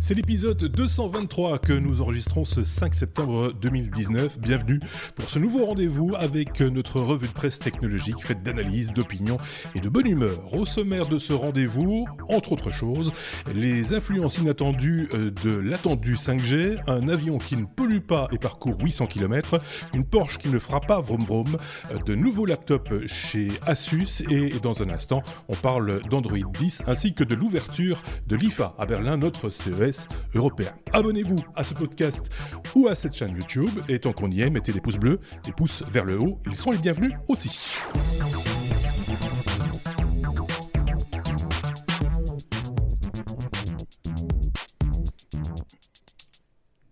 [0.00, 4.38] C'est l'épisode 223 que nous enregistrons ce 5 septembre 2019.
[4.38, 4.80] Bienvenue
[5.16, 9.38] pour ce nouveau rendez-vous avec notre revue de presse technologique faite d'analyse, d'opinion
[9.74, 10.54] et de bonne humeur.
[10.54, 13.10] Au sommaire de ce rendez-vous, entre autres choses,
[13.52, 18.80] les influences inattendues euh, de l'attendu 5G, un avion qui ne pollue pas et parcourt
[18.80, 19.60] 800 km,
[19.94, 21.56] une Porsche qui ne fera pas vroom vroom,
[21.90, 27.14] euh, de nouveaux laptops chez Asus et dans un instant, on parle d'Android 10 ainsi
[27.14, 29.87] que de l'ouverture de l'IFA à Berlin, notre CES
[30.34, 30.72] européen.
[30.92, 32.30] Abonnez-vous à ce podcast
[32.74, 35.52] ou à cette chaîne YouTube et tant qu'on y est, mettez des pouces bleus, des
[35.52, 37.70] pouces vers le haut, ils sont les bienvenus aussi.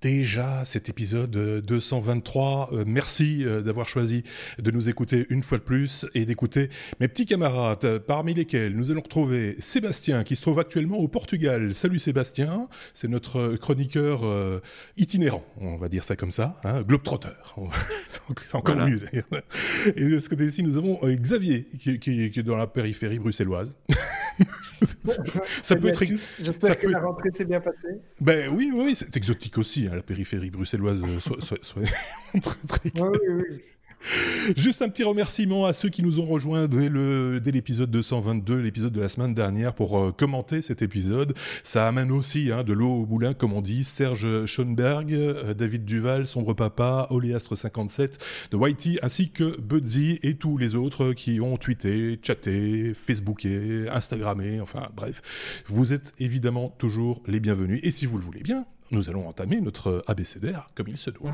[0.06, 2.70] Déjà cet épisode 223.
[2.70, 4.22] Euh, merci euh, d'avoir choisi
[4.56, 6.70] de nous écouter une fois de plus et d'écouter
[7.00, 11.08] mes petits camarades, euh, parmi lesquels nous allons retrouver Sébastien, qui se trouve actuellement au
[11.08, 11.74] Portugal.
[11.74, 14.22] Salut Sébastien, c'est notre chroniqueur
[14.96, 17.28] itinérant, on va dire ça comme ça, hein, globetrotter.
[18.08, 19.42] c'est encore mieux d'ailleurs.
[19.96, 23.76] Et de ce côté-ci, nous avons Xavier, qui, qui, est dans la périphérie bruxelloise.
[25.62, 26.04] ça, peut être.
[26.04, 28.00] J'espère que la rentrée s'est bien passée.
[28.20, 31.00] Ben oui, oui, c'est exotique aussi, hein, la périphérie bruxelloise.
[31.02, 31.60] Euh, soit,
[32.68, 32.92] très...
[32.94, 33.58] oui, oui.
[34.56, 36.88] Juste un petit remerciement à ceux qui nous ont rejoints dès,
[37.50, 41.34] l'épisode 222, l'épisode de la semaine dernière, pour euh, commenter cet épisode.
[41.64, 43.84] Ça amène aussi hein, de l'eau au moulin, comme on dit.
[43.84, 48.18] Serge Schoenberg, euh, David Duval, Sombre Papa, Oléastre57,
[48.50, 54.60] de Whitey, ainsi que Budsy et tous les autres qui ont tweeté, chatté, facebooké, instagrammé,
[54.60, 55.64] enfin bref.
[55.68, 57.80] Vous êtes évidemment toujours les bienvenus.
[57.82, 61.32] Et si vous le voulez bien, nous allons entamer notre abécédaire comme il se doit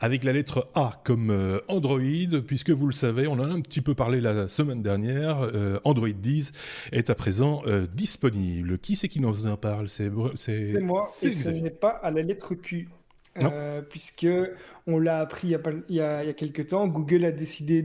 [0.00, 2.00] avec la lettre A comme euh, Android,
[2.46, 5.78] puisque vous le savez, on en a un petit peu parlé la semaine dernière, euh,
[5.84, 6.52] Android 10
[6.92, 8.78] est à présent euh, disponible.
[8.78, 9.88] Qui c'est qui nous en parle?
[9.88, 10.32] C'est moi,
[11.22, 12.88] et ce n'est pas à la lettre Q.
[13.90, 14.26] puisque
[14.86, 17.82] on l'a appris il y, a, il, quelques temps, Google a décidé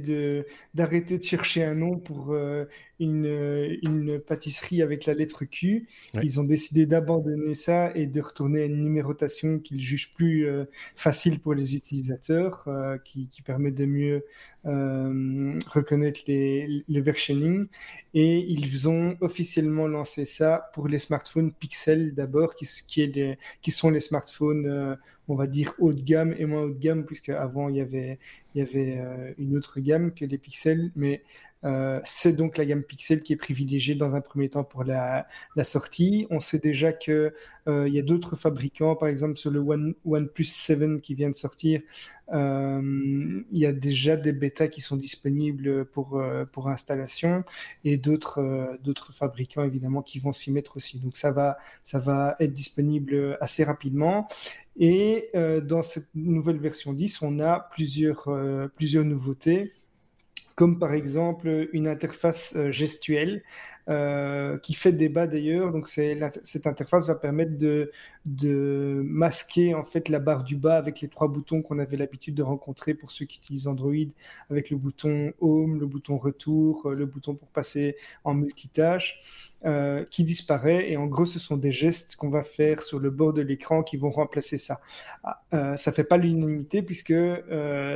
[0.73, 2.35] d'arrêter de, chercher un nom pour
[3.01, 5.88] une, pâtisserie avec la lettre Q.
[6.22, 10.66] Ils ont décidé d'abandonner ça et de retourner à une numérotation qu'ils jugent plus euh,
[10.95, 14.25] facile pour les utilisateurs, euh, qui, permet de mieux
[14.66, 17.67] euh, reconnaître les, le versioning.
[18.13, 23.11] Et ils ont officiellement lancé ça pour les smartphones Pixel d'abord, qui, qui,
[23.61, 24.97] qui, sont les smartphones,
[25.28, 27.81] on va dire, haut de gamme et moins haut de gamme, puisque avant il y
[27.81, 28.19] avait,
[28.56, 31.22] il y avait une autre gamme que les Pixels, mais
[31.63, 35.27] euh, c'est donc la gamme Pixel qui est privilégiée dans un premier temps pour la,
[35.63, 36.25] sortie.
[36.29, 37.31] On sait déjà qu'il
[37.67, 41.35] euh, y a d'autres fabricants, par exemple sur le One, OnePlus 7 qui vient de
[41.35, 41.81] sortir,
[42.33, 47.44] euh, il y a déjà des bêtas qui sont disponibles pour, pour installation
[47.83, 50.99] et d'autres d'autres fabricants évidemment qui vont s'y mettre aussi.
[50.99, 54.28] Donc ça va, ça va être disponible assez rapidement.
[54.78, 58.29] Et dans cette nouvelle version 10, on a plusieurs,
[58.75, 59.73] plusieurs nouveautés
[60.61, 63.41] comme par exemple une interface euh, gestuelle
[63.90, 65.72] euh, qui fait débat d'ailleurs.
[65.72, 67.92] Donc cette interface va permettre de,
[69.03, 72.44] masquer en fait la barre du bas avec les trois boutons qu'on avait l'habitude de
[72.44, 73.94] rencontrer pour ceux qui utilisent Android,
[74.50, 79.20] avec le bouton Home, le bouton Retour, euh, le bouton pour passer en multitâche.
[79.64, 83.12] Euh, qui disparaît et en gros ce sont des gestes qu'on va faire sur le
[83.12, 84.80] bord de l'écran qui vont remplacer ça.
[85.24, 87.14] Ah, euh, ça fait pas l'unanimité puisque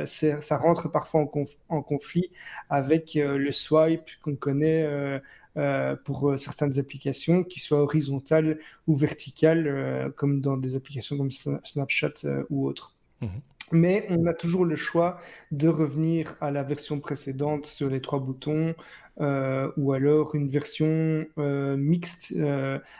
[0.06, 1.28] ça rentre parfois
[1.68, 2.30] en conflit
[2.70, 5.20] avec le swipe qu'on connaît
[5.56, 11.16] euh, pour euh, certaines applications, qui soient horizontales ou verticales, euh, comme dans des applications
[11.16, 12.12] comme Snapchat
[12.50, 12.94] ou autres.
[13.22, 13.40] Mhm.
[13.72, 15.18] Mais on a toujours le choix
[15.50, 18.74] de revenir à la version précédente sur les trois boutons,
[19.18, 22.32] ou alors une version mixte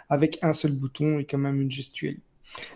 [0.08, 2.16] avec un seul bouton et quand même une gestuelle.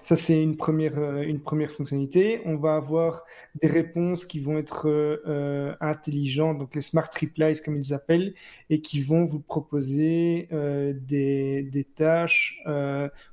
[0.02, 2.42] Ça, c'est une première, euh, une première fonctionnalité.
[2.44, 3.24] On va avoir
[3.60, 8.34] des réponses qui vont être euh, euh, intelligentes, donc les smart replies comme ils appellent,
[8.68, 12.62] et qui vont vous proposer des, des, tâches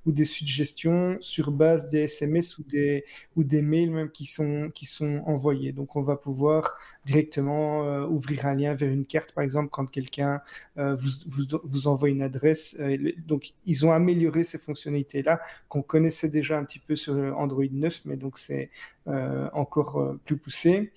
[0.06, 3.06] ou des suggestions sur base des SMS ou des,
[3.36, 5.72] ou des mails même qui sont, qui sont envoyés.
[5.72, 10.42] Donc, on va pouvoir directement ouvrir un lien vers une carte, par exemple, quand quelqu'un
[10.75, 12.80] vous, vous, vous, envoie une adresse.
[13.25, 15.39] donc, ils ont amélioré ces fonctionnalités-là
[15.69, 18.69] qu'on connaissait déjà un petit peu sur Android 9, mais donc c'est
[19.09, 20.91] euh, encore euh, plus poussé.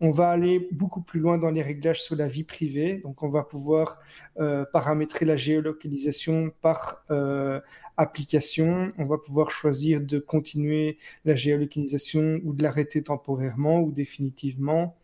[0.00, 2.98] On va aller beaucoup plus loin dans les réglages sur la vie privée.
[2.98, 3.98] Donc, on va pouvoir
[4.38, 7.04] euh, paramétrer la géolocalisation par
[7.96, 8.92] application.
[8.98, 14.96] On va pouvoir choisir de continuer la géolocalisation ou de l'arrêter temporairement ou définitivement.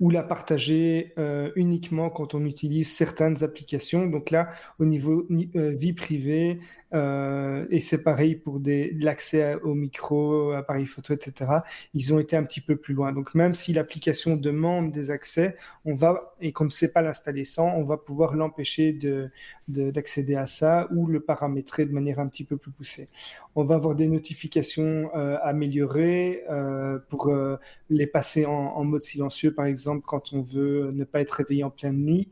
[0.00, 1.14] ou la partager
[1.54, 4.06] uniquement quand on utilise certaines applications.
[4.06, 6.58] Donc là, au niveau vie privée,
[6.92, 11.50] et c'est pareil pour l'accès au micro, appareil photo, etc.
[11.94, 13.12] Ils ont été un petit peu plus loin.
[13.12, 17.44] Donc même si l'application demande des accès, on va et qu'on ne sait pas l'installer
[17.44, 19.30] sans, on va pouvoir l'empêcher de,
[19.68, 23.08] d'accéder à ça ou le paramétrer de manière un petit peu plus poussée.
[23.54, 25.10] On va avoir des notifications
[25.42, 26.42] améliorées
[27.08, 27.32] pour
[27.90, 31.64] les passer en, en mode silencieux, par exemple, quand on veut ne pas être réveillé
[31.64, 32.28] en pleine nuit.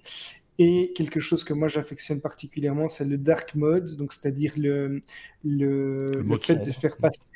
[0.62, 5.00] Et quelque chose que moi j'affectionne particulièrement, c'est le dark mode, donc c'est-à-dire le,
[5.42, 6.06] le,
[6.42, 7.30] fait de faire passer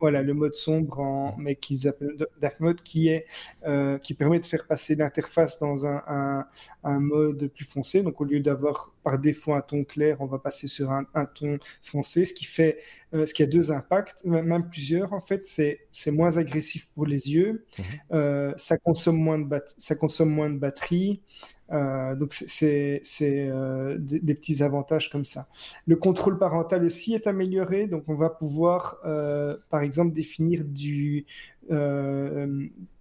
[0.00, 3.26] voilà, le mode sombre, en, mais qu'ils appellent dark mode, qui, est,
[3.66, 6.46] euh, qui permet de faire passer l'interface dans un,
[6.84, 8.02] un, mode plus foncé.
[8.02, 11.04] Donc au lieu d'avoir par défaut un ton clair, on va passer sur un,
[11.34, 12.78] ton foncé, ce qui fait,
[13.14, 15.44] euh, ce qui a deux impacts, même plusieurs en fait.
[15.46, 17.84] C'est, c'est moins agressif pour les yeux, mhm.
[18.12, 21.20] euh, ça consomme moins de ça consomme moins de batterie.
[21.72, 25.46] Euh, donc c'est euh, des, petits avantages comme ça.
[25.86, 31.26] Le contrôle parental aussi est amélioré, donc on va pouvoir euh, par exemple définir du,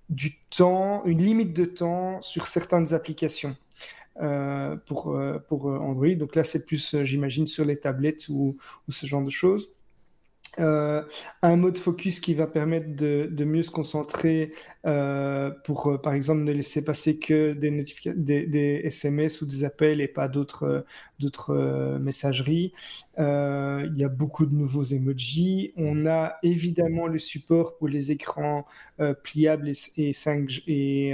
[0.09, 3.55] du temps, une limite de temps sur certaines applications.
[4.85, 6.15] pour, pour Android.
[6.15, 8.57] Donc là, c'est plus, j'imagine, sur les tablettes ou,
[8.89, 9.71] ce genre de choses.
[10.59, 11.03] Euh,
[11.41, 14.51] un mode focus qui va permettre de, mieux se concentrer
[14.85, 17.71] euh, pour, euh, par exemple, ne laisser passer que des,
[18.45, 20.85] des, SMS ou des appels et pas d'autres
[21.99, 22.73] messageries.
[23.17, 25.73] il y a beaucoup de nouveaux emojis.
[25.77, 28.65] On a évidemment le support pour les écrans
[29.23, 31.13] pliables et, 5, et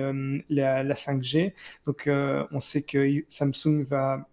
[0.50, 1.54] la, la, 5G.
[1.86, 4.28] Donc, on sait que Samsung va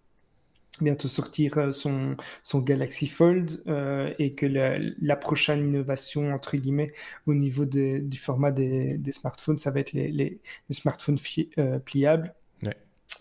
[0.81, 6.87] bientôt sortir euh, son, son Galaxy Fold euh, et que la, prochaine innovation, entre guillemets,
[7.27, 10.39] au niveau du format des, smartphones, ça va être les, les,
[10.71, 11.17] smartphones
[11.57, 12.33] euh, pliables.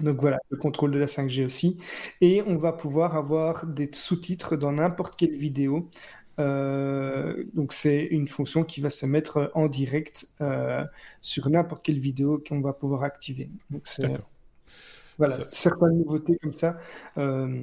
[0.00, 1.78] Donc voilà, le contrôle de la 5G aussi.
[2.22, 5.90] Et on va pouvoir avoir des sous-titres dans n'importe quelle vidéo.
[6.38, 10.28] donc c'est une fonction qui va se mettre en direct
[11.20, 13.50] sur n'importe quelle vidéo qu'on va pouvoir activer.
[13.70, 14.10] Donc c'est
[15.18, 16.80] voilà, certaines nouveautés comme ça.
[17.18, 17.62] Euh,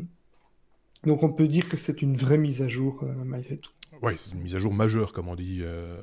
[1.06, 3.72] donc on peut dire que c'est une vraie mise à jour euh, malgré tout.
[4.02, 5.60] Oui, c'est une mise à jour majeure, comme on dit.
[5.62, 5.98] Euh...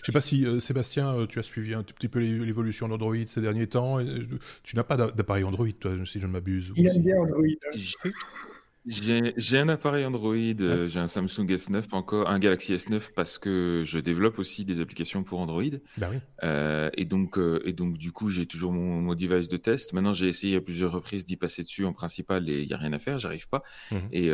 [0.00, 3.40] Je sais pas si, euh, Sébastien, tu as suivi un petit peu l'évolution d'Android ces
[3.40, 3.98] derniers temps.
[4.62, 6.72] Tu n'as pas d'appareil Android, toi, si je ne m'abuse.
[6.76, 7.44] Il aime bien Android.
[8.86, 13.82] J'ai un appareil Android, euh, j'ai un Samsung S9 encore, un Galaxy S9 parce que
[13.86, 15.62] je développe aussi des applications pour Android.
[15.96, 16.18] Bah oui.
[16.42, 19.94] Euh, et donc, euh, et donc du coup, j'ai toujours mon, mon, device de test.
[19.94, 22.76] Maintenant, j'ai essayé à plusieurs reprises d'y passer dessus en principal et il y a
[22.76, 23.62] rien à faire, j'arrive pas.
[23.90, 24.26] Mmh et,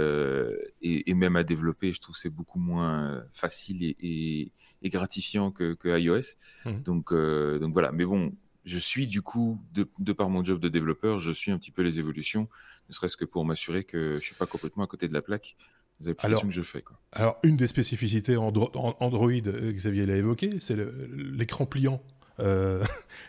[0.83, 5.53] et, et, même à développer, je trouve c'est beaucoup moins facile et, et, et gratifiant
[5.53, 6.37] que, que iOS.
[6.65, 7.93] Mmh donc, donc voilà.
[7.93, 8.33] Mais bon,
[8.65, 11.71] je suis du coup, de, de, par mon job de développeur, je suis un petit
[11.71, 12.49] peu les évolutions
[12.91, 15.57] ne serait-ce que pour m'assurer que je suis pas complètement à côté de la plaque
[16.01, 16.83] des applications que je fais.
[16.83, 16.99] Quoi.
[17.13, 18.71] Alors, une des spécificités Android,
[19.01, 20.77] Android euh, Xavier l'a évoqué, c'est
[21.13, 22.03] l'écran pliant.
[22.41, 22.83] Euh,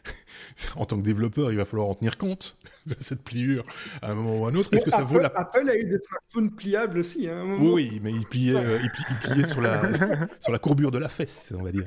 [0.76, 2.56] en tant que développeur, il va falloir en tenir compte
[2.86, 3.66] de cette pliure
[4.02, 4.74] à un moment ou à un autre.
[4.74, 7.30] Est-ce que ça vaut la Apple a eu des smartphones pliables aussi.
[7.30, 9.82] Hein, Oui, mais il pliait, euh, il pliait, sur la
[10.40, 11.86] sur la courbure de la fesse, on va dire.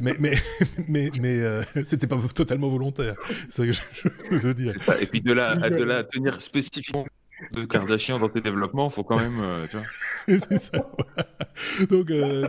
[0.00, 0.34] Mais mais
[0.88, 3.14] mais mais euh, c'était pas totalement volontaire.
[3.48, 4.74] C'est ce que je, veux dire.
[5.00, 7.06] Et puis de là de là à tenir spécifiquement
[7.52, 9.86] de Kardashian dans tes développements, faut quand même, euh, tu vois.
[10.48, 10.90] c'est ça.
[11.88, 12.46] Donc, euh,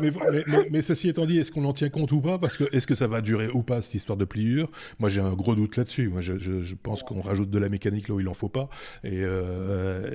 [0.72, 2.38] mais, ceci étant dit, est-ce qu'on en tient compte ou pas?
[2.38, 4.70] Parce que est-ce que ça va durer ou pas cette histoire de pliure?
[5.00, 6.10] Moi, j'ai un gros doute là-dessus.
[6.10, 8.70] Moi, je, pense qu'on rajoute de la mécanique là où il en faut pas.
[9.04, 10.10] Et euh,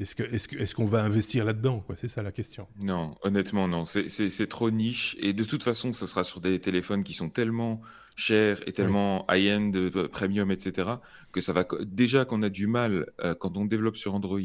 [0.00, 2.66] est-ce que est-ce est-ce qu'on va investir là-dedans C'est ça la question.
[2.82, 3.84] Non, honnêtement, non.
[3.84, 5.16] C'est trop niche.
[5.20, 7.80] Et de toute façon, ce sera sur des téléphones qui sont tellement
[8.16, 10.88] cher et tellement high-end, euh, premium, etc.,
[11.30, 14.40] que ça va déjà qu'on a du mal euh, quand on développe sur Android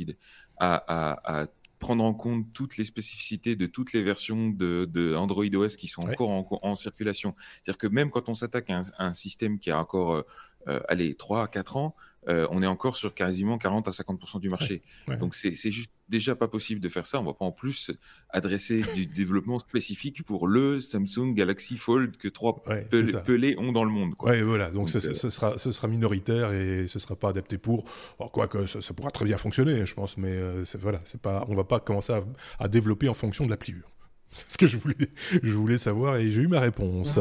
[0.58, 1.48] à, à, à,
[1.80, 5.88] prendre en compte toutes les spécificités de toutes les versions de, de Android OS qui
[5.88, 7.34] sont encore en, en, circulation.
[7.64, 10.22] C'est-à-dire que même quand on s'attaque à, un système qui a encore, euh,
[10.68, 11.96] euh allez, 3 à 4 ans,
[12.30, 14.82] euh, on est encore sur quasiment 40 à 50% du marché.
[15.20, 17.20] Donc c'est juste déjà pas possible de faire ça.
[17.20, 17.92] On va pas en plus
[18.30, 23.90] adresser du développement spécifique pour le Samsung Galaxy Fold que trois pelés ont dans le
[23.90, 24.14] monde.
[24.16, 24.40] Quoi.
[24.44, 24.70] voilà.
[24.70, 27.86] Donc, ce, euh, sera, ce sera minoritaire et ce sera pas adapté pour.
[28.32, 31.56] Quoique ça, ça, pourra très bien fonctionner, je pense, mais euh, voilà, c'est pas, on
[31.56, 32.14] va pas commencer
[32.60, 33.90] à, développer en fonction de la pliure.
[34.32, 35.10] C'est ce que je voulais,
[35.44, 37.20] je voulais savoir et j'ai eu ma réponse.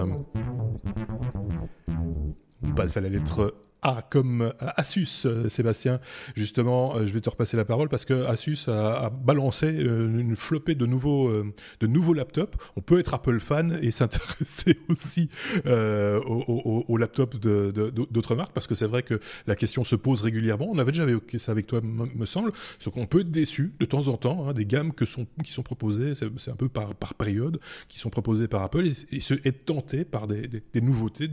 [2.63, 6.01] On passe à la lettre A comme Asus, Sébastien.
[6.35, 10.87] Justement, je vais te repasser la parole parce que Asus a, balancé une flopée de
[10.87, 11.33] nouveaux,
[11.81, 12.57] de nouveaux laptops.
[12.77, 15.29] On peut être Apple fan et s'intéresser aussi
[15.67, 20.69] aux, laptops d'autres marques parce que c'est vrai que la question se pose régulièrement.
[20.71, 22.53] On avait déjà évoqué ça avec toi, me semble.
[22.79, 26.15] C'est qu'on peut être déçu de temps en temps hein, des gammes qui sont proposées,
[26.15, 30.27] c'est un peu par, période, qui sont proposées par Apple et, se, être tenté par
[30.27, 31.29] des nouveautés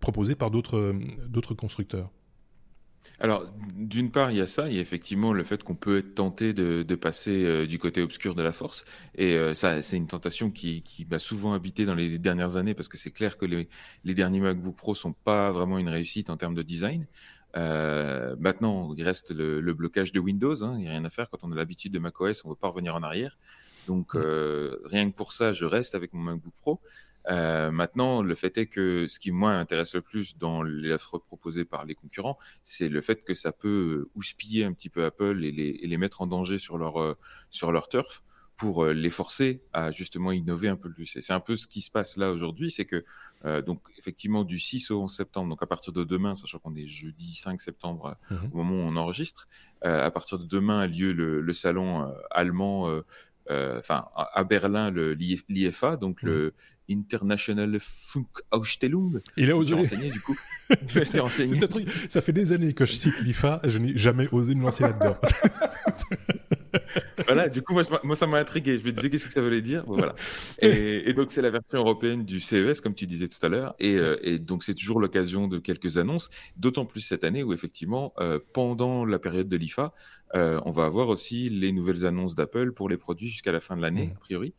[0.00, 1.91] proposées par d'autres constructeurs.
[3.22, 3.44] Alors,
[3.76, 6.14] d'une part, il y a ça, il y a effectivement le fait qu'on peut être
[6.14, 8.84] tenté de, passer euh, du côté obscur de la force.
[9.14, 12.88] Et euh, ça, c'est une tentation qui, m'a souvent habité dans les dernières années parce
[12.88, 13.68] que c'est clair que les,
[14.14, 17.06] derniers MacBook Pro sont pas vraiment une réussite en termes de design.
[17.56, 21.28] Euh, maintenant, il reste le, blocage de Windows, hein, il n'y a rien à faire.
[21.30, 23.38] Quand on a l'habitude de macOS, on ne veut pas revenir en arrière.
[23.88, 26.80] Donc, rien que pour ça, je reste avec mon MacBook Pro.
[27.28, 31.64] Euh, maintenant, le fait est que ce qui moi intéresse le plus dans l'offre proposée
[31.64, 35.52] par les concurrents, c'est le fait que ça peut houspiller un petit peu Apple et
[35.52, 37.16] les, et les mettre en danger sur leur euh,
[37.50, 38.22] sur leur turf
[38.56, 41.16] pour euh, les forcer à justement innover un peu plus.
[41.16, 43.04] Et c'est un peu ce qui se passe là aujourd'hui, c'est que
[43.44, 46.76] euh, donc effectivement du 6 au 11 septembre, donc à partir de demain, sachant qu'on
[46.76, 49.48] est jeudi 5 septembre mmh au moment où on enregistre,
[49.82, 53.02] à partir de demain a lieu le, le salon allemand
[53.48, 56.54] enfin à Berlin l'IFA, donc mmh le
[56.90, 59.20] International Funkausstellung.
[59.36, 59.74] Il a osé.
[59.74, 60.36] renseigné du coup.
[61.20, 61.60] renseigné.
[61.68, 64.62] Truc, ça fait des années que je cite l'IFA et je n'ai jamais osé me
[64.62, 65.16] lancer là-dedans.
[67.26, 68.78] voilà, du coup, moi, ça m'a intrigué.
[68.78, 69.84] Je me disais qu'est-ce que ça voulait dire?
[69.86, 70.14] voilà.
[70.60, 73.74] Et, donc, c'est la version européenne du CES, comme tu disais tout à l'heure.
[73.78, 78.12] Et, euh, donc, c'est toujours l'occasion de quelques annonces, d'autant plus cette année où, effectivement,
[78.18, 79.92] euh, pendant la période de l'IFA,
[80.34, 83.76] euh, on va avoir aussi les nouvelles annonces d'Apple pour les produits jusqu'à la fin
[83.76, 84.16] de l'année, mmh.
[84.16, 84.54] a priori.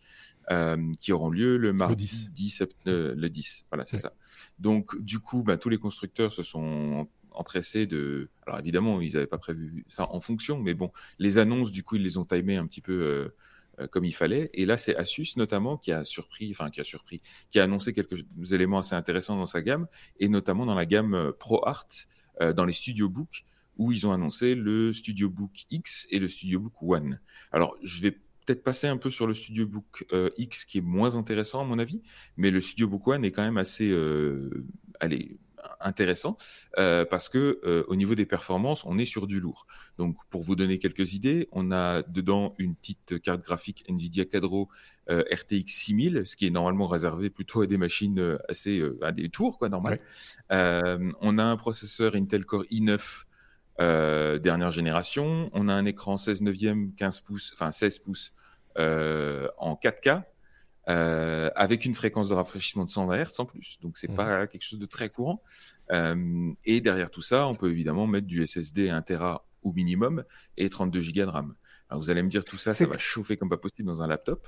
[0.99, 3.65] qui auront lieu le mardi 10, le 10.
[3.71, 4.13] Voilà, c'est ça.
[4.59, 8.29] Donc, du coup, bah, tous les constructeurs se sont empressés de.
[8.45, 11.95] Alors évidemment, ils n'avaient pas prévu ça en fonction, mais bon, les annonces, du coup,
[11.95, 13.29] ils les ont timées un petit peu euh,
[13.79, 14.49] euh, comme il fallait.
[14.53, 17.93] Et là, c'est Asus notamment qui a surpris, enfin qui a surpris, qui a annoncé
[17.93, 19.87] quelques éléments assez intéressants dans sa gamme,
[20.19, 21.87] et notamment dans la gamme euh, Pro Art,
[22.55, 23.45] dans les Studio Book,
[23.77, 27.19] où ils ont annoncé le Studio Book X et le Studio Book One.
[27.51, 30.03] Alors, je vais peut-être passer un peu sur le Studio Book
[30.37, 32.01] X qui est moins intéressant à mon avis,
[32.35, 33.95] mais le Studio Book One est quand même assez,
[34.99, 35.37] allez,
[35.79, 36.37] intéressant
[36.77, 39.67] euh, parce que euh, au niveau des performances, on est sur du lourd.
[39.97, 44.69] Donc, pour vous donner quelques idées, on a dedans une petite carte graphique Nvidia Quadro
[45.09, 49.29] euh, RTX 6000, ce qui est normalement réservé plutôt à des machines assez à des
[49.29, 49.99] tours quoi, normal.
[50.49, 55.49] on a un processeur Intel Core i9 dernière génération.
[55.53, 58.33] On a un écran 16 neuvième, 15 pouces, enfin 16 pouces
[58.77, 60.23] en 4K
[60.89, 63.79] euh, avec une fréquence de rafraîchissement de 120 Hz en plus.
[63.81, 64.15] Donc c'est mmh.
[64.15, 65.41] pas quelque chose de très courant.
[65.91, 70.23] Euh, et derrière tout ça, on peut évidemment mettre du SSD 1 Tera au minimum
[70.57, 71.55] et 32 Go de RAM.
[71.89, 74.07] Alors vous allez me dire tout ça, ça va chauffer comme pas possible dans un
[74.07, 74.47] laptop.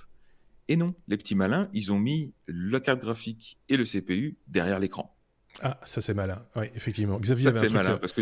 [0.67, 4.79] Et non, les petits malins, ils ont mis la carte graphique et le CPU derrière
[4.79, 5.15] l'écran.
[5.61, 6.43] Ah, ça c'est malin.
[6.55, 7.19] Oui, effectivement.
[7.19, 8.21] Xavier ça c'est malin parce que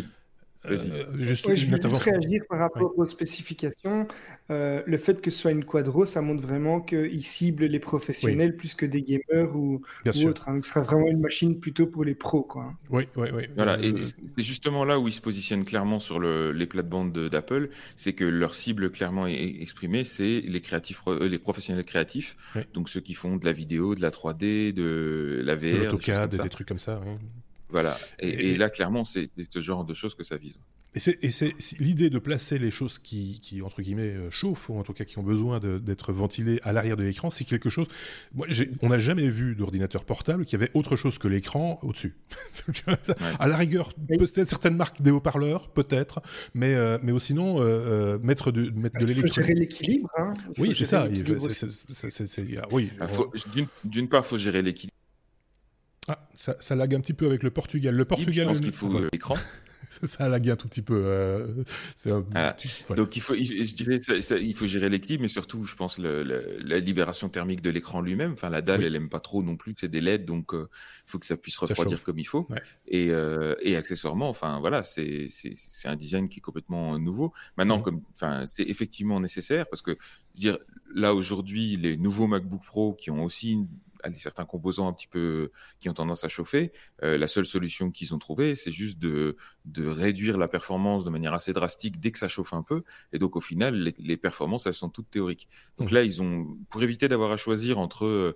[0.65, 0.77] euh,
[1.17, 4.07] juste je veux juste réagir par rapport aux spécifications.
[4.49, 8.55] Euh, le fait que ce soit une quadro, ça montre vraiment qu'il cible les professionnels
[8.55, 9.81] plus que des gamers ou,
[10.25, 10.47] autres.
[10.47, 10.55] Hein.
[10.55, 12.43] Donc, ce sera vraiment une machine plutôt pour les pros.
[12.43, 12.73] Quoi.
[12.89, 13.43] Oui, oui, oui.
[13.55, 17.29] Voilà, et euh, c'est justement là où ils se positionnent clairement sur le, les plates-bandes
[17.29, 22.37] d'Apple, c'est que leur cible clairement exprimée, c'est les créatifs, les professionnels créatifs,
[22.73, 26.29] donc ceux qui font de la vidéo, de la 3D, de la VR, de l'AutoCAD,
[26.29, 27.01] des, des, trucs comme ça.
[27.73, 27.97] Voilà.
[28.19, 30.59] Et, là, clairement, c'est ce genre de choses que ça vise.
[30.95, 34.93] Et c'est l'idée de placer les choses qui, entre guillemets, euh, chauffent, ou en tout
[34.93, 37.87] cas qui ont besoin d'être ventilées à l'arrière de l'écran, c'est quelque chose.
[38.35, 38.45] Moi,
[38.83, 42.15] on n'a jamais vu d'ordinateur portable qui avait autre chose que l'écran au-dessus.
[43.39, 46.21] À la rigueur, peut-être certaines marques des haut-parleurs, peut-être,
[46.53, 49.37] mais, euh, mais sinon, euh, mettre de, mettre de l'électronique.
[49.37, 50.09] Il faut gérer l'équilibre.
[50.17, 50.33] Hein.
[50.59, 51.07] Oui, c'est ça.
[52.71, 52.91] oui,
[53.83, 54.93] D'une part, il faut gérer l'équilibre.
[56.07, 57.95] Ah, ça, ça lag un petit peu avec le Portugal.
[57.95, 58.45] Le Portugal.
[58.45, 59.35] Je pense qu'il faut l'écran.
[60.03, 61.01] ça, a lagué un tout petit peu.
[61.05, 61.63] Euh,
[62.95, 63.99] Donc il faut, je dirais,
[64.41, 66.23] il faut gérer l'équilibre, mais surtout, je pense, le,
[66.63, 68.33] la libération thermique de l'écran lui-même.
[68.33, 70.65] Enfin, la dalle, elle aime pas trop non plus, c'est des LED, donc il euh,
[71.05, 72.47] faut que ça puisse refroidir comme il faut.
[72.87, 75.27] Et, euh, et, accessoirement, enfin voilà, c'est
[75.85, 77.33] un design qui est complètement nouveau.
[77.57, 79.97] Maintenant, comme, enfin, c'est effectivement nécessaire parce que,
[80.35, 80.57] dire,
[80.93, 83.67] là aujourd'hui, les nouveaux MacBook Pro qui ont aussi une
[84.17, 86.71] certains composants un petit peu qui ont tendance à chauffer.
[87.01, 91.33] la seule solution qu'ils ont trouvée, c'est juste de, de réduire la performance de manière
[91.33, 92.83] assez drastique dès que ça chauffe un peu.
[93.11, 95.47] Et donc, au final, les, performances, elles sont toutes théoriques.
[95.77, 95.93] Donc mmh.
[95.93, 98.35] là, ils ont, pour éviter d'avoir à choisir entre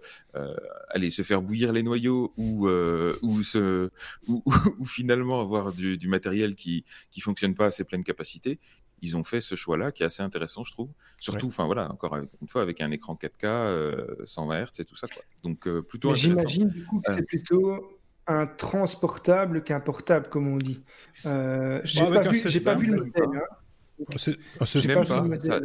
[0.89, 3.89] aller se faire bouillir les noyaux ou, ou, se,
[4.27, 4.43] ou,
[4.85, 8.59] finalement avoir du, du matériel qui qui fonctionne pas à ses pleines capacités,
[9.01, 10.89] ils ont fait ce choix-là qui est assez intéressant, je trouve.
[11.19, 15.07] Surtout, enfin voilà, encore une fois, avec un écran 4K, 120 Hz et tout ça.
[15.07, 15.23] Quoi.
[15.43, 17.25] Donc euh, plutôt J'imagine du coup que c'est euh.
[17.25, 20.83] plutôt un transportable qu'un portable, comme on dit.
[21.25, 23.23] Euh, j'ai pas, vu, pas vu le modèle.
[23.23, 24.17] Hein.
[24.17, 25.39] C'est même pas.
[25.39, 25.59] Ça...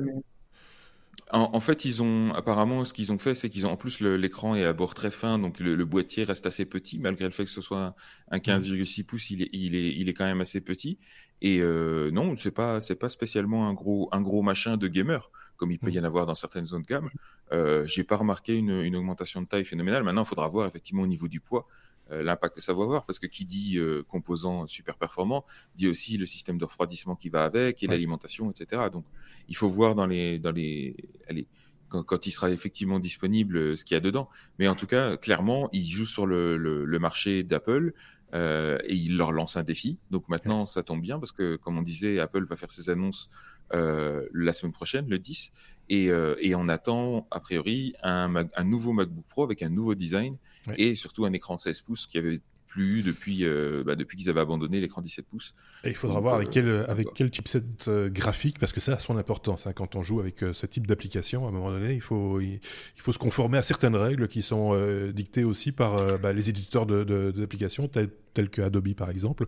[1.30, 4.54] En, fait, ils ont apparemment ce qu'ils ont fait, c'est qu'ils ont en plus l'écran
[4.54, 7.50] est à bord très fin, donc le, boîtier reste assez petit, malgré le fait que
[7.50, 7.94] ce soit
[8.30, 10.98] un 15,6 pouces, il est, il est, il est quand même assez petit.
[11.40, 15.30] Et euh, non, c'est pas c'est pas spécialement un gros un gros machin de gamer
[15.56, 17.10] comme il peut y en avoir dans certaines zones de gamme.
[17.52, 20.02] Euh, J'ai pas remarqué une, une, augmentation de taille phénoménale.
[20.02, 21.66] Maintenant, il faudra voir effectivement au niveau du poids
[22.10, 25.44] l'impact que ça va avoir parce que qui dit euh, composant super performant
[25.74, 28.82] dit aussi le système de refroidissement qui va avec et l'alimentation, etc.
[28.92, 29.04] Donc
[29.48, 30.96] il faut voir dans les dans les
[31.28, 31.46] allez,
[31.88, 34.28] quand, il sera effectivement disponible euh, ce qu'il y a dedans.
[34.58, 37.92] Mais en tout cas, clairement, il joue sur le, le, le marché d'Apple.
[38.34, 39.98] Euh, et il leur lance un défi.
[40.10, 43.28] Donc maintenant, ça tombe bien parce que, comme on disait, Apple va faire ses annonces
[43.74, 45.52] euh, la semaine prochaine, le 10,
[45.90, 49.94] et, euh, et on attend a priori un, un, nouveau MacBook Pro avec un nouveau
[49.94, 50.38] design
[50.76, 52.40] et surtout un écran 16 pouces qui avait
[52.72, 55.54] plus depuis, euh, bah, depuis qu'ils avaient abandonné l'écran 17 pouces.
[55.84, 58.94] Et il faudra voir avec, euh, quel, avec quel chipset euh, graphique, parce que ça
[58.94, 59.66] a son importance.
[59.66, 62.60] Hein, quand on joue avec ce type d'application, à un moment donné, il faut, il,
[62.96, 64.74] faut se conformer à certaines règles qui sont
[65.12, 69.46] dictées aussi par bah, les éditeurs d'applications, de, tels, que Adobe par exemple,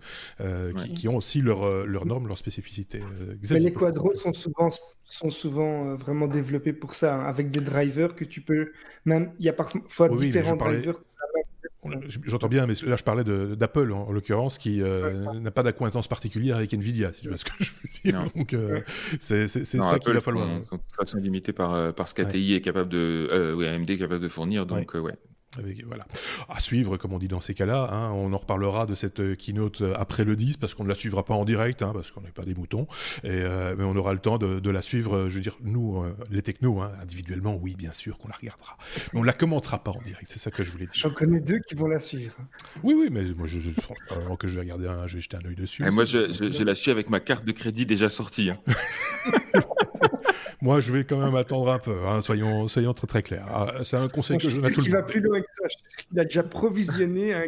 [0.77, 3.01] qui, qui, ont aussi leurs leur normes, leurs spécificités.
[3.51, 4.69] les quadros sont souvent,
[5.05, 8.73] sont souvent vraiment développés pour ça, hein, avec des drivers que tu peux.
[9.07, 11.01] Même, il y a parfois différents drivers
[12.25, 16.57] J'entends bien, mais là je parlais d'Apple en, l'occurrence, qui euh, n'a pas d'accointance particulière
[16.57, 18.23] avec Nvidia, si tu vois ce que je veux dire.
[18.35, 18.81] Donc euh,
[19.21, 20.49] c'est ça qu'il va falloir.
[20.49, 23.99] de toute façon limitée par, euh, par ce qu'ATI est capable de, oui, AMD est
[23.99, 25.15] capable de fournir, donc ouais
[25.87, 26.07] voilà.
[26.49, 27.89] À suivre, comme on dit dans ces cas-là.
[27.93, 28.11] Hein.
[28.13, 30.95] on en reparlera de cette euh, keynote euh, après le 10, parce qu'on ne la
[30.95, 32.87] suivra pas en direct, hein, parce qu'on n'est pas des moutons.
[33.23, 36.43] Et, euh, mais on aura le temps de, la suivre, je veux dire, nous, les
[36.43, 38.77] technos, hein, individuellement, oui, bien sûr qu'on la regardera.
[39.13, 41.01] Mais on ne la commentera pas en direct, c'est ça que je voulais dire.
[41.01, 42.35] J'en connais deux qui vont la suivre.
[42.83, 43.61] Oui, oui, mais moi, je,
[44.11, 45.85] avant que je vais regarder un, je vais jeter un œil dessus.
[45.87, 48.51] Et moi, je, je, la suis avec ma carte de crédit déjà sortie.
[50.65, 53.45] Moi, je vais quand même attendre un peu, hein, soyons, soyons très très clairs.
[53.51, 54.93] Ah, c'est un conseil que je donne à tout le monde.
[54.93, 55.69] va plus loin que ça.
[55.69, 57.43] Je qu'il a déjà provisionné un,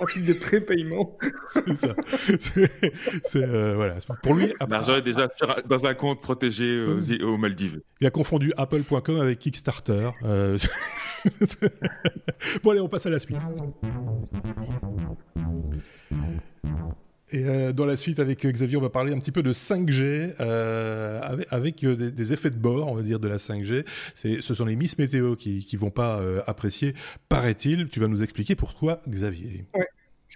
[0.00, 1.18] un type de prépaiement.
[1.52, 1.94] c'est ça.
[3.22, 3.96] C'est, euh, voilà.
[4.22, 5.28] Pour lui, l'argent est déjà
[5.68, 7.82] dans un compte protégé euh, aux, Maldives.
[8.00, 10.12] Il a confondu Apple.com avec Kickstarter.
[10.22, 10.56] Euh,
[12.62, 13.36] bon allez, on passe à la suite.
[17.30, 20.34] Et euh, dans la suite, avec Xavier, on va parler un petit peu de 5G,
[20.40, 23.84] euh, avec, euh, des, effets de bord, on va dire, de la 5G.
[24.14, 26.94] Ce sont les Miss Météo qui ne vont pas apprécier,
[27.28, 27.88] paraît-il.
[27.88, 29.64] Tu vas nous expliquer pourquoi, Xavier.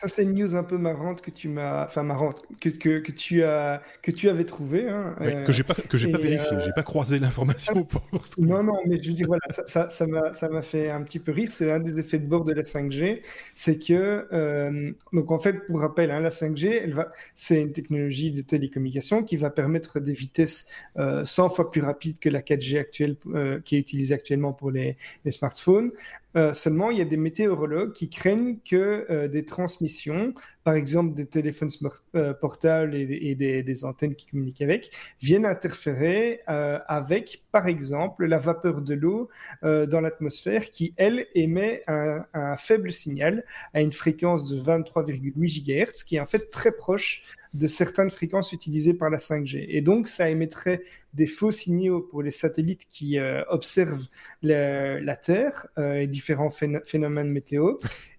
[0.01, 3.11] Ça, c'est une news un peu marrante que tu m'as, enfin marrante, que, que, que,
[3.11, 4.89] tu as, que tu avais trouvé.
[4.89, 6.61] Hein, que j'ai pas, que j'ai pas vérifié, euh...
[6.61, 7.83] j'ai pas croisé l'information.
[7.85, 8.03] Pour...
[8.39, 11.33] Non, non, mais je dire voilà, ça, ça, m'a, ça m'a fait un petit peu
[11.33, 11.49] rire.
[11.51, 13.23] C'est un des effets de bord de la 5G,
[13.57, 17.73] c'est que euh, donc en fait, pour rappel, hein, la 5G, elle va, c'est une
[17.73, 22.43] technologie de télécommunication qui va permettre des vitesses euh, 100 fois plus rapides que la
[22.43, 25.91] 4G actuelle euh, qui est utilisée actuellement pour les, les smartphones.
[26.39, 31.15] Euh, seulement, il y a des météorologues qui craignent que euh, des transmissions, par exemple
[31.15, 31.71] des téléphones
[32.15, 38.83] euh, portables et, des, antennes qui communiquent avec, viennent interférer avec, par exemple, la vapeur
[38.83, 39.29] de l'eau
[39.63, 42.25] dans l'atmosphère qui, elle, émet un,
[42.57, 47.23] faible signal à une fréquence de 23,8 GHz, qui est en fait très proche
[47.55, 49.67] de certaines fréquences utilisées par la 5G.
[49.69, 50.83] Et donc, ça émettrait
[51.15, 54.07] des faux signaux pour les satellites qui euh, observent
[54.43, 57.77] la, Terre euh, et différents phénomènes météo.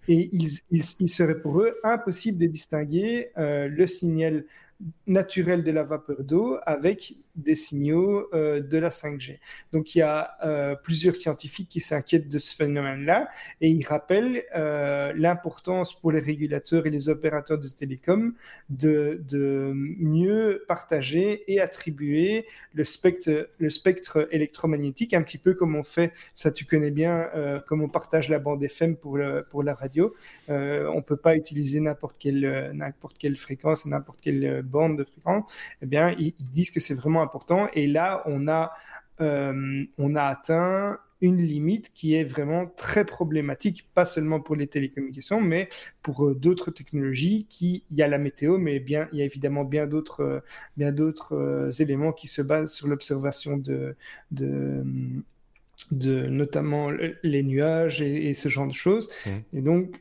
[0.08, 4.44] Et il, serait pour eux impossible de distinguer euh, le signal
[5.06, 9.38] naturel de la vapeur d'eau avec des signaux euh, de la 5G.
[9.72, 13.28] Donc il y a euh, plusieurs scientifiques qui s'inquiètent de ce phénomène-là
[13.60, 18.34] et ils rappellent euh, l'importance pour les régulateurs et les opérateurs de télécom
[18.68, 25.76] de, de, mieux partager et attribuer le spectre, le spectre électromagnétique, un petit peu comme
[25.76, 27.28] on fait, ça tu connais bien,
[27.66, 30.14] comme on partage la bande FM pour, le, pour la radio.
[30.48, 30.52] on
[30.96, 35.44] ne peut pas utiliser n'importe quelle, n'importe quelle fréquence, n'importe quelle bande de fréquence.
[35.82, 37.68] Eh bien, ils, ils disent que c'est vraiment important.
[37.74, 38.72] Et là, on a
[39.22, 45.40] on a atteint une limite qui est vraiment très problématique, pas seulement pour les télécommunications,
[45.40, 45.68] mais
[46.02, 49.24] pour euh, d'autres technologies qui, il y a la météo, mais bien, il y a
[49.24, 50.40] évidemment bien d'autres, euh,
[50.76, 53.96] bien d'autres euh, éléments qui se basent sur l'observation de,
[54.30, 54.82] de,
[55.90, 56.90] de, notamment
[57.22, 59.08] les nuages et, ce genre de choses.
[59.26, 59.30] Mmh.
[59.58, 60.00] Et donc,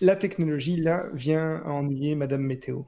[0.00, 2.84] la technologie, là, vient ennuyer Madame Météo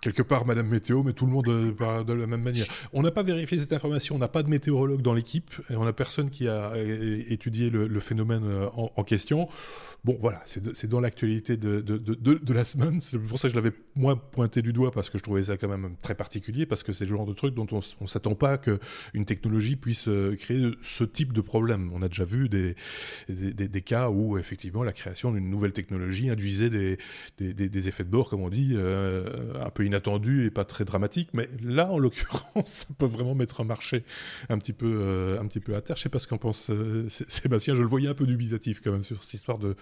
[0.00, 2.66] quelque part Madame Météo, mais tout le monde euh, de la même manière.
[2.92, 5.84] On n'a pas vérifié cette information, on n'a pas de météorologue dans l'équipe, et on
[5.84, 6.72] n'a personne qui a
[7.28, 9.48] étudié le, phénomène euh, en question.
[10.04, 13.00] Bon, voilà, c'est dans l'actualité de, de, de, la semaine.
[13.00, 15.56] C'est pour ça que je l'avais moins pointé du doigt, parce que je trouvais ça
[15.56, 18.34] quand même très particulier, parce que c'est le genre de truc dont on ne s'attend
[18.34, 21.90] pas qu'une technologie puisse euh, créer ce type de problème.
[21.94, 22.76] On a déjà vu des,
[23.30, 26.98] des, cas où, effectivement, la création d'une nouvelle technologie induisait des,
[27.38, 31.30] des, effets de bord, comme on dit, euh, un peu inattendus et pas très dramatiques.
[31.32, 34.04] Mais là, en l'occurrence, ça peut vraiment mettre un marché
[34.48, 35.96] un petit peu, euh, un petit peu à terre.
[35.96, 36.70] Je sais pas ce qu'en pense
[37.08, 37.74] Sébastien.
[37.74, 39.76] Je le voyais un peu dubitatif quand même sur cette histoire de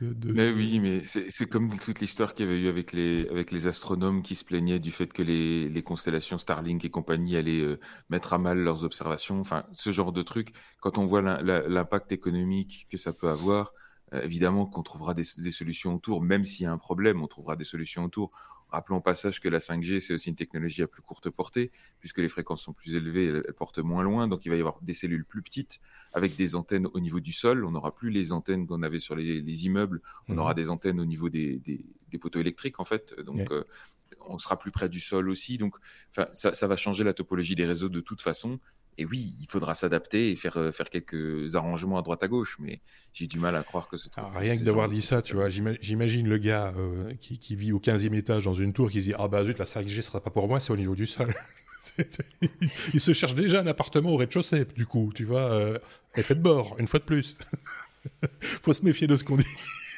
[0.00, 3.68] mais oui, mais c'est comme toute l'histoire qu'il y avait eu avec les, avec les
[3.68, 7.78] astronomes qui se plaignaient du fait que les, les constellations Starlink et compagnie allaient euh,
[8.10, 9.38] mettre à mal leurs observations.
[9.38, 13.72] Enfin, ce genre de truc, quand on voit l'impact économique que ça peut avoir,
[14.12, 17.54] euh, évidemment qu'on trouvera des, solutions autour, même s'il y a un problème, on trouvera
[17.54, 18.32] des solutions autour.
[18.74, 22.18] Rappelons au passage que la 5G, c'est aussi une technologie à plus courte portée, puisque
[22.18, 24.94] les fréquences sont plus élevées, elles, portent moins loin, donc il va y avoir des
[24.94, 25.80] cellules plus petites
[26.12, 27.64] avec des antennes au niveau du sol.
[27.64, 30.56] On n'aura plus les antennes qu'on avait sur les, immeubles, on aura mhm.
[30.56, 31.62] des antennes au niveau des,
[32.20, 33.14] poteaux électriques, en fait.
[33.20, 33.62] Donc, euh,
[34.26, 35.56] on sera plus près du sol aussi.
[35.56, 35.76] Donc,
[36.10, 38.58] ça, ça va changer la topologie des réseaux de toute façon.
[38.96, 42.56] Et oui, il faudra s'adapter et faire, euh, faire quelques arrangements à droite à gauche,
[42.60, 42.80] mais
[43.12, 45.48] j'ai du mal à croire que c'est ah, Rien que d'avoir dit ça, tu vois,
[45.48, 49.06] j'imagine le gars euh, qui, qui, vit au 15e étage dans une tour qui se
[49.06, 51.34] dit Ah bah zut, la 5G sera pas pour moi, c'est au niveau du sol.
[52.94, 55.78] il se cherche déjà un appartement au rez-de-chaussée, du coup, tu vois, euh,
[56.16, 57.36] effet de bord, une fois de plus.
[58.62, 59.44] Faut se méfier de ce qu'on dit.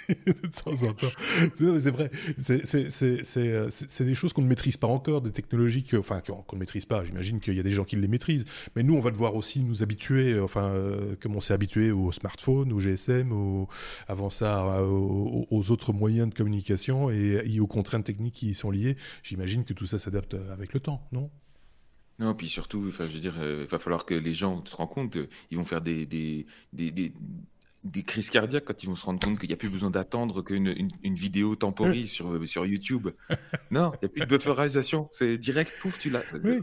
[0.27, 1.07] de temps en temps.
[1.55, 2.11] C'est vrai,
[2.51, 6.85] euh, c'est des choses qu'on ne maîtrise pas encore, des technologies enfin, qu'on ne maîtrise
[6.85, 7.05] pas.
[7.05, 8.45] J'imagine qu'il y a des gens qui les maîtrisent.
[8.75, 11.91] Mais nous, on va devoir aussi nous habituer, euh, enfin, euh, comme on s'est habitué
[11.91, 13.33] au smartphone, au GSM,
[14.09, 18.97] avant ça, aux, autres moyens de communication et, aux contraintes techniques qui y sont liées.
[19.23, 21.31] J'imagine que tout ça s'adapte avec le temps, non?
[22.19, 24.89] Non, puis surtout, enfin, je veux dire, il va falloir que les gens se rendent
[24.89, 25.19] compte,
[25.51, 26.47] ils vont faire des
[28.05, 30.75] crises cardiaques quand ils vont se rendre compte qu'il n'y a plus besoin d'attendre qu'une
[31.03, 33.09] une, vidéo temporise sur, sur YouTube.
[33.71, 35.09] non, il n'y a plus de bufferisation.
[35.13, 36.25] C'est direct, pouf, tu l'as.
[36.45, 36.61] Oui,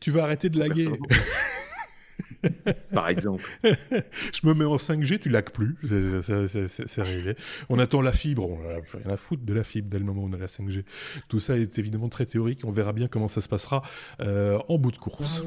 [0.00, 0.88] tu, vas arrêter de laguer.
[2.92, 3.44] Par exemple.
[3.62, 5.76] Je me mets en 5G, tu lagues plus.
[5.84, 7.36] C'est réglé.
[7.68, 8.48] On attend la fibre.
[8.48, 10.46] On n'a rien à foutre de la fibre dès le moment où on a la
[10.46, 10.84] 5G.
[11.28, 12.60] Tout ça est évidemment très théorique.
[12.64, 13.82] On verra bien comment ça se passera
[14.20, 15.42] euh, en bout de course.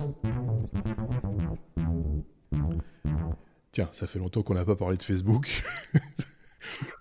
[3.72, 5.64] Tiens, ça fait longtemps qu'on n'a pas parlé de Facebook.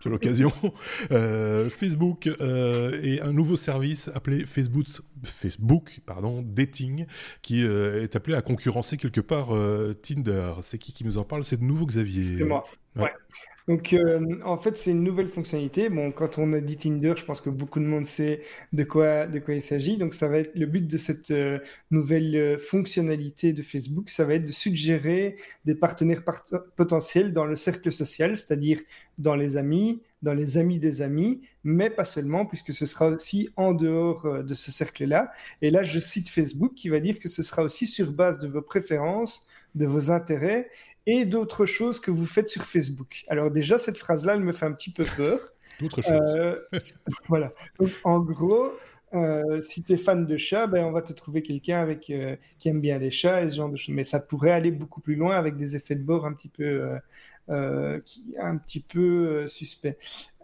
[0.00, 0.52] C'est l'occasion.
[1.10, 4.86] Euh, Facebook euh, et un nouveau service appelé Facebook,
[5.24, 7.06] Facebook pardon, Dating,
[7.42, 9.48] qui euh, est appelé à concurrencer quelque part
[10.02, 10.54] Tinder.
[10.62, 11.44] C'est qui qui nous en parle?
[11.44, 12.22] C'est de nouveau Xavier.
[12.22, 12.64] C'est moi.
[12.96, 13.12] ouais.
[13.68, 15.90] Donc, euh, en fait, c'est une nouvelle fonctionnalité.
[15.90, 18.40] Bon, quand on a dit Tinder, je pense que beaucoup de monde sait
[18.72, 19.98] de quoi, de quoi il s'agit.
[19.98, 21.58] Donc, ça va être le but de cette euh,
[21.90, 26.24] nouvelle euh, fonctionnalité de Facebook, ça va être de suggérer des partenaires
[26.76, 28.80] potentiels dans le cercle social, c'est-à-dire
[29.18, 33.50] dans les amis, dans les amis des amis, mais pas seulement, puisque ce sera aussi
[33.56, 35.30] en dehors de ce cercle-là.
[35.60, 38.48] Et là, je cite Facebook qui va dire que ce sera aussi sur base de
[38.48, 40.70] vos préférences, de vos intérêts
[41.10, 43.24] et d'autres choses que vous faites sur Facebook.
[43.28, 45.40] Alors déjà, cette phrase-là, elle me fait un petit peu peur.
[45.80, 46.20] D'autres choses.
[46.20, 46.60] Euh,
[47.28, 47.54] voilà.
[47.80, 48.72] Donc, en gros,
[49.14, 52.36] euh, si tu es fan de chats, ben, on va te trouver quelqu'un avec euh,
[52.58, 53.94] qui aime bien les chats et ce genre de choses.
[53.94, 56.90] Mais ça pourrait aller beaucoup plus loin avec des effets de bord un petit peu,
[58.04, 59.96] qui, un petit peu suspects.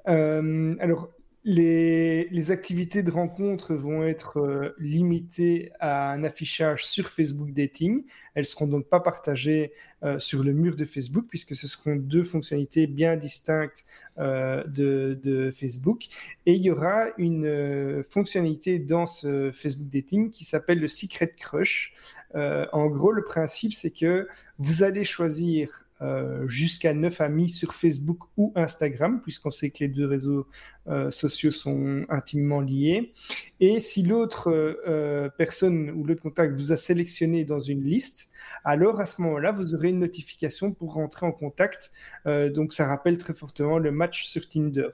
[0.07, 1.11] alors,
[1.45, 8.05] les, activités de rencontre vont être euh, limitées à un affichage sur Facebook Dating.
[8.35, 12.23] Elles seront donc pas partagées euh, sur le mur de Facebook puisque ce seront deux
[12.23, 13.85] fonctionnalités bien distinctes
[14.19, 16.07] euh, de, Facebook.
[16.47, 21.93] Et il y aura une fonctionnalité dans ce Facebook Dating qui s'appelle le Secret Crush.
[22.35, 24.29] en gros, le principe, c'est que
[24.59, 29.89] vous allez choisir euh, jusqu'à 9 amis sur Facebook ou Instagram, puisqu'on sait que les
[29.89, 30.49] deux réseaux
[30.89, 33.13] euh, sociaux sont intimement liés.
[33.61, 38.33] Et si l'autre euh, personne ou l'autre contact vous a sélectionné dans une liste,
[38.65, 41.93] alors à ce moment-là, vous aurez une notification pour rentrer en contact.
[42.27, 44.89] donc ça rappelle très fortement le match sur Tinder.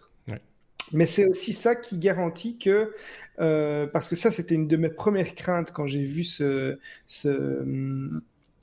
[0.93, 2.93] Mais c'est aussi ça qui garantit que,
[3.93, 7.63] parce que ça c'était une de mes premières craintes quand j'ai vu ce, ce,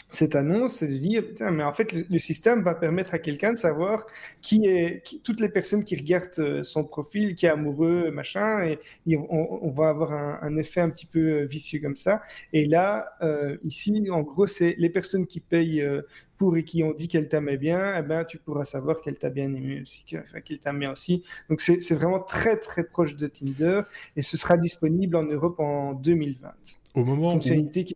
[0.10, 3.58] cette annonce, c'est de dire, mais en fait, le, système va permettre à quelqu'un de
[3.58, 4.06] savoir
[4.41, 8.65] qui est, toutes les personnes qui regardent euh, son profil, qui est amoureux, machin,
[9.06, 12.22] et, on, va avoir un, effet un petit peu euh, vicieux comme ça.
[12.54, 15.86] Et là, euh, ici, en gros, c'est les personnes qui payent
[16.38, 19.30] pour et qui ont dit qu'elles t'aimaient bien, eh ben, tu pourras savoir qu'elles t'a
[19.30, 21.24] bien aimé aussi, qu'elles t'aiment bien aussi.
[21.50, 23.82] Donc, c'est vraiment très, très proche de Tinder,
[24.15, 26.50] et ce sera disponible en Europe en 2020.
[26.96, 27.96] Au moment Fonctionnalité qui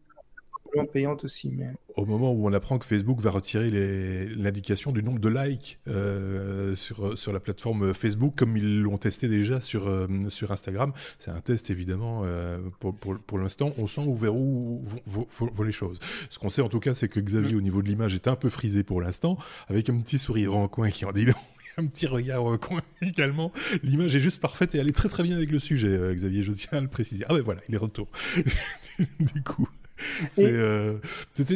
[0.92, 1.54] payante aussi.
[1.58, 1.72] Mais...
[1.96, 3.70] Au moment où on apprend que Facebook va retirer
[4.36, 9.62] l'indication du nombre de likes euh, sur, la plateforme Facebook, comme ils l'ont testé déjà
[9.62, 10.08] sur, euh,
[10.50, 13.74] Instagram, c'est un test évidemment euh, pour, l'instant.
[13.78, 16.00] On sent où vers où vont, les choses.
[16.30, 18.36] Ce qu'on sait en tout cas, c'est que Xavier, au niveau de l'image, est un
[18.36, 21.34] peu frisé pour l'instant, avec un petit sourire en coin qui en dit non
[21.78, 23.52] un petit regard au coin également.
[23.82, 26.52] L'image est juste parfaite et elle est très très bien avec le sujet, Xavier, je
[26.52, 27.24] tiens à le préciser.
[27.30, 28.08] Ah ouais, voilà, il est retour.
[29.20, 29.70] du coup.
[30.40, 30.98] Euh,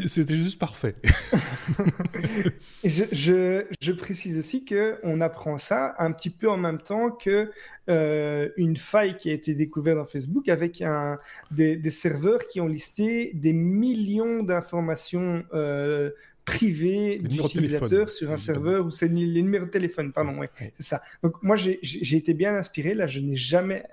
[0.07, 0.95] c'était juste parfait.
[2.83, 7.51] je, je, précise aussi qu'on apprend ça un petit peu en même temps que
[7.89, 11.19] euh, une faille qui a été découverte dans Facebook avec un,
[11.51, 16.11] des, des serveurs qui ont listé des millions d'informations euh,
[16.45, 21.01] privées d'utilisateurs sur un serveur où c'est les numéros de téléphone, pardon, ouais, c'est ça.
[21.23, 23.83] Donc moi j'ai été bien inspiré, là je n'ai jamais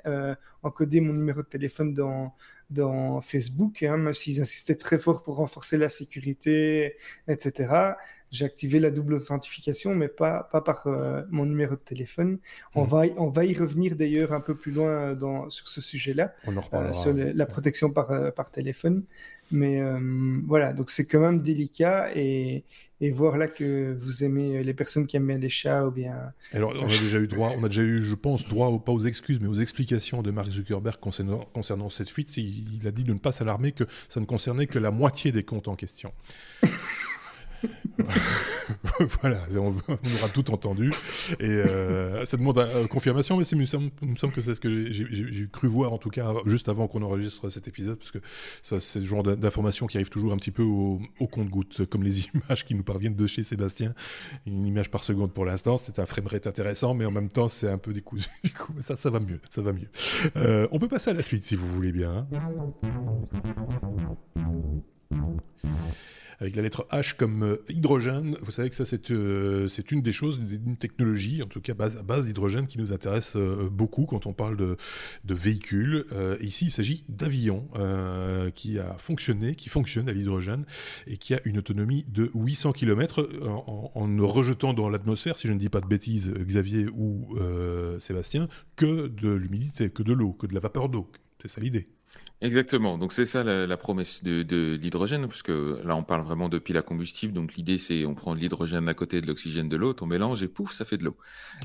[0.63, 2.35] encodé mon numéro de téléphone dans,
[2.73, 6.97] dans Facebook, hein, même s'ils insistaient très fort pour renforcer la sécurité,
[7.29, 7.95] etc.
[8.33, 12.39] J'ai activé la double authentification, mais pas, pas par euh, mon numéro de téléphone.
[12.75, 12.89] On, mmh.
[12.89, 16.33] va, on va y revenir d'ailleurs un peu plus loin dans, sur ce sujet-là,
[16.73, 19.05] euh, sur la protection par, euh, par téléphone.
[19.51, 19.83] Mais
[20.47, 22.65] voilà, donc c'est quand même délicat et,
[23.03, 26.33] et voir là que vous aimez les personnes qui aiment bien les chats ou bien.
[26.55, 29.05] Alors, on a déjà eu droit, on a déjà eu, je pense, droit pas aux
[29.05, 32.35] excuses, mais aux explications de Mark Zuckerberg concernant, concernant cette fuite.
[32.39, 35.33] Il, il, a dit de ne pas s'alarmer que ça ne concernait que la moitié
[35.33, 36.13] des comptes en question.
[39.21, 40.91] voilà, on, aura tout entendu.
[41.41, 43.91] Et euh, ça demande une confirmation, mais il me, semble,
[44.33, 47.69] que c'est ce que j'ai cru voir, en tout cas, juste avant qu'on enregistre cet
[47.69, 48.19] épisode, parce que
[48.63, 51.01] c'est le genre d'information qui arrive toujours un petit peu au,
[51.31, 53.95] compte-goutte, comme les images qui nous parviennent de chez Sébastien.
[54.47, 57.69] Une image par seconde pour l'instant, c'est un framerate intéressant, mais en même temps, c'est
[57.69, 58.29] un peu décousu.
[58.45, 59.41] Du coup, ça, ça va mieux.
[59.51, 59.89] Ça va mieux.
[60.37, 62.27] Euh, on peut passer à la suite, si vous voulez bien.
[62.33, 62.43] Hein
[66.43, 68.37] avec la lettre H comme euh, hydrogène.
[68.43, 72.03] Vous savez que ça, c'est euh, une des choses, une technologie, en tout cas à
[72.03, 74.77] base d'hydrogène, qui nous intéresse euh, beaucoup quand on parle de,
[75.25, 76.05] véhicules.
[76.41, 77.67] ici, il s'agit d'avions
[78.55, 80.67] qui a fonctionné, qui fonctionne à l'hydrogène
[81.07, 85.49] et qui a une autonomie de 800 km en, en ne rejetant dans l'atmosphère, si
[85.49, 87.39] je ne dis pas de bêtises, Xavier ou
[87.99, 91.11] Sébastien, que de l'humidité, que de l'eau, que de la vapeur d'eau.
[91.41, 91.89] C'est ça l'idée.
[92.43, 92.99] Exactement.
[92.99, 96.59] Donc c'est ça la, promesse de, de l'hydrogène, parce que là on parle vraiment de
[96.59, 97.33] pile à combustible.
[97.33, 100.43] Donc l'idée c'est on prend de l'hydrogène à côté de l'oxygène de l'autre, on mélange
[100.43, 101.17] et pouf, ça fait de l'eau.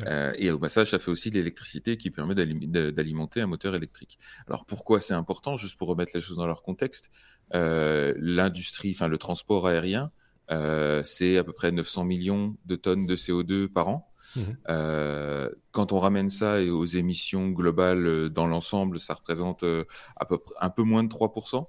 [0.05, 4.19] Euh, et au passage, ça fait aussi de l'électricité qui permet d'alimenter un moteur électrique.
[4.45, 5.57] Alors pourquoi c'est important?
[5.57, 7.09] Juste pour remettre les choses dans leur contexte,
[7.55, 10.11] euh, l'industrie, enfin le transport aérien,
[10.51, 14.11] euh, c'est à peu près 900 millions de tonnes de CO2 par an.
[14.37, 14.57] Mhm.
[14.69, 20.25] Euh, quand on ramène ça aux émissions globales euh, dans l'ensemble, ça représente euh, à
[20.25, 21.67] peu près un peu moins de 3%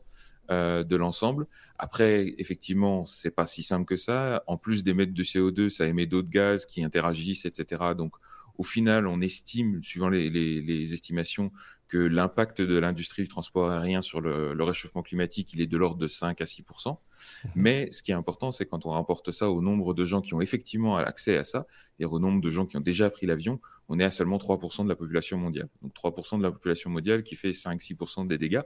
[0.50, 1.46] de l'ensemble.
[1.78, 4.42] Après, effectivement, c'est pas si simple que ça.
[4.46, 7.94] En plus d'émettre de CO2, ça émet d'autres gaz qui interagissent, etc.
[7.94, 8.14] Donc,
[8.58, 11.52] au final, on estime, suivant les, les, les estimations,
[11.86, 15.76] que l'impact de l'industrie du transport aérien sur le, le, réchauffement climatique, il est de
[15.76, 17.50] l'ordre de 5 à 6 mhm.
[17.54, 20.34] Mais ce qui est important, c'est quand on rapporte ça au nombre de gens qui
[20.34, 21.66] ont effectivement accès à ça,
[21.98, 24.84] et au nombre de gens qui ont déjà pris l'avion, on est à seulement 3%
[24.84, 25.68] de la population mondiale.
[25.80, 28.60] Donc 3% de la population mondiale qui fait 5-6% des dégâts.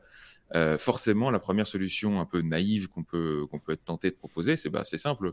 [0.54, 4.16] Euh, forcément, la première solution un peu naïve qu'on peut, qu'on peut être tenté de
[4.16, 5.32] proposer, c'est bah, simple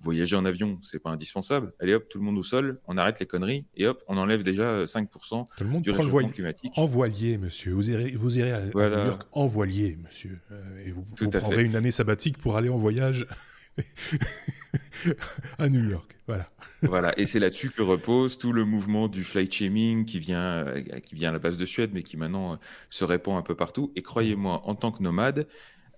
[0.00, 1.72] voyager en avion, c'est pas indispensable.
[1.80, 4.42] Allez hop, tout le monde au sol, on arrête les conneries et hop, on enlève
[4.42, 6.72] déjà 5% tout le monde du réchauffement climatique.
[6.76, 7.72] En voilier, monsieur.
[7.72, 10.38] Vous irez, vous irez à, New York en voilier, monsieur.
[10.52, 13.26] Euh, et vous, prendrez une année sabbatique pour aller en voyage
[15.58, 16.16] à New York.
[16.26, 16.50] Voilà.
[16.82, 17.18] voilà.
[17.18, 21.14] Et c'est là-dessus que repose tout le mouvement du flight shaming qui vient, euh, qui
[21.14, 22.56] vient à la base de Suède, mais qui maintenant euh,
[22.90, 23.92] se répand un peu partout.
[23.96, 25.46] Et croyez-moi, en tant que nomade,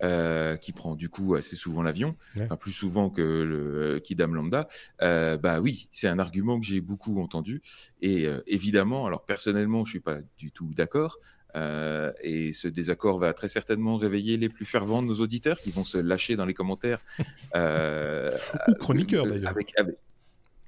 [0.02, 4.34] euh, qui prend du coup assez souvent l'avion, enfin plus souvent que le euh, Kidam
[4.34, 4.66] Lambda,
[5.02, 7.62] euh, bah oui, c'est un argument que j'ai beaucoup entendu.
[8.00, 11.18] Et euh, évidemment, alors personnellement, je suis pas du tout d'accord.
[12.22, 15.82] Et ce désaccord va très certainement réveiller les plus fervents de nos auditeurs qui vont
[15.82, 17.00] se lâcher dans les commentaires.
[17.56, 19.50] Ou chroniqueurs d'ailleurs.
[19.50, 19.96] Avec, avec,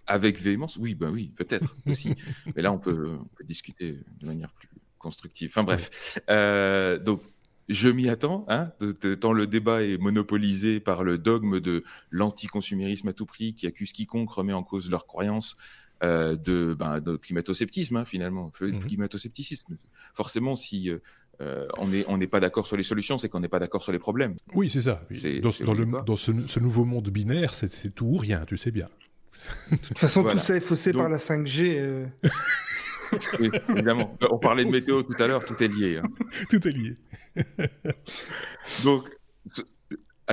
[0.09, 2.16] avec, véhémence, oui, ben oui, peut-être aussi.
[2.57, 4.68] Mais là, on peut, on peut, discuter de manière plus
[4.99, 5.53] constructive.
[5.55, 6.18] Enfin bref.
[7.05, 7.23] donc
[7.68, 8.72] je m'y attends, hein,
[9.20, 13.92] tant le débat est monopolisé par le dogme de l'anticonsumérisme à tout prix qui accuse
[13.92, 15.57] quiconque remet en cause leurs croyances
[16.03, 19.77] euh, de, ben, de climato-sceptisme, hein, finalement, climato-scepticisme.
[20.14, 20.98] Forcément, si euh,
[21.40, 23.92] euh, on n'est on pas d'accord sur les solutions, c'est qu'on n'est pas d'accord sur
[23.92, 24.35] les problèmes.
[24.53, 25.07] Oui, c'est ça.
[25.42, 28.88] Dans, dans, ce, nouveau monde binaire, c'est tout ou rien, tu sais bien.
[29.70, 32.09] De toute façon, tout ça est faussé par la 5G.
[33.68, 34.16] évidemment.
[34.31, 35.98] On parlait de météo tout à l'heure, tout est lié.
[35.98, 36.09] Hein.
[36.48, 36.96] Tout est lié.
[38.85, 39.09] Donc,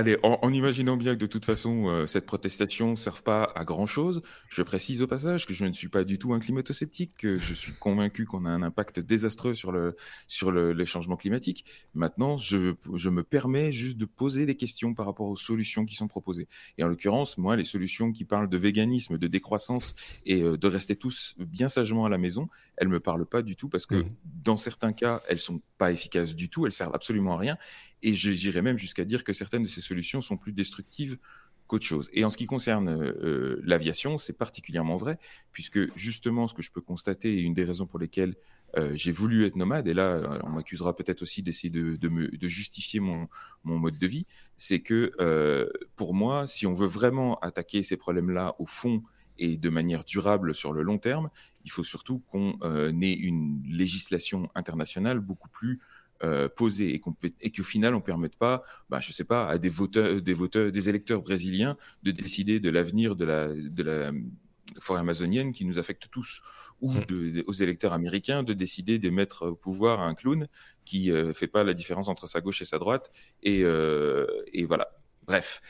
[0.00, 3.66] Allez, en, imaginant bien que de toute façon, euh, cette protestation ne serve pas à
[3.66, 7.38] grand-chose, je précise au passage que je ne suis pas du tout un climato-sceptique, que
[7.38, 11.66] je suis convaincu qu'on a un impact désastreux sur, le, sur le, les changements climatiques.
[11.92, 15.96] Maintenant, je, je me permets juste de poser des questions par rapport aux solutions qui
[15.96, 16.48] sont proposées.
[16.78, 19.92] Et en l'occurrence, moi, les solutions qui parlent de véganisme, de décroissance
[20.24, 23.54] et euh, de rester tous bien sagement à la maison, elles me parlent pas du
[23.54, 24.10] tout parce que mmh.
[24.24, 27.58] dans certains cas, elles sont pas efficaces du tout, elles servent absolument à rien.
[28.02, 31.18] Et j'irais même jusqu'à dire que certaines de ces solutions sont plus destructives
[31.70, 32.10] qu'autre chose.
[32.12, 35.18] Et en ce qui concerne euh, l'aviation, c'est particulièrement vrai,
[35.52, 38.34] puisque justement, ce que je peux constater, et une des raisons pour lesquelles
[38.76, 42.98] euh, j'ai voulu être nomade, et là, euh, on m'accusera peut-être aussi d'essayer de, justifier
[42.98, 43.28] mon,
[43.62, 45.12] mode de vie, c'est que
[45.94, 49.04] pour moi, si on veut vraiment attaquer ces problèmes-là au fond
[49.38, 51.30] et de manière durable sur le long terme,
[51.64, 52.58] il faut surtout qu'on
[53.00, 55.78] ait une législation internationale beaucoup plus
[56.22, 57.02] euh, posé et,
[57.40, 60.34] et qu'au final on ne permette pas, bah, je sais pas, à des voteurs, des
[60.34, 64.12] voteurs, des électeurs brésiliens de décider de l'avenir de la, de la
[64.78, 66.42] forêt amazonienne qui nous affecte tous,
[66.80, 67.42] ou mmh.
[67.46, 70.46] aux électeurs américains de décider de mettre au pouvoir un clown
[70.84, 73.10] qui ne euh, fait pas la différence entre sa gauche et sa droite.
[73.42, 74.88] Et, euh, et voilà.
[75.26, 75.60] Bref,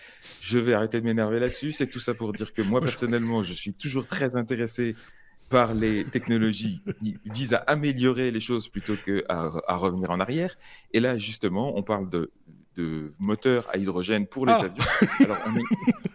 [0.41, 1.73] je vais arrêter de m'énerver là-dessus.
[1.73, 4.95] C'est tout ça pour dire que moi, personnellement, je suis toujours très intéressé
[5.51, 10.57] par les technologies qui visent à améliorer les choses plutôt que à, revenir en arrière.
[10.93, 12.31] Et là, justement, on parle de,
[12.77, 14.61] de moteurs à hydrogène pour les ah.
[14.61, 14.85] avions.
[15.19, 15.39] Alors,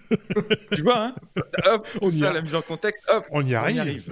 [0.71, 1.15] tu vois, hein
[1.65, 4.08] hop, on ça, la mise en contexte, hop, on y arrive.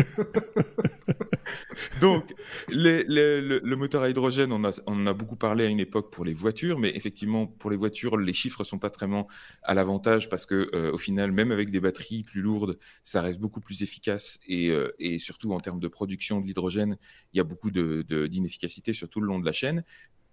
[2.00, 2.34] Donc,
[2.68, 6.78] le, moteur à hydrogène, on, en a beaucoup parlé à une époque pour les voitures,
[6.78, 9.28] mais effectivement, pour les voitures, les chiffres sont pas vraiment
[9.62, 13.40] à l'avantage parce que, euh, au final, même avec des batteries plus lourdes, ça reste
[13.40, 16.96] beaucoup plus efficace et, euh, surtout en termes de production de l'hydrogène,
[17.32, 19.84] il y a beaucoup d'inefficacité sur tout le long de la chaîne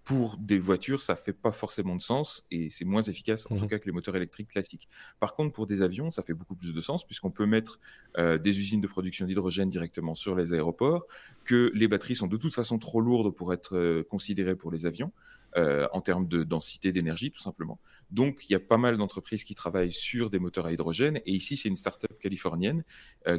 [0.08, 3.66] pour des voitures, ça fait pas forcément de sens et c'est moins efficace en tout
[3.66, 4.88] mmh cas que les moteurs électriques classiques.
[5.20, 7.78] Par contre, pour des avions, ça fait beaucoup plus de sens puisqu'on peut mettre
[8.16, 11.04] euh, des usines de production d'hydrogène directement sur les aéroports,
[11.44, 14.86] que les batteries sont de toute façon trop lourdes pour être euh, considérées pour les
[14.86, 15.12] avions.
[15.56, 17.80] Euh, en termes de densité d'énergie, tout simplement.
[18.10, 21.22] Donc, il y a pas mal d'entreprises qui travaillent sur des moteurs à hydrogène.
[21.24, 22.84] Et ici, c'est une start-up californienne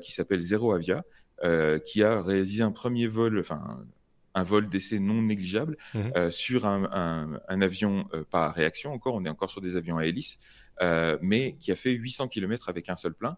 [0.02, 1.06] qui s'appelle Zero Avia,
[1.86, 3.86] qui a réalisé un premier vol, enfin,
[4.40, 9.16] un vol d'essai non négligeable mmh euh, sur un, avion, euh, pas à réaction encore,
[9.16, 10.40] on est encore sur des avions à hélice,
[10.82, 13.38] euh, mais qui a fait 800 km avec un seul plein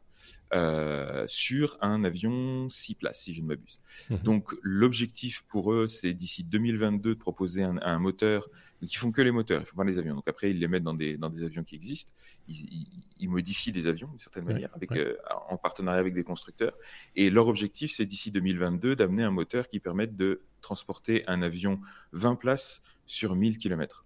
[1.27, 3.79] sur un avion 6 places, si je ne m'abuse.
[4.09, 8.49] Mmh Donc l'objectif pour eux, c'est d'ici 2022 de proposer un moteur
[8.87, 10.15] qui font que les moteurs, ils font pas les avions.
[10.15, 12.13] Donc après, ils les mettent dans des, dans des avions qui existent.
[12.47, 15.15] Ils, modifient des avions d'une certaine manière, avec, euh,
[15.49, 16.73] en partenariat avec des constructeurs.
[17.15, 21.79] Et leur objectif, c'est d'ici 2022 d'amener un moteur qui permette de transporter un avion
[22.13, 24.05] 20 places sur 1000 km.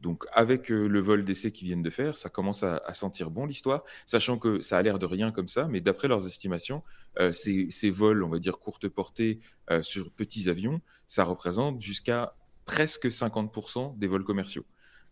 [0.00, 3.46] Donc avec euh, le vol d'essai qu'ils viennent de faire, ça commence à, sentir bon
[3.46, 6.82] l'histoire, sachant que ça a l'air de rien comme ça, mais d'après leurs estimations,
[7.18, 9.40] euh, ces, vols, on va dire courte portée
[9.82, 12.34] sur petits avions, ça représente jusqu'à
[12.64, 14.64] presque 50% des vols commerciaux.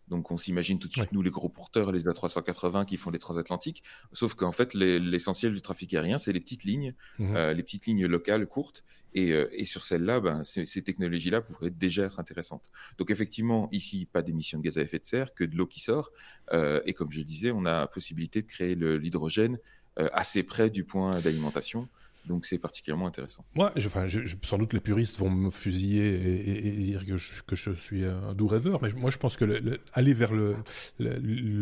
[0.09, 3.19] Donc on s'imagine tout de suite, nous, les gros porteurs, les A380 qui font les
[3.19, 7.63] transatlantiques, sauf qu'en fait, l'essentiel du trafic aérien, c'est les petites lignes, mmh euh, les
[7.63, 8.83] petites lignes locales courtes.
[9.15, 12.71] Et, euh, sur celles-là, ben, ces, technologies-là pourraient déjà être intéressantes.
[12.99, 15.79] Donc effectivement, ici, pas d'émissions de gaz à effet de serre, que de l'eau qui
[15.79, 16.11] sort.
[16.53, 19.57] Euh, et comme je le disais, on a la possibilité de créer l'hydrogène
[20.13, 21.89] assez près du point d'alimentation.
[22.29, 23.43] Donc c'est particulièrement intéressant.
[23.55, 23.73] Moi,
[24.43, 28.81] sans doute les puristes vont me fusiller et, dire que je, suis un doux rêveur,
[28.81, 30.55] mais moi je pense que aller vers le,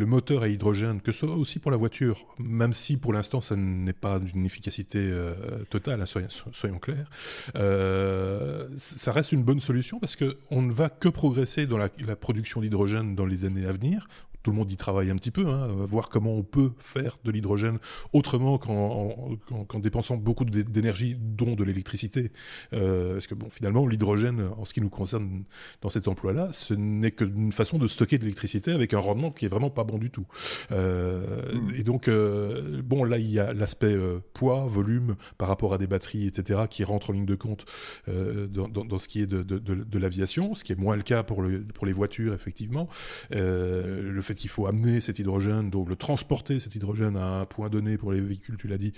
[0.05, 3.55] moteur à hydrogène, que ce soit aussi pour la voiture, même si pour l'instant ça
[3.55, 5.33] n'est pas d'une efficacité euh,
[5.69, 7.09] totale, hein, soyons, clairs,
[7.55, 12.61] euh, ça reste une bonne solution parce qu'on ne va que progresser dans la production
[12.61, 14.07] d'hydrogène dans les années à venir
[14.47, 17.31] tout le monde y travaille un petit peu, hein, voir comment on peut faire de
[17.31, 17.79] l'hydrogène
[18.13, 22.31] autrement qu'en dépensant beaucoup d'énergie, dont de l'électricité.
[22.71, 25.43] parce que bon, finalement, l'hydrogène, en ce qui nous concerne
[25.81, 29.43] dans cet emploi-là, ce n'est qu'une façon de stocker de l'électricité avec un rendement qui
[29.43, 30.25] est vraiment pas bon du tout.
[30.71, 31.69] Hmm.
[31.75, 33.97] Et donc, bon, là, il y a l'aspect
[34.33, 37.65] poids, volume par rapport à des batteries, etc., qui rentrent en ligne de compte
[38.07, 41.23] dans, dans, ce qui est de, de, de l'aviation, ce qui est moins le cas
[41.23, 42.87] pour, le, pour les voitures, effectivement.
[43.35, 47.45] Euh, le fait qu'il faut amener cet hydrogène, donc le transporter cet hydrogène à un
[47.45, 48.93] point donné pour les véhicules, tu l'as dit,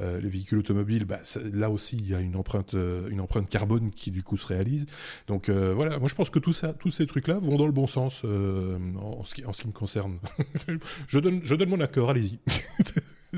[0.00, 1.20] euh, les véhicules automobiles, bah,
[1.52, 4.46] là aussi il y a une empreinte, euh, une empreinte carbone qui du coup se
[4.46, 4.86] réalise.
[5.26, 7.86] Donc voilà, moi je pense que tout ça, tous ces trucs-là vont dans le bon
[7.86, 10.18] sens en, ce qui, en ce qui me concerne.
[11.08, 12.38] je, donne, je donne mon accord, allez-y.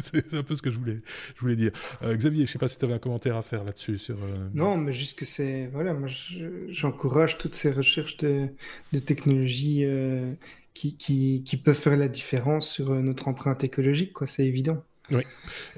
[0.01, 1.01] c'est un peu ce que je voulais,
[1.37, 1.73] je voulais dire.
[2.03, 3.99] Euh, Xavier, je ne sais pas si tu avais un commentaire à faire là-dessus.
[3.99, 5.69] Sur, euh, Non, mais juste que c'est.
[5.73, 6.09] Voilà, moi
[6.69, 8.49] j'encourage toutes ces recherches de,
[9.05, 10.33] technologies euh,
[10.75, 14.83] qui, qui, qui, peuvent faire la différence sur notre empreinte écologique, quoi, c'est évident.
[15.11, 15.23] Oui.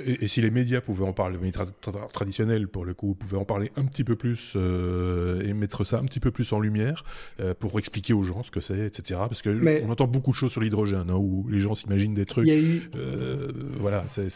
[0.05, 1.65] Et, si les médias pouvaient en parler, les médias
[2.13, 5.99] traditionnels pour le coup, pouvaient en parler un petit peu plus euh, et mettre ça
[5.99, 7.05] un petit peu plus en lumière
[7.41, 9.21] euh, pour expliquer aux gens ce que c'est, etc.
[9.21, 12.25] Parce que on entend beaucoup de choses sur l'hydrogène, hein, où les gens s'imaginent des
[12.25, 12.49] trucs.
[12.49, 14.29] Euh, voilà, c'est,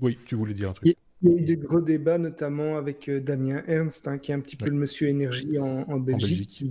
[0.00, 0.96] Oui, tu voulais dire un truc.
[1.22, 4.40] Il y a eu de gros débats, notamment avec Damien Ernst, hein, qui est un
[4.40, 6.68] petit peu le monsieur énergie en, Belgique, qui,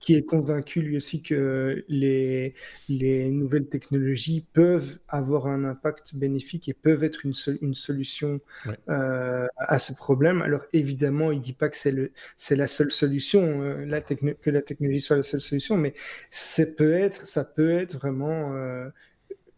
[0.00, 2.54] qui est convaincu lui aussi que les,
[2.88, 7.32] les nouvelles technologies peuvent avoir un impact bénéfique et peuvent être une,
[7.62, 8.40] une solution
[8.88, 10.42] euh, à ce problème.
[10.42, 14.62] Alors évidemment, il ne dit pas que c'est la seule solution, euh, la que la
[14.62, 15.94] technologie soit la seule solution, mais
[16.30, 18.88] ça peut être, ça peut être vraiment euh,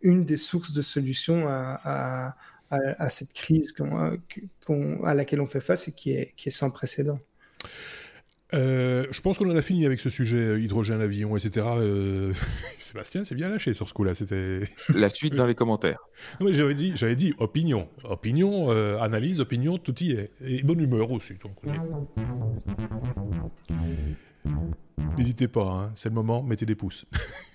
[0.03, 2.37] une des sources de solutions à, à,
[2.71, 3.75] à, cette crise
[5.05, 7.21] à laquelle on fait face et qui est, qui est sans précédent.
[8.53, 11.67] Euh, je pense qu'on en a fini avec ce sujet euh, hydrogène, avion, etc.
[11.79, 12.33] Euh,
[12.79, 14.15] Sébastien, c'est bien lâché sur ce coup-là.
[14.15, 14.61] C'était
[14.95, 16.01] la suite dans les commentaires.
[16.51, 18.71] j'avais dit, j'avais dit opinion, opinion,
[19.01, 21.35] analyse, opinion, tout y est, et bonne humeur aussi.
[25.17, 27.07] N'hésitez pas, hein, c'est le moment, mettez des pouces.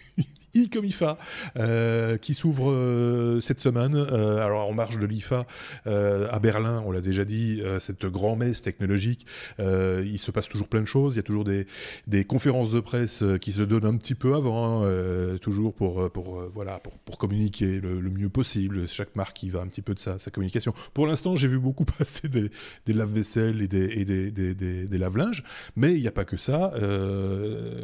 [0.56, 1.18] ICOMIFA
[1.58, 3.96] euh, qui s'ouvre euh, cette semaine.
[3.96, 5.46] Euh, alors en marge de l'IFA
[5.86, 9.26] à Berlin, on l'a déjà dit, cette grand-messe technologique,
[9.60, 11.16] il se passe toujours plein de choses.
[11.16, 14.84] Il y a toujours des, conférences de presse qui se donnent un petit peu avant,
[14.84, 18.88] hein, toujours pour, pour, voilà, pour, communiquer le, mieux possible.
[18.88, 20.74] Chaque marque qui va un petit peu de sa, communication.
[20.94, 22.50] Pour l'instant, j'ai vu beaucoup passer des,
[22.88, 25.44] lave-vaisselle et, des, des, lave-linges,
[25.76, 26.72] mais il n'y a pas que ça.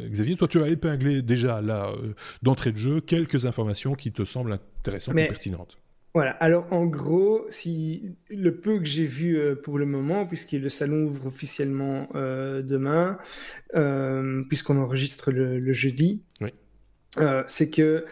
[0.08, 1.90] Xavier, toi, tu as épinglé déjà là,
[2.42, 5.78] d'entrée de jeu quelques informations qui te semblent intéressantes et pertinentes.
[6.14, 10.52] Voilà, alors en gros, si le peu que j'ai vu euh, pour le moment, puisque
[10.52, 13.16] le salon ouvre officiellement euh, demain,
[13.74, 16.22] euh, puisqu'on enregistre le, jeudi,
[17.46, 18.04] c'est que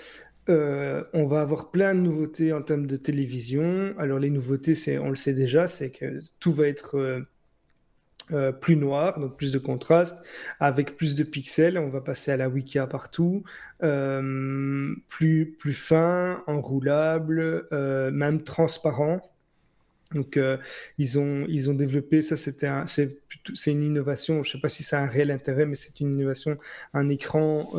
[0.49, 3.95] on va avoir plein de nouveautés en termes de télévision.
[3.99, 7.23] Alors les nouveautés, c'est, on le sait déjà, c'est que tout va être
[8.33, 10.25] euh, plus noir, donc plus de contraste,
[10.59, 11.79] avec plus de pixels.
[11.79, 13.43] On va passer à la Wika partout,
[13.83, 19.23] euh, plus, plus fin, enroulable, euh, même transparent.
[20.13, 20.41] Donc
[20.99, 23.23] ils, ont, ils ont développé, ça c'était c'est,
[23.55, 26.01] c'est une innovation, je ne sais pas si ça a un réel intérêt, mais c'est
[26.01, 26.59] une innovation,
[26.95, 27.71] un écran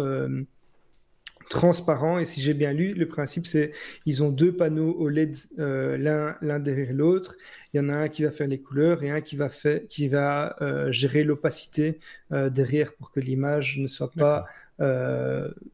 [1.52, 2.18] transparent.
[2.18, 3.72] Et si j'ai bien lu, le principe, c'est
[4.06, 7.36] ils ont deux panneaux OLED euh, l'un l'un derrière l'autre.
[7.74, 9.82] Il y en a un qui va faire les couleurs et un qui va, faire,
[9.90, 12.00] qui va euh, gérer l'opacité
[12.32, 14.46] euh, derrière pour que l'image ne soit pas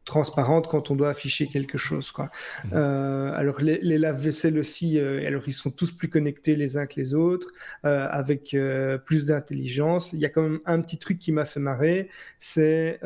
[0.04, 2.10] transparente quand on doit afficher quelque chose.
[2.10, 2.30] Quoi.
[2.64, 2.70] Mhm.
[2.74, 6.86] Euh, alors les, les lave-vaisselle aussi, euh, alors ils sont tous plus connectés les uns
[6.86, 7.48] que les autres,
[7.82, 8.56] avec
[9.04, 10.12] plus d'intelligence.
[10.12, 13.00] Il y a quand même un petit truc qui m'a fait marrer, c'est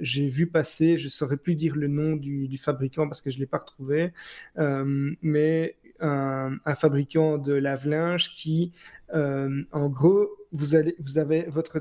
[0.00, 3.38] j'ai vu passer, je saurais plus dire le nom du, du fabricant parce que je
[3.38, 4.12] l'ai pas retrouvé,
[4.56, 8.72] mais un, un, fabricant de lave-linge qui,
[9.12, 11.80] en gros, vous, allez, vous avez votre,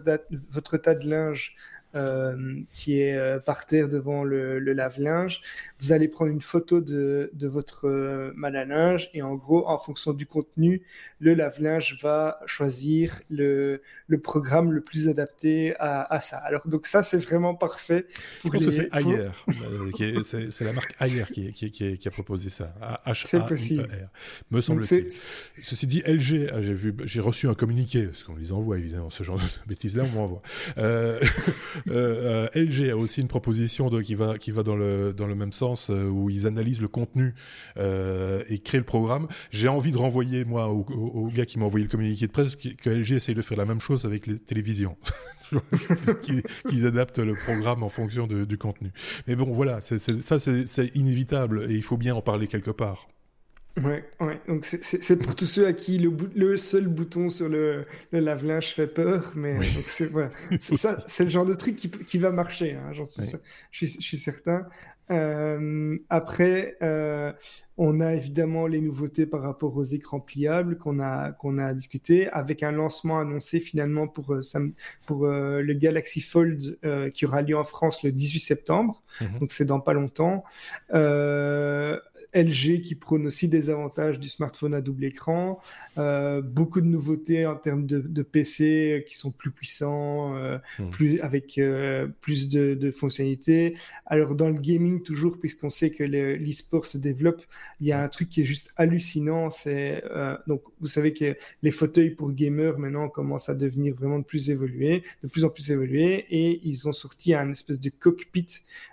[0.49, 1.55] votre tas de linge
[1.95, 5.41] euh, qui est euh, par terre devant le, lave-linge.
[5.79, 9.77] Vous allez prendre une photo de, votre euh, mal à linge et en gros, en
[9.77, 10.81] fonction du contenu,
[11.19, 16.38] le lave-linge va choisir le, le, programme le plus adapté à, ça.
[16.39, 18.05] Alors donc ça, c'est vraiment parfait.
[18.43, 19.29] Je pense que c'est Ayer,
[20.23, 22.75] c'est la marque Ayer qui, qui, qui, a proposé ça.
[23.13, 23.88] C'est possible.
[24.51, 25.07] Me semble-t-il.
[25.63, 26.59] Ceci dit, LG, ah,
[27.05, 30.41] j'ai reçu un communiqué parce qu'on les envoie évidemment ce genre de bêtises-là, on m'envoie.
[31.88, 35.28] Euh, euh, LG a aussi une proposition de, qui va, qui va dans, le, dans
[35.28, 37.34] le même sens, où ils analysent le contenu
[37.78, 39.28] et créent le programme.
[39.51, 42.89] J'ai envie de renvoyer, moi, au, gars qui m'a envoyé le communiqué de presse, que
[42.89, 44.97] LG essaye de faire la même chose avec les télévisions.
[46.21, 48.91] qu'ils adaptent le programme en fonction du contenu.
[49.28, 53.07] Mais bon, voilà, ça c'est inévitable et il faut bien en parler quelque part.
[53.84, 54.39] Ouais, ouais.
[54.47, 58.73] Donc c'est pour tous ceux à qui le, le seul bouton sur le, le lave-linge
[58.73, 60.32] fait peur, mais c'est voilà.
[60.59, 62.73] ça, c'est le genre de truc qui, qui va marcher.
[62.73, 63.23] Hein, J'en suis,
[63.71, 64.67] je, suis, je suis certain.
[65.09, 67.32] Euh, après, euh,
[67.78, 72.28] on a évidemment les nouveautés par rapport aux écrans pliables qu'on a qu'on a discuté,
[72.30, 74.41] avec un lancement annoncé finalement pour euh,
[75.05, 76.80] pour euh, le Galaxy Fold
[77.13, 79.03] qui aura lieu en France le 18 septembre.
[79.21, 79.39] Mhm.
[79.39, 80.43] Donc c'est dans pas longtemps.
[82.38, 85.59] LG qui prône aussi des avantages du smartphone à double écran,
[85.97, 90.89] euh, beaucoup de nouveautés en termes de, PC qui sont plus puissants, euh, hmm.
[90.89, 93.75] plus, avec euh, plus de, fonctionnalités.
[94.05, 97.41] Alors dans le gaming toujours, puisqu'on sait que l'e-sport se développe,
[97.81, 100.03] il y a un truc qui est juste hallucinant, c'est
[100.47, 104.49] donc vous savez que les fauteuils pour gamers maintenant commencent à devenir vraiment de plus
[104.49, 108.47] évolués, de plus en plus évolués, et ils ont sorti un espèce de cockpit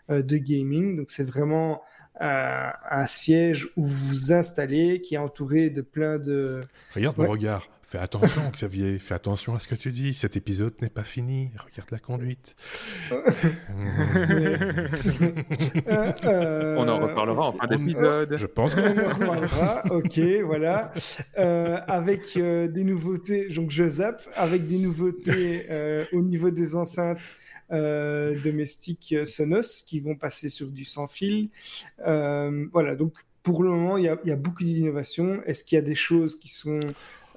[0.09, 1.82] de gaming, donc c'est vraiment
[2.21, 6.61] un siège où vous vous installez, qui est entouré de plein de...
[6.95, 7.69] Regarde mon regard.
[7.95, 8.99] Fais attention, Xavier.
[9.05, 10.15] Fais attention à ce que tu dis.
[10.15, 11.53] Cet épisode n'est pas fini.
[11.57, 12.57] Regarde la conduite.
[16.27, 18.37] Euh, on en reparlera en fin d'épisode.
[18.37, 19.85] Je pense qu'on en reparlera.
[19.91, 20.93] ok, voilà.
[21.39, 23.49] Euh, avec euh, des nouveautés.
[23.51, 24.23] Donc je zappe.
[24.35, 25.62] Avec des nouveautés
[26.12, 27.31] au niveau des enceintes
[27.73, 31.49] euh, domestiques Sonos qui vont passer sur du sans fil.
[32.07, 35.43] Euh, voilà, donc pour le moment, il y a, beaucoup d'innovations.
[35.45, 36.81] Est-ce qu'il y a des choses qui sont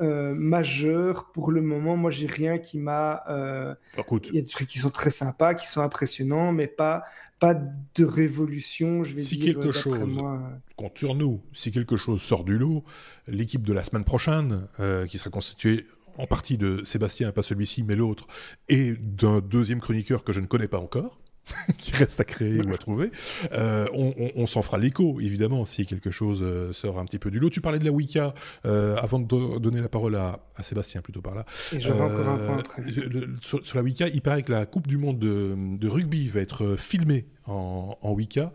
[0.02, 1.32] euh, majeures?
[1.32, 3.24] Pour le moment Moi, j'ai rien qui m'a.
[3.98, 7.06] il y a des trucs qui sont très sympas, qui sont impressionnants, mais pas
[7.40, 9.54] pas de révolution, je vais si dire.
[9.54, 10.18] quelque chose,
[10.76, 12.84] compte sur nous, si quelque chose sort du lot,
[13.28, 14.68] l'équipe de la semaine prochaine,
[15.08, 15.86] qui sera constituée
[16.18, 18.28] en partie de Sébastien, pas celui-ci, mais l'autre,
[18.70, 21.20] et d'un deuxième chroniqueur que je ne connais pas encore.
[21.78, 23.12] qui reste à créer ou à trouver.
[23.52, 27.40] Euh, on, s'en fera l'écho, évidemment, si quelque chose euh, sort un petit peu du
[27.40, 27.50] lot.
[27.50, 28.34] Tu parlais de la Wicca,
[28.66, 31.46] euh, avant de donner la parole à, Sébastien, plutôt par là.
[31.74, 32.84] Et encore un point après.
[33.42, 37.28] sur, la Wicca, il paraît que la Coupe du Monde de, rugby va être filmée
[37.46, 38.52] en, en Wicca,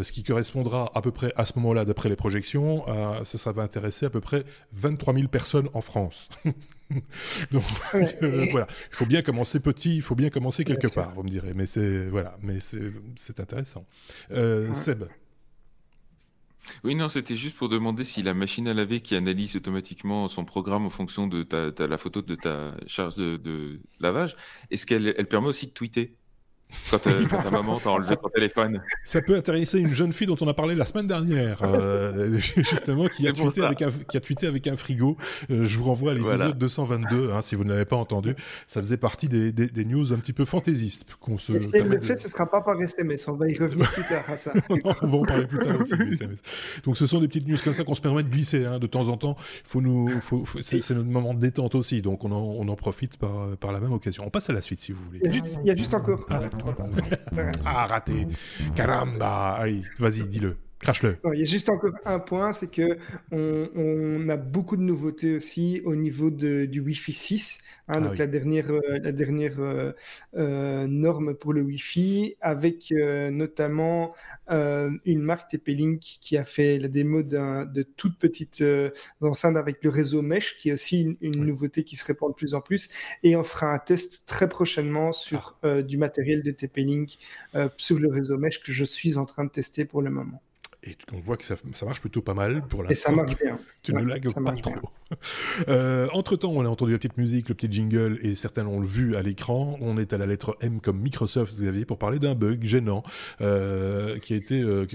[0.00, 2.84] ce qui correspondra à peu près à ce moment-là, d'après les projections,
[3.24, 6.28] ça, ça va intéresser à peu près 23 000 personnes en France.
[7.50, 7.64] Donc
[8.22, 11.28] euh, voilà, il faut bien commencer petit, il faut bien commencer quelque part, vous me
[11.28, 11.54] direz.
[11.54, 13.86] Mais c'est voilà, mais c'est intéressant.
[14.30, 15.04] Euh, Seb.
[16.82, 20.46] Oui, non, c'était juste pour demander si la machine à laver qui analyse automatiquement son
[20.46, 24.34] programme en fonction de ta, la photo de ta charge de, de lavage,
[24.70, 26.16] est-ce qu'elle elle permet aussi de tweeter?
[26.90, 28.82] Quand, euh, ta maman t'a enlevé ton téléphone.
[29.04, 33.08] Ça peut intéresser une jeune fille dont on a parlé la semaine dernière, euh, justement,
[33.08, 35.16] qui a, tweeté avec un, qui a tweeté avec un frigo.
[35.50, 38.34] Euh, je vous renvoie à l'épisode 222, hein, si vous ne l'avez pas entendu.
[38.66, 41.04] Ça faisait partie des, des, news un petit peu fantaisistes.
[41.20, 43.28] qu'on se si le fait, ce ne sera pas par SMS.
[43.28, 44.52] On va y revenir plus tard à ça.
[44.70, 46.38] on va en parler plus tard aussi, SMS.
[46.84, 48.86] Donc ce sont des petites news comme ça qu'on se permet de glisser hein, de
[48.86, 49.36] temps en temps.
[49.64, 53.16] Faut nous, faut, c'est, notre moment de détente aussi, donc on en, on en profite
[53.16, 54.24] par, par la même occasion.
[54.26, 55.20] On passe à la suite si vous voulez.
[55.24, 56.24] Il y a juste, encore.
[56.30, 56.42] Ah.
[57.64, 58.26] Ah, raté.
[58.74, 59.54] Caramba.
[59.54, 60.56] Allez, vas-y, dis-le.
[60.84, 61.16] Crache-le.
[61.32, 62.98] Il y a juste encore un point, c'est que
[63.32, 68.18] on, a beaucoup de nouveautés aussi au niveau de, du Wi-Fi 6, hein, ah donc
[68.18, 69.92] la dernière, euh, la dernière euh,
[70.36, 74.12] euh, norme pour le Wi-Fi, avec notamment
[74.50, 78.62] une marque TP-Link qui a fait la démo de toutes petites
[79.22, 82.52] enceintes avec le réseau Mesh, qui est aussi une, nouveauté qui se répand de plus
[82.52, 82.90] en plus,
[83.22, 85.80] et on fera un test très prochainement sur ah.
[85.80, 87.16] du matériel de TP-Link
[87.78, 90.42] sur le réseau Mesh que je suis en train de tester pour le moment
[90.86, 92.92] et on voit que ça, marche plutôt pas mal pour l'instant.
[92.92, 93.56] Et ça marche bien.
[93.82, 94.74] tu ne lagues pas trop.
[95.68, 99.14] Euh, entre-temps, on a entendu la petite musique, le petit jingle, et certains l'ont vu
[99.14, 99.76] à l'écran.
[99.80, 103.04] On est à la lettre M comme Microsoft, Xavier, pour parler d'un bug gênant
[103.40, 104.86] euh, qui a été euh,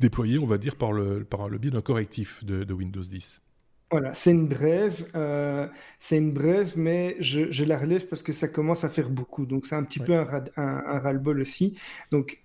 [0.00, 3.42] déployé, on va dire, par le, par le biais d'un correctif de, Windows 10.
[3.90, 5.04] Voilà, c'est une brève,
[5.98, 9.44] c'est une brève, mais je, la relève parce que ça commence à faire beaucoup.
[9.44, 10.26] Donc c'est un petit peu un,
[10.56, 11.78] un, ras-le-bol aussi.
[12.10, 12.38] Donc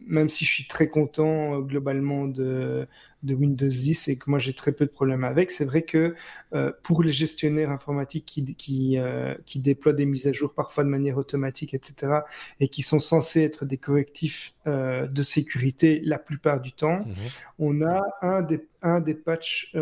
[0.00, 2.86] même si je suis très content euh, globalement de,
[3.28, 6.14] Windows 10 et que moi j'ai très peu de problèmes avec, c'est vrai que
[6.54, 10.84] euh, pour les gestionnaires informatiques qui, qui, euh, qui, déploient des mises à jour parfois
[10.84, 12.20] de manière automatique, etc.,
[12.60, 17.14] et qui sont censés être des correctifs de sécurité la plupart du temps, mhm.
[17.58, 19.74] on a un des, un des patchs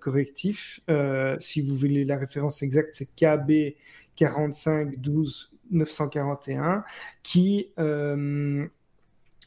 [0.00, 0.80] correctifs,
[1.40, 3.74] si vous voulez la référence exacte, c'est KB
[4.14, 6.84] 4512 941
[7.24, 7.72] qui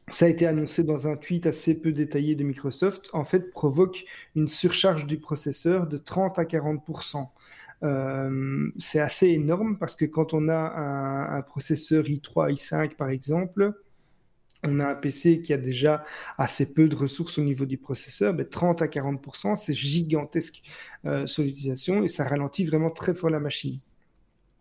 [0.08, 4.06] ça a été annoncé dans un tweet assez peu détaillé de Microsoft, en fait, provoque
[4.36, 7.28] une surcharge du processeur de 30 à 40%
[7.84, 13.74] euh, c'est assez énorme parce que quand on a un, processeur i3, i5 par exemple,
[14.64, 16.04] on a un PC qui a déjà
[16.38, 20.64] assez peu de ressources au niveau du processeur, mais 30 à 40%, c'est gigantesque
[21.06, 23.80] euh, sur l'utilisation et ça ralentit vraiment très fort la machine.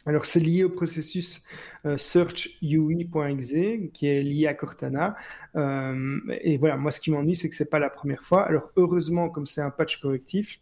[0.06, 1.42] Alors, c'est lié au processus
[1.86, 3.54] euh, search UI.exe
[3.92, 5.16] qui est lié à Cortana.
[5.56, 8.42] Euh, et voilà, moi, ce qui m'ennuie, c'est que c'est pas la première fois.
[8.46, 10.60] Alors, heureusement, comme c'est un patch correctif,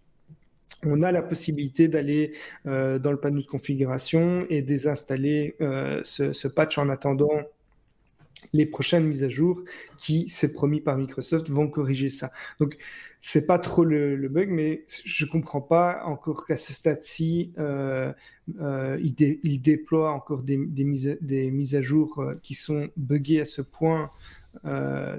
[0.84, 2.34] on a la possibilité d'aller
[2.66, 5.56] euh, dans le panneau de configuration et désinstaller
[6.04, 7.42] ce, ce, patch en attendant
[8.52, 9.62] les prochaines mises à jour
[9.98, 12.30] qui, c'est promis par Microsoft, vont corriger ça.
[12.58, 12.76] Donc,
[13.20, 18.12] c'est pas trop le, bug, mais je comprends pas encore qu'à ce stade-ci, euh,
[18.60, 24.10] euh, il, déploie encore des, mises, à, jour euh, qui sont buggées à ce point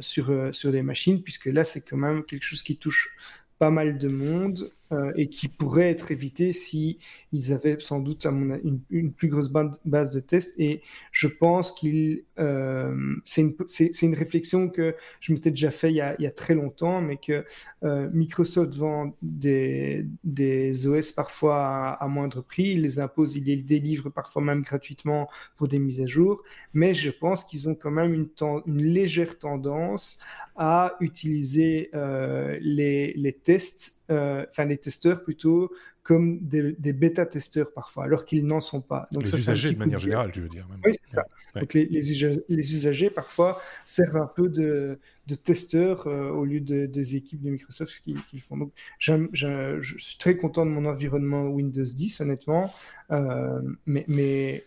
[0.02, 3.10] sur, sur les machines, puisque là, c'est quand même quelque chose qui touche
[3.58, 4.72] pas mal de monde
[5.16, 7.00] et qui pourrait être évité si
[7.32, 10.60] ils avaient sans doute une, une, plus grosse base de tests.
[10.60, 10.82] Et
[11.12, 13.56] je pense qu'il euh, c'est une,
[14.02, 17.46] une, réflexion que je m'étais déjà fait il y, a, très longtemps, mais que
[17.84, 23.62] euh, Microsoft vend des, des OS parfois à, moindre prix, il les impose, il les
[23.62, 26.42] délivre parfois même gratuitement pour des mises à jour,
[26.74, 28.30] mais je pense qu'ils ont quand même une,
[28.66, 30.20] une légère tendance
[30.56, 35.72] à utiliser les, les tests, enfin les testeurs plutôt
[36.04, 39.08] comme des, bêta-testeurs parfois, alors qu'ils n'en sont pas.
[39.12, 40.68] Donc, les usagers de manière générale, tu veux dire.
[40.86, 41.24] Oui, c'est ça.
[41.56, 46.88] Donc les, les, usagers, parfois servent un peu de, de testeurs euh, au lieu de,
[46.88, 48.58] des équipes de Microsoft qui, qui font.
[48.58, 52.74] Donc je suis très content de mon environnement Windows 10, honnêtement,
[53.12, 54.66] euh, mais, mais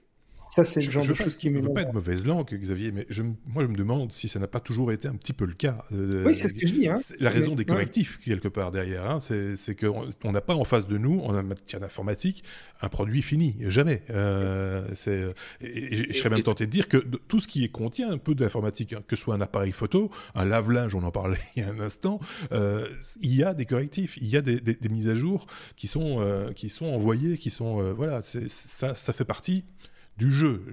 [0.50, 1.60] ça, c'est le genre de choses qui me.
[1.60, 4.38] Je veux pas être mauvaise langue, Xavier, mais je, moi, je me demande si ça
[4.38, 5.84] n'a pas toujours été un petit peu le cas.
[5.92, 6.88] Euh, oui, c'est ce que je dis.
[6.88, 6.94] Hein.
[7.20, 10.98] La raison des correctifs, quelque part, derrière, hein, c'est qu'on n'a pas en face de
[10.98, 12.44] nous, en matière d'informatique,
[12.80, 13.56] un produit fini.
[13.60, 14.02] Jamais.
[14.10, 14.86] Euh,
[15.60, 18.92] et, je serais même tenté de dire que tout ce qui contient un peu d'informatique,
[18.92, 21.68] hein, que ce soit un appareil photo, un lave-linge, on en parlait il y a
[21.68, 22.20] un instant,
[22.52, 22.88] euh,
[23.20, 26.52] il y a des correctifs, il y a des, mises à jour qui sont, euh,
[26.52, 27.92] qui sont envoyées, qui sont.
[27.94, 29.64] voilà, ça, ça fait partie
[30.16, 30.64] du jeu.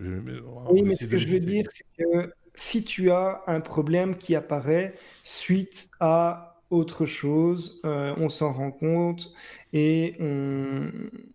[0.70, 4.36] Oui, mais ce que je veux dire, c'est que si tu as un problème qui
[4.36, 9.32] apparaît suite à autre chose, euh, on s'en rend compte
[9.74, 10.90] et on,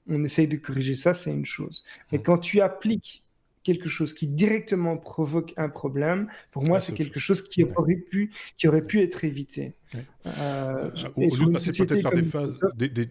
[0.08, 1.84] on, essaye de corriger ça, c'est une chose.
[2.10, 2.22] Mais mmh.
[2.22, 3.24] quand tu appliques
[3.62, 7.96] quelque chose qui directement provoque un problème, pour moi, ah, c'est quelque chose qui aurait,
[7.96, 9.74] pu, qui aurait pu être évité.
[9.94, 12.60] Euh, au, lieu de passer peut-être par des phases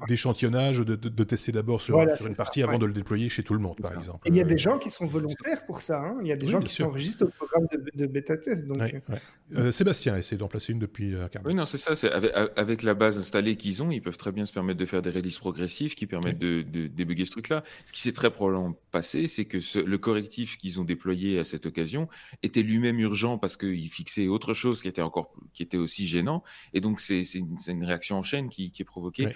[0.07, 3.53] d'échantillonnage, de, de, tester d'abord sur, sur, une partie avant de le déployer chez tout
[3.53, 4.19] le monde, par exemple.
[4.28, 5.99] il y a des gens qui sont volontaires pour ça.
[5.99, 6.17] Hein.
[6.21, 8.67] Il y a des gens qui s'enregistrent au programme de, bêta-test.
[8.67, 8.78] Donc...
[8.80, 9.15] Euh.
[9.55, 11.93] Euh, Sébastien essaie d'en placer une depuis un Oui, non, c'est ça.
[12.13, 15.01] Avec, avec, la base installée qu'ils ont, ils peuvent très bien se permettre de faire
[15.01, 17.63] des releases progressives qui permettent de, débugger ce truc-là.
[17.86, 21.65] Ce qui s'est très probablement passé, c'est que le correctif qu'ils ont déployé à cette
[21.65, 22.07] occasion
[22.43, 26.43] était lui-même urgent parce qu'il fixait autre chose qui était encore qui était aussi gênant
[26.74, 29.30] et donc, c'est une, réaction en chaîne qui, est provoquée.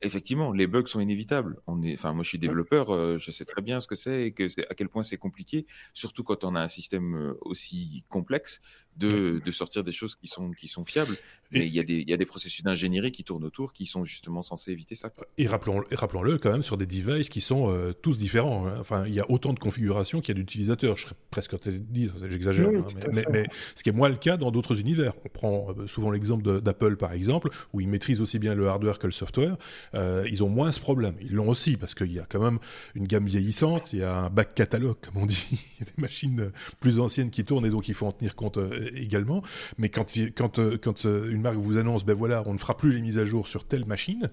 [0.00, 1.60] Effectivement, les bugs sont inévitables.
[1.66, 4.26] On est, enfin, moi, je suis développeur, euh, je sais très bien ce que c'est
[4.26, 8.04] et que à quel point c'est compliqué, surtout quand on a un système euh, aussi
[8.08, 8.60] complexe
[8.98, 11.16] de, sortir des choses qui sont, qui sont fiables.
[11.50, 14.04] Mais il y, a des, y a des processus d'ingénierie qui tournent autour qui sont
[14.04, 15.10] justement censés éviter ça.
[15.38, 18.66] Et rappelons-le rappelons quand même sur des devices qui sont euh, tous différents.
[18.66, 18.76] Hein.
[18.80, 20.96] Enfin, il y a autant de configurations qu'il y a d'utilisateurs.
[20.96, 24.50] Je serais presque dire, j'exagère, hein, mais, mais, ce qui est moins le cas dans
[24.50, 25.14] d'autres univers.
[25.24, 29.06] On prend souvent l'exemple d'Apple par exemple, où ils maîtrisent aussi bien le hardware que
[29.06, 29.56] le software.
[29.94, 31.14] Euh, ils ont moins ce problème.
[31.20, 32.58] Ils l'ont aussi parce qu'il y a quand même
[32.94, 35.84] une gamme vieillissante, il y a un back catalogue, comme on dit, il y a
[35.84, 38.58] des machines plus anciennes qui tournent et donc il faut en tenir compte
[38.94, 39.42] également.
[39.78, 43.00] Mais quand, euh, euh, une marque vous annonce, ben voilà, on ne fera plus les
[43.00, 44.30] mises à jour sur telle machine,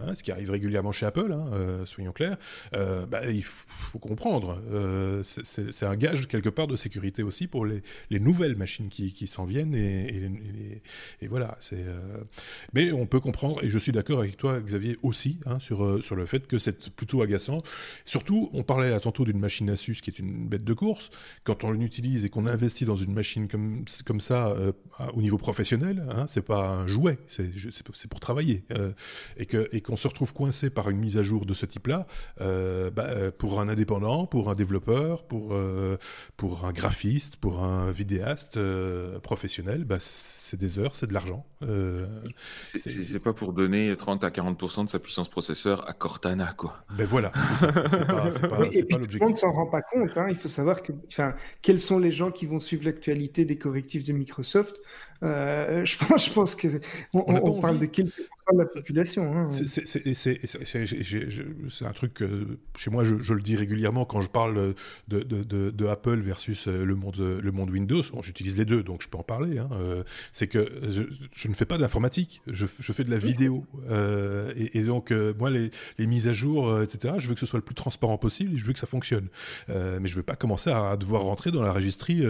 [0.00, 2.36] hein, ce qui arrive régulièrement chez Apple, hein, euh, soyons clairs,
[2.72, 4.60] ben, il faut comprendre.
[5.22, 9.44] c'est un gage quelque part de sécurité aussi pour les, les nouvelles machines qui, s'en
[9.44, 9.74] viennent.
[9.74, 10.30] Et,
[11.28, 11.58] voilà.
[12.72, 16.16] Mais on peut comprendre, et je suis d'accord avec toi, Xavier, aussi, hein, sur, sur
[16.16, 17.62] le fait que c'est plutôt agaçant.
[18.04, 21.10] Surtout, on parlait à tantôt d'une machine Asus qui est une bête de course.
[21.44, 24.72] Quand on l'utilise et qu'on investit dans une machine comme, comme ça euh,
[25.14, 26.04] au niveau professionnel.
[26.10, 28.64] Hein, c'est pas un jouet, c'est pour travailler.
[28.72, 28.92] Euh,
[29.36, 32.06] et qu'on et qu'on se retrouve coincé par une mise à jour de ce type-là,
[32.40, 35.54] euh, bah, pour un indépendant, pour un développeur, pour,
[36.36, 38.58] pour un graphiste, pour un vidéaste
[39.22, 41.46] professionnel, bah, c'est des heures, c'est de l'argent.
[42.62, 46.78] c'est pas pour donner 30 à 40% vendre sa puissance processeur à Cortana, quoi.
[46.96, 50.16] Ben voilà, c'est pas, pas, et puis tout le monde s'en rend pas compte.
[50.16, 50.26] Hein.
[50.28, 54.04] Il faut savoir que, enfin, quels sont les gens qui vont suivre l'actualité des correctifs
[54.04, 54.76] de Microsoft?
[55.22, 56.68] Euh, je, pense, je pense que
[57.12, 59.36] on, parle de quelques pourcents de la population.
[59.36, 59.48] Hein.
[59.50, 64.74] C'est un truc que chez moi, je, le dis régulièrement quand je parle
[65.08, 68.02] de, de, de, Apple versus le monde, le monde Windows.
[68.22, 69.58] J'utilise les deux, donc je peux en parler.
[69.58, 69.68] Hein.
[69.72, 70.02] Euh,
[70.32, 71.02] c'est que je,
[71.32, 73.64] je, ne fais pas d'informatique, je, je, fais de la vidéo.
[73.90, 77.46] Euh, et, donc, euh, moi, les, les, mises à jour, etc., je veux que ce
[77.46, 79.28] soit le plus transparent possible et je veux que ça fonctionne.
[79.68, 82.22] mais je ne veux pas commencer à devoir rentrer dans la registrie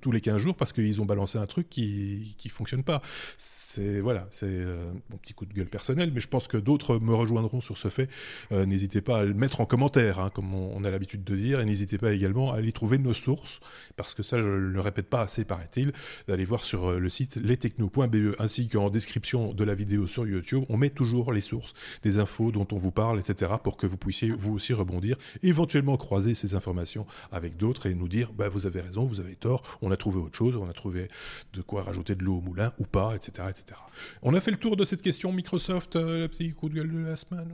[0.00, 1.99] tous les 15 jours parce qu'ils ont balancé un truc qui
[2.36, 3.02] qui fonctionne pas.
[3.36, 6.98] C'est voilà, c'est euh, mon petit coup de gueule personnel, mais je pense que d'autres
[6.98, 8.08] me rejoindront sur ce fait.
[8.52, 11.60] Euh, n'hésitez pas à le mettre en commentaire, hein, comme on, a l'habitude de dire,
[11.60, 13.60] et n'hésitez pas également à aller trouver nos sources,
[13.96, 15.92] parce que ça, je ne le répète pas assez, paraît-il,
[16.26, 20.64] d'aller voir sur euh, le site lestechno.be, ainsi qu'en description de la vidéo sur YouTube,
[20.68, 23.96] on met toujours les sources des infos dont on vous parle, etc., pour que vous
[23.96, 28.66] puissiez vous aussi rebondir, éventuellement croiser ces informations avec d'autres et nous dire, bah, vous
[28.66, 31.08] avez raison, vous avez tort, on a trouvé autre chose, on a trouvé
[31.52, 33.80] de quoi rajouter de l'eau au moulin ou pas, etc., etc.
[34.22, 36.92] On a fait le tour de cette question Microsoft, euh, le petit coup de gueule
[36.92, 37.52] de la semaine.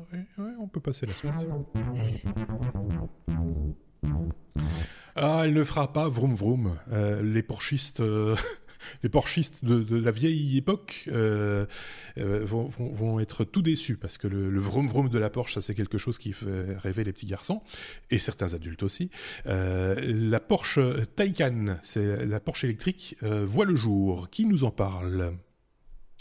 [0.61, 1.32] On peut passer la suite.
[5.14, 6.76] Ah, elle ne fera pas vroom vroom.
[6.93, 8.37] Euh, les porchistes, euh,
[9.03, 11.09] les porchistes de, la vieille époque
[12.16, 15.74] vont, être tout déçus parce que le, le, vroom vroom de la Porsche, ça c'est
[15.74, 17.62] quelque chose qui fait rêver les petits garçons
[18.11, 19.11] et certains adultes aussi.
[19.45, 20.81] la Porsche
[21.16, 24.29] Taycan, c'est la Porsche électrique, voit le jour.
[24.31, 25.37] Qui nous en parle?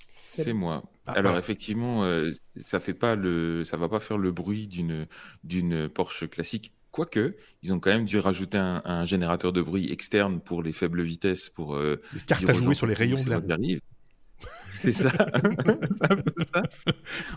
[0.07, 0.83] C'est moi.
[1.07, 5.07] Ah, Alors effectivement, euh, ça fait pas le, ça va pas faire le bruit d'une
[5.43, 6.73] d'une Porsche classique.
[6.95, 11.01] Quoique, ils ont quand même dû rajouter un, générateur de bruit externe pour les faibles
[11.01, 13.41] vitesses pour euh, les cartes à jouer sur les rayons de la
[14.77, 15.11] c'est ça.
[15.91, 16.63] ça.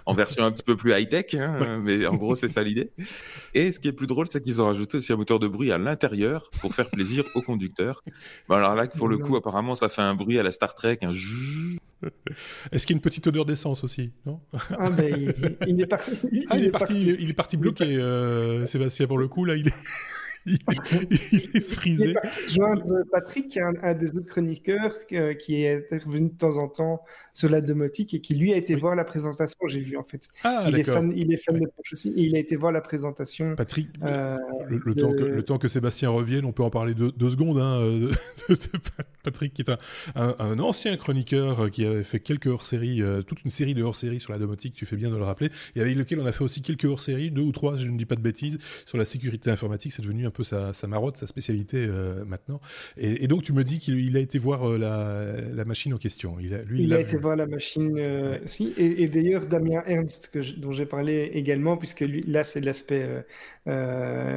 [0.07, 2.93] En version un petit peu plus high-tech, hein, mais en gros, c'est ça l'idée.
[3.53, 5.73] Et ce qui est plus drôle, c'est qu'ils ont rajouté aussi un moteur de bruit
[5.73, 8.05] à l'intérieur pour faire plaisir au conducteur.
[8.49, 10.99] Bon, alors là, pour le coup, apparemment, ça fait un bruit à la Star Trek,
[11.03, 11.11] un
[12.73, 14.41] Est-ce qu'il y a une petite odeur d'essence aussi non
[14.79, 15.35] ah, ben,
[15.67, 16.13] il, est parti.
[16.49, 19.69] Ah, il, est parti, il est parti bloqué, euh, Sébastien, pour le coup, là, il
[19.69, 19.75] est
[20.49, 22.15] il, est frisé.
[22.49, 27.03] joindre Patrick, un, un, des autres chroniqueurs euh, qui est intervenu de temps en temps
[27.33, 29.59] sur la domotique et qui lui a été voir la présentation.
[29.67, 30.29] J'ai vu en fait.
[30.45, 32.73] Ah, il, est fan, il est fan de Porsche aussi et il a été voir
[32.73, 33.55] la présentation.
[33.57, 34.37] Patrick, euh,
[34.69, 37.59] le, temps que, le, temps que, Sébastien revienne, on peut en parler deux, secondes.
[37.59, 38.11] Hein, euh,
[38.49, 38.57] de,
[39.23, 39.71] Patrick, qui est
[40.15, 44.33] un, un, ancien chroniqueur qui avait fait quelques hors-séries, toute une série de hors-séries sur
[44.33, 46.63] la domotique, tu fais bien de le rappeler, et avec lequel on a fait aussi
[46.63, 49.93] quelques hors-séries, deux ou trois, je ne dis pas de bêtises, sur la sécurité informatique.
[49.93, 52.61] C'est devenu un peu sa, sa marotte, sa spécialité euh, maintenant.
[52.97, 56.37] Et, donc tu me dis qu'il a été voir euh, la, la, machine en question.
[56.41, 58.75] Il a, lui, il, a été voir la machine euh, aussi.
[58.77, 63.07] Et, d'ailleurs Damien Ernst, que dont j'ai parlé également, puisque lui, là c'est l'aspect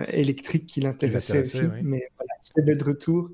[0.09, 1.61] électrique qui l'intéressait aussi.
[1.83, 3.29] Mais voilà, c'est de retour.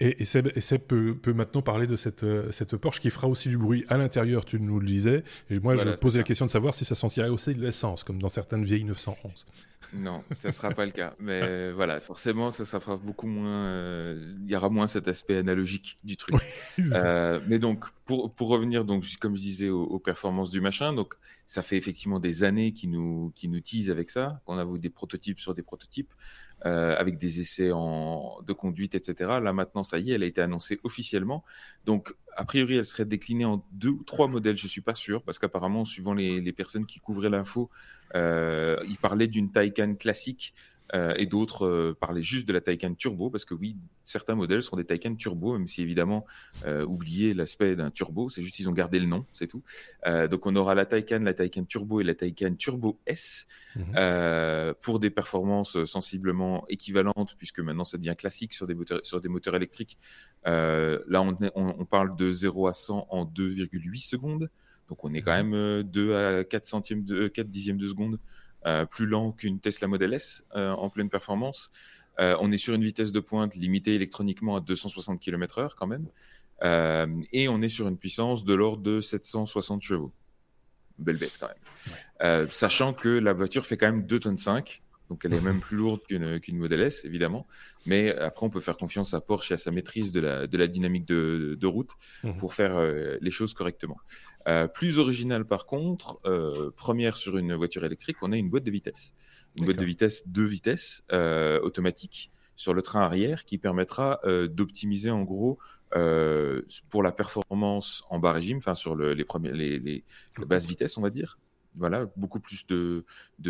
[0.00, 0.48] Et, et, Seb,
[0.88, 4.44] peut, peut, maintenant parler de cette, cette Porsche qui fera aussi du bruit à l'intérieur,
[4.44, 5.22] tu nous le disais.
[5.50, 8.20] Et moi, je posais la question de savoir si ça sentirait aussi de l'essence, comme
[8.20, 9.46] dans certaines vieilles 911.
[9.94, 11.14] Non, ça ne sera pas le cas.
[11.18, 13.66] Mais voilà, forcément, ça, ça fera beaucoup moins.
[13.66, 16.36] Euh, il y aura moins cet aspect analogique du truc.
[16.92, 21.14] euh, mais donc, pour, pour revenir, donc, comme je disais, aux, performances du machin, donc,
[21.46, 24.78] ça fait effectivement des années qui nous, qui nous teasent avec ça, qu'on a vu
[24.78, 26.12] des prototypes sur des prototypes,
[26.64, 29.40] euh, avec des essais en, de conduite, etc.
[29.42, 31.42] Là, maintenant, ça y est, elle a été annoncée officiellement.
[31.86, 35.22] Donc, a priori, elle serait déclinée en deux ou trois modèles, je suis pas sûr,
[35.22, 37.68] parce qu'apparemment, suivant les, personnes qui couvraient l'info,
[38.14, 40.54] euh, il parlait d'une Taycan classique
[40.94, 44.62] euh, et d'autres euh, parlaient juste de la Taycan Turbo, parce que oui, certains modèles
[44.62, 46.26] sont des Taycan Turbo, même si évidemment,
[46.66, 49.62] euh, oubliez l'aspect d'un turbo, c'est juste qu'ils ont gardé le nom, c'est tout.
[50.06, 54.74] Euh, donc on aura la Taycan, la Taycan Turbo et la Taycan Turbo S mhm.
[54.82, 59.28] pour des performances sensiblement équivalentes, puisque maintenant ça devient classique sur des moteurs, sur des
[59.28, 59.98] moteurs électriques.
[60.44, 64.50] là, on, on, on, parle de 0 à 100 en 2,8 secondes.
[64.88, 65.50] Donc on est quand mhm.
[65.50, 68.18] même 2 à 4 centièmes de 4 dixièmes de seconde euh,
[68.90, 71.70] plus lent qu'une Tesla Model S euh, en pleine performance.
[72.20, 76.06] Euh, on est sur une vitesse de pointe limitée électroniquement à 260 km/h quand même.
[77.32, 80.12] et on est sur une puissance de l'ordre de 760 chevaux.
[80.98, 82.48] Belle bête quand même.
[82.50, 84.82] sachant que la voiture fait quand même 2 tonnes 5
[85.12, 87.46] donc elle est même plus lourde qu'une qu'une Model S, évidemment.
[87.84, 90.56] Mais après, on peut faire confiance à Porsche et à sa maîtrise de la, de
[90.56, 91.90] la dynamique de, de route
[92.24, 92.36] mmh.
[92.38, 93.98] pour faire euh, les choses correctement.
[94.48, 98.64] Euh, plus original par contre, euh, première sur une voiture électrique, on a une boîte
[98.64, 99.12] de vitesse.
[99.58, 105.24] Une boîte de vitesse deux vitesses automatique sur le train arrière qui permettra d'optimiser en
[105.24, 105.58] gros
[105.90, 110.04] pour la performance en bas régime, enfin sur le, les, premiers, les, les,
[110.38, 111.38] les basses vitesses, on va dire,
[111.74, 113.04] voilà, beaucoup plus de,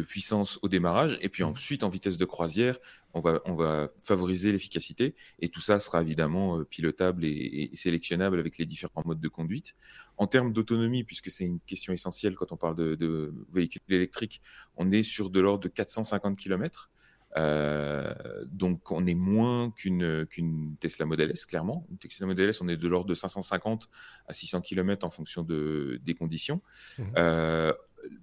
[0.06, 1.18] puissance au démarrage.
[1.20, 1.48] Et puis mmh.
[1.48, 2.78] ensuite, en vitesse de croisière,
[3.14, 5.14] on va, on va favoriser l'efficacité.
[5.40, 9.74] Et tout ça sera évidemment euh, pilotable et, sélectionnable avec les différents modes de conduite.
[10.16, 14.40] En termes d'autonomie, puisque c'est une question essentielle quand on parle de, véhicules électriques,
[14.76, 16.90] on est sur de l'ordre de 450 km.
[17.38, 18.12] Euh,
[18.44, 21.86] donc on est moins qu'une qu'une Tesla Model S, clairement.
[21.90, 23.88] Une Tesla Model S, on est de l'ordre de 550
[24.26, 26.60] à 600 km en fonction de, des conditions.
[26.98, 27.02] Mmh.
[27.16, 27.72] Euh,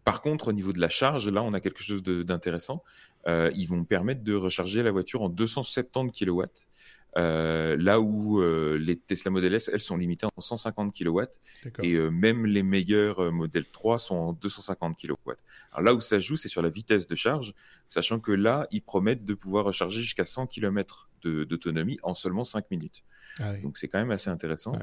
[0.04, 2.84] par contre, au niveau de la charge, là, on a quelque chose d'intéressant.
[3.28, 6.44] Euh, ils vont permettre de recharger la voiture en 270 kW.
[7.18, 11.22] Euh, là où euh, les Tesla Model S, elles sont limitées en 150 kW
[11.82, 15.32] et même les meilleurs Model 3 sont en 250 kW.
[15.72, 17.56] Alors là où ça joue, c'est sur la vitesse de charge,
[17.88, 22.70] sachant que là, ils promettent de pouvoir recharger jusqu'à 100 km d'autonomie en seulement 5
[22.70, 23.04] minutes.
[23.40, 24.74] Ah donc c'est quand même assez intéressant.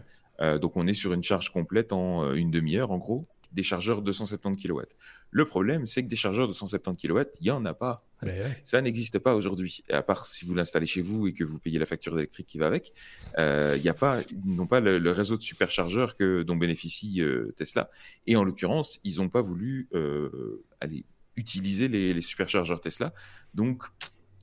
[0.40, 3.26] donc on est sur une charge complète en une demi-heure en gros
[3.56, 4.82] des chargeurs de 170 kW.
[5.30, 8.04] Le problème, c'est que des chargeurs de 170 kW, il n'y en a pas.
[8.22, 9.82] Ben Ça n'existe pas aujourd'hui.
[9.90, 12.58] À part si vous l'installez chez vous et que vous payez la facture électrique qui
[12.58, 12.92] va avec,
[13.38, 17.22] euh, il y a pas, ils n'ont pas le, réseau de superchargeurs que, dont bénéficie
[17.22, 17.90] euh, Tesla.
[18.26, 23.14] Et en l'occurrence, ils n'ont pas voulu euh, aller utiliser les, les superchargeurs Tesla.
[23.54, 23.84] Donc,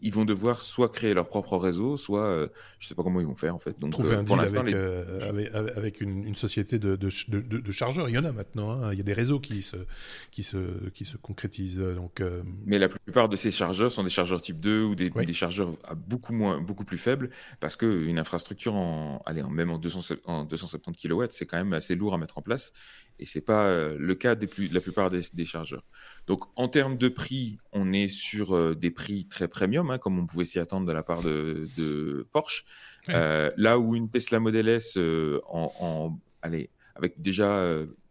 [0.04, 2.48] ils vont devoir soit créer leur propre réseau, soit euh,
[2.78, 3.80] je ne sais pas comment ils vont faire en fait.
[3.80, 4.38] Donc, Trouver euh, un deal
[4.76, 8.10] euh, avec, avec, une, société de, de, chargeurs.
[8.10, 8.72] Il y en a maintenant.
[8.72, 8.92] Hein.
[8.92, 9.78] Il y a des réseaux qui se,
[10.30, 11.80] qui se, qui se concrétisent.
[11.80, 12.22] Donc,
[12.66, 15.72] Mais la plupart de ces chargeurs sont des chargeurs type 2 ou des, des chargeurs
[15.86, 17.30] à beaucoup, moins, beaucoup plus faibles
[17.62, 21.96] parce qu'une infrastructure, en, allez, en, même en, 270, 270 kW, c'est quand même assez
[21.96, 22.74] lourd à mettre en place.
[23.20, 25.86] Et ce n'est pas le cas des plus, de la plupart des, des chargeurs.
[26.28, 30.26] Donc en termes de prix, on est sur des prix très premium, hein, comme on
[30.26, 32.66] pouvait s'y attendre de la part de, Porsche.
[33.10, 37.66] Euh, là où une Tesla Model S, euh, en, allez, avec déjà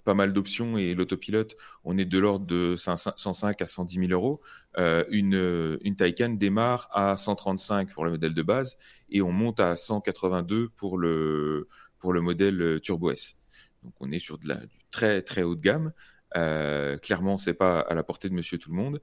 [0.05, 4.41] pas mal d'options et l'autopilote, on est de l'ordre de 105 à 110 000 euros.
[4.77, 8.77] une, une Taycan démarre à 135 pour le modèle de base
[9.11, 11.69] et on monte à 182 pour le,
[11.99, 13.37] pour le modèle Turbo S.
[13.83, 15.93] Donc on est sur de la, du très très haut de gamme.
[16.37, 19.01] Euh, clairement, c'est pas à la portée de Monsieur Tout le Monde.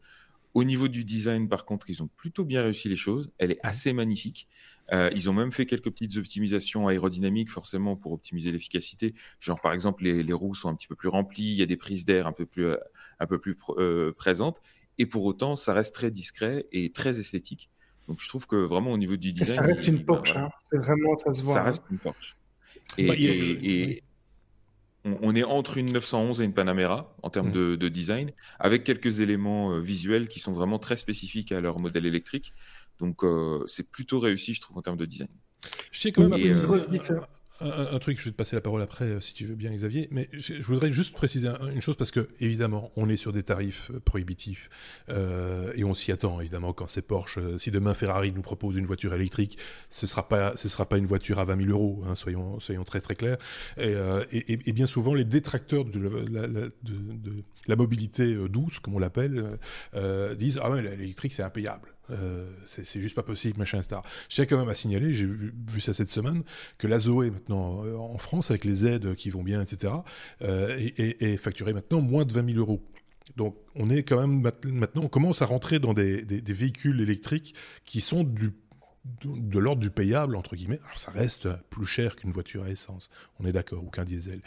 [0.53, 3.31] Au niveau du design, par contre, ils ont plutôt bien réussi les choses.
[3.37, 4.47] Elle est assez magnifique.
[4.91, 9.13] Euh, ils ont même fait quelques petites optimisations aérodynamiques, forcément, pour optimiser l'efficacité.
[9.39, 11.77] Genre, par exemple, les, roues sont un petit peu plus remplies, il y a des
[11.77, 12.73] prises d'air un peu plus,
[13.19, 14.61] un peu plus euh, présentes.
[14.97, 17.69] Et pour autant, ça reste très discret et très esthétique.
[18.07, 19.57] Donc, je trouve que vraiment, au niveau du design.
[19.57, 20.49] ça reste une Porsche, hein.
[20.71, 21.53] c'est vraiment, ça se voit.
[21.53, 22.35] Ça reste une Porsche.
[22.97, 24.01] et,
[25.21, 27.77] on, est entre une 911 et une Panamera en termes mm.
[27.77, 32.05] de, design, avec quelques éléments euh, visuels qui sont vraiment très spécifiques à leur modèle
[32.05, 32.53] électrique.
[32.99, 35.29] Donc euh, c'est plutôt réussi, je trouve, en termes de design.
[35.91, 36.33] Je sais quand même
[37.61, 39.71] un, un, truc, je vais te passer la parole après, euh, si tu veux bien,
[39.71, 43.43] Xavier, mais je, voudrais juste préciser une chose parce que, évidemment, on est sur des
[43.43, 44.69] tarifs euh, prohibitifs
[45.09, 47.39] euh, et on s'y attend, évidemment, quand c'est Porsche.
[47.57, 49.57] si demain Ferrari nous propose une voiture électrique,
[49.89, 53.01] ce sera pas, sera pas une voiture à 20 000 euros, hein, soyons, soyons très
[53.01, 53.37] très clairs.
[53.77, 59.57] Et, bien souvent, les détracteurs de la, de, la mobilité douce, comme on l'appelle,
[60.37, 61.93] disent ah ouais, l'électrique c'est impayable.
[62.11, 64.01] Euh, c'est juste pas possible, machin, etc.
[64.29, 66.43] J'ai quand même à signaler, j'ai vu, ça cette semaine,
[66.77, 69.93] que la Zoé maintenant euh, en France, avec les aides qui vont bien, etc.,
[70.41, 72.81] euh, est, facturée maintenant moins de 20 000 euros.
[73.37, 77.53] Donc on est quand même maintenant, on commence à rentrer dans des véhicules électriques
[77.85, 78.51] qui sont du
[79.23, 80.79] de, l'ordre du payable, entre guillemets.
[80.85, 84.41] Alors ça reste plus cher qu'une voiture à essence, on est d'accord, ou qu'un diesel.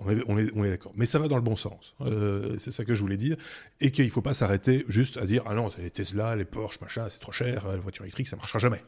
[0.00, 0.92] On est, on est, on est d'accord.
[0.96, 1.94] Mais ça va dans le bon sens.
[2.00, 3.36] Euh, c'est ça que je voulais dire.
[3.80, 6.80] Et qu'il ne faut pas s'arrêter juste à dire Ah non, les Tesla, les Porsche,
[6.80, 8.82] machin, c'est trop cher, la voiture électrique, ça ne marchera jamais.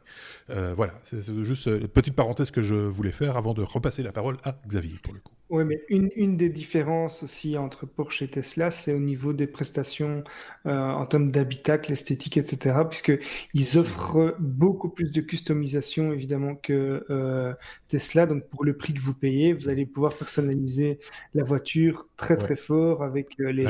[0.51, 4.13] Euh, voilà, c'est juste une petite parenthèse que je voulais faire avant de repasser la
[4.13, 5.33] parole à Xavier, pour le coup.
[5.53, 9.47] Oui, mais une, une, des différences aussi entre Porsche et Tesla, c'est au niveau des
[9.47, 10.25] prestations
[10.65, 17.55] euh, en termes d'habitacle, esthétique, etc., puisqu'ils offrent beaucoup plus de customisation, évidemment, que euh,
[17.89, 18.27] Tesla.
[18.27, 20.99] Donc, pour le prix que vous payez, vous allez pouvoir personnaliser
[21.35, 23.67] la voiture très, très fort avec euh, les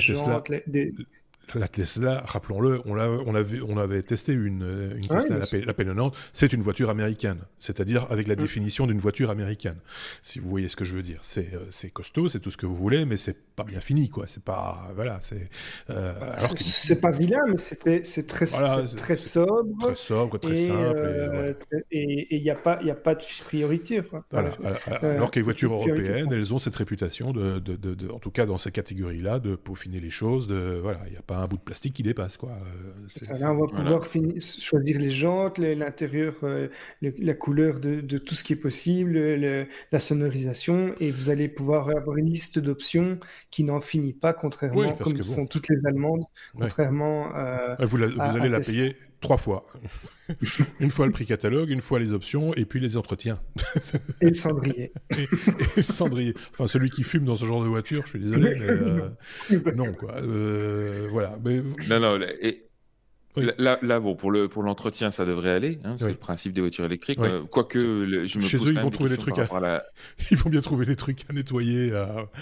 [0.67, 0.93] des
[1.55, 6.53] la Tesla, rappelons-le, on, on, avait, on avait testé une, une Tesla, la, P90, c'est
[6.53, 8.39] une voiture américaine, c'est-à-dire avec la mm.
[8.39, 9.77] définition d'une voiture américaine,
[10.23, 11.21] si vous voyez ce que je veux dire.
[11.23, 14.27] C'est euh, costaud, c'est tout ce que vous voulez, mais c'est pas bien fini, quoi.
[14.27, 15.49] C'est pas, voilà, c'est.
[15.91, 16.13] Euh,
[16.57, 18.47] c'est pas vilain, mais c'est très, très
[19.17, 19.77] sobre.
[19.77, 21.57] Très sobre, très simple.
[21.91, 24.25] Et il n'y a pas, il a pas de priorité, quoi.
[25.03, 28.47] alors que les voitures européennes, elles ont cette réputation de, de, de, en tout cas
[28.47, 31.47] dans ces catégories-là, de peaufiner les choses, de, voilà, il n'y a pas pas un
[31.47, 32.37] bout de plastique qui dépasse.
[32.37, 32.51] Quoi.
[33.41, 36.35] là, on va pouvoir choisir les jantes, l'intérieur,
[37.01, 39.19] la couleur de, tout ce qui est possible,
[39.93, 43.19] la sonorisation, et vous allez pouvoir avoir une liste d'options
[43.51, 46.25] qui n'en finit pas, contrairement comme font toutes les Allemandes,
[46.57, 47.29] contrairement
[47.81, 49.67] vous, vous allez la payer trois fois.
[50.81, 53.41] une fois le prix catalogue, une fois les options, et puis les entretiens.
[54.21, 54.93] et le cendrier.
[55.11, 55.29] et,
[55.77, 56.35] le cendrier.
[56.53, 59.09] Enfin, celui qui fume dans ce genre de voiture, je suis désolé, mais euh,
[59.75, 60.17] non, quoi.
[60.17, 61.39] Euh, voilà.
[61.45, 61.61] Mais...
[61.89, 62.69] Non, non, et,
[63.37, 65.79] Là, là, bon, pour le pour l'entretien, ça devrait aller.
[65.85, 67.19] Hein, c'est le principe des voitures électriques.
[67.19, 69.85] Euh, quoique, je me chez eux, ils vont trouver des trucs à...
[70.31, 71.93] ils vont bien trouver des trucs à nettoyer.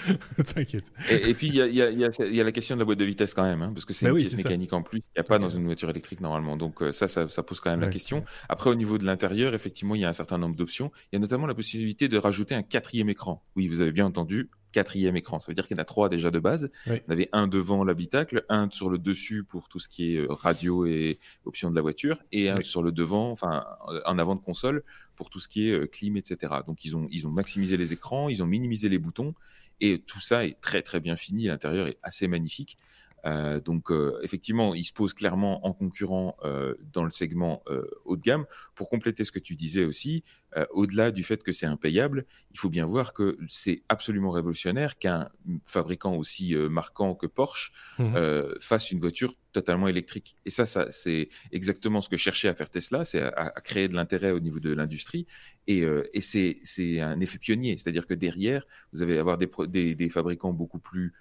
[0.54, 0.84] T'inquiète.
[1.10, 3.04] Et, puis il y a, y, a, y a, la question de la boîte de
[3.04, 4.98] vitesse quand même, hein, parce que c'est bah une pièce mécanique en plus.
[4.98, 6.56] Il n'y a pas dans une voiture électrique normalement.
[6.56, 8.24] Donc euh, ça, ça, ça, pose quand même la question.
[8.48, 10.90] Après, au niveau de l'intérieur, effectivement, il y a un certain nombre d'options.
[11.12, 13.44] Il y a notamment la possibilité de rajouter un quatrième écran.
[13.54, 15.40] Oui, vous avez bien entendu, quatrième écran.
[15.40, 16.70] Ça veut dire qu'il y en a trois déjà de base.
[16.86, 20.32] On avait un devant l'habitacle, un sur le dessus pour tout ce qui est euh,
[20.32, 23.64] radio et options de la voiture, et un sur le devant, enfin
[24.06, 24.82] en avant de console
[25.16, 26.54] pour tout ce qui est euh, clim, etc.
[26.66, 29.34] Donc ils ont, ils ont maximisé les écrans, ils ont minimisé les boutons,
[29.80, 31.46] et tout ça est très très bien fini.
[31.46, 32.78] L'intérieur est assez magnifique.
[33.26, 37.62] Euh, donc euh, effectivement, il se pose clairement en concurrent euh, dans le segment
[38.04, 38.46] haut de gamme.
[38.74, 40.22] Pour compléter ce que tu disais aussi,
[40.70, 45.28] au-delà du fait que c'est impayable, il faut bien voir que c'est absolument révolutionnaire qu'un
[45.64, 48.14] fabricant aussi marquant que Porsche mmh
[48.60, 50.36] fasse une voiture totalement électrique.
[50.44, 53.94] Et ça, ça c'est exactement ce que cherchait à faire Tesla, c'est à, créer de
[53.94, 55.26] l'intérêt au niveau de l'industrie.
[55.66, 60.08] Et, et c'est un effet pionnier, c'est-à-dire que derrière, vous allez avoir des, des, des
[60.08, 61.12] fabricants beaucoup plus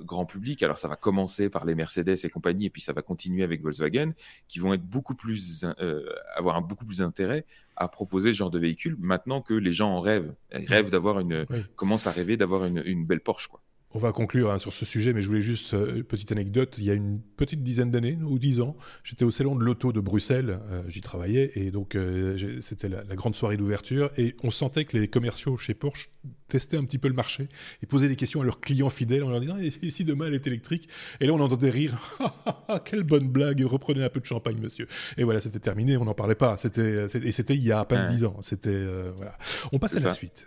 [0.00, 0.62] grand public.
[0.62, 3.62] Alors ça va commencer par les Mercedes et compagnie, et puis ça va continuer avec
[3.62, 4.12] Volkswagen,
[4.48, 6.04] qui vont être beaucoup plus, euh,
[6.34, 7.44] avoir un beaucoup plus intérêt
[7.76, 10.34] à proposer ce genre de véhicule maintenant que les gens en rêvent.
[10.52, 11.44] Ils rêvent d'avoir une,
[11.76, 13.60] commencent à rêver d'avoir une, une belle Porsche, quoi.
[13.96, 16.74] On va conclure hein, sur ce sujet, mais je voulais juste euh, une petite anecdote.
[16.78, 19.92] Il y a une petite dizaine d'années ou dix ans, j'étais au salon de l'auto
[19.92, 20.58] de Bruxelles.
[20.72, 24.98] Euh, j'y travaillais et donc euh, c'était la, grande soirée d'ouverture et on sentait que
[24.98, 26.08] les commerciaux chez Porsche
[26.48, 27.48] testaient un petit peu le marché
[27.84, 30.34] et posaient des questions à leurs clients fidèles en leur disant et si demain elle
[30.34, 30.88] est électrique
[31.20, 31.96] Et là on entendait rire.
[32.84, 34.88] Quelle bonne blague Reprenez un peu de champagne, monsieur.
[35.16, 35.96] Et voilà, c'était terminé.
[35.96, 36.56] On n'en parlait pas.
[36.56, 38.38] C'était et c'était il y a à peine dix ans.
[38.42, 38.84] C'était
[39.16, 39.38] voilà.
[39.70, 40.46] On passe à la suite.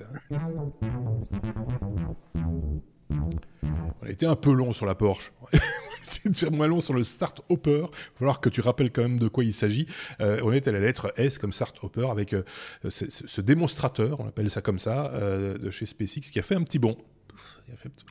[3.09, 5.31] On a été un peu long sur la Porsche.
[6.01, 7.79] C'est de faire moins long sur le Start Hopper.
[7.79, 7.89] Il va
[8.19, 9.87] falloir que tu rappelles quand même de quoi il s'agit.
[10.21, 12.43] Euh, on est à la lettre S comme Start Hopper avec euh,
[12.87, 16.63] ce, démonstrateur, on appelle ça comme ça, euh, de chez SpaceX qui a fait un
[16.63, 16.97] petit bond.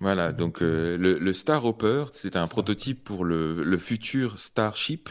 [0.00, 5.08] Voilà, donc le, Star Hopper, c'est un prototype pour le, futur Starship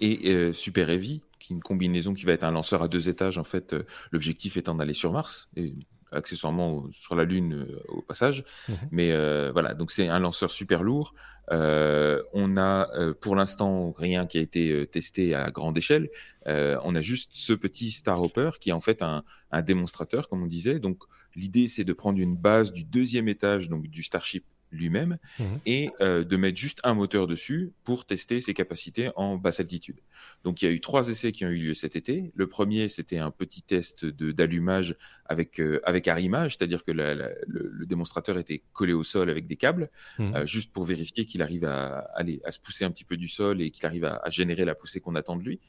[0.00, 3.36] et Super Heavy, qui est une combinaison qui va être un lanceur à deux étages.
[3.36, 3.74] En fait,
[4.12, 5.48] l'objectif étant d'aller sur Mars.
[5.56, 5.74] Et
[6.14, 8.44] accessoirement sur la Lune euh, au passage.
[8.68, 8.76] Mhm.
[8.90, 11.14] Mais euh, voilà, donc c'est un lanceur super lourd.
[11.52, 12.88] Euh, on a
[13.20, 16.08] pour l'instant rien qui a été testé à grande échelle.
[16.46, 20.42] on a juste ce petit Star Hopper qui est en fait un, un démonstrateur, comme
[20.42, 20.78] on disait.
[20.78, 21.04] Donc
[21.36, 24.44] l'idée c'est de prendre une base du deuxième étage donc du Starship
[24.74, 25.60] lui-même mhm.
[25.66, 30.00] et euh, de mettre juste un moteur dessus pour tester ses capacités en basse altitude.
[30.42, 32.32] Donc il y a eu trois essais qui ont eu lieu cet été.
[32.34, 34.96] Le premier, c'était un petit test d'allumage
[35.26, 39.90] avec, euh, avec arrimage, c'est-à-dire que le, démonstrateur était collé au sol avec des câbles,
[40.18, 40.34] mhm.
[40.34, 43.28] euh, juste pour vérifier qu'il arrive à, aller, à se pousser un petit peu du
[43.28, 45.60] sol et qu'il arrive à, à, générer la poussée qu'on attend de lui.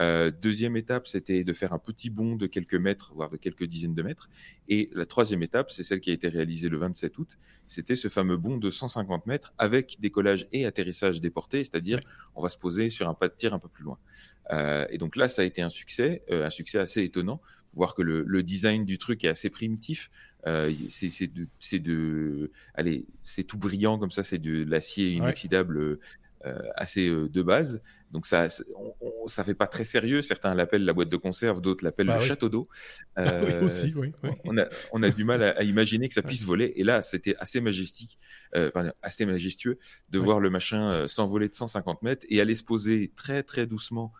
[0.00, 3.64] Euh, deuxième étape, c'était de faire un petit bond de quelques mètres, voire de quelques
[3.64, 4.28] dizaines de mètres.
[4.68, 7.38] Et la troisième étape, c'est celle qui a été réalisée le 27 août.
[7.66, 12.00] C'était ce fameux bond de 150 mètres avec décollage et atterrissage déporté, c'est-à-dire
[12.34, 13.98] on va se poser sur un pas de tir un peu plus loin.
[14.90, 17.40] Et donc là, ça a été un succès, un succès assez étonnant.
[17.74, 20.10] Voir que le, design du truc est assez primitif.
[20.88, 21.48] c'est de,
[21.78, 25.98] de, allez, c'est tout brillant comme ça, c'est de l'acier inoxydable
[26.76, 27.80] assez de base.
[28.14, 28.46] Donc ça,
[28.76, 30.22] on, ça fait pas très sérieux.
[30.22, 32.68] Certains l'appellent la boîte de conserve, d'autres l'appellent bah le château d'eau.
[33.16, 34.12] Ah oui, euh, aussi, oui,
[34.44, 36.72] On, a, on, a, du mal à, imaginer que ça puisse voler.
[36.76, 38.18] Et là, c'était assez majestique,
[38.54, 38.70] euh,
[39.02, 39.78] assez majestueux
[40.10, 43.66] de voir le machin euh, s'envoler de 150 mètres et aller se poser très très
[43.66, 44.12] doucement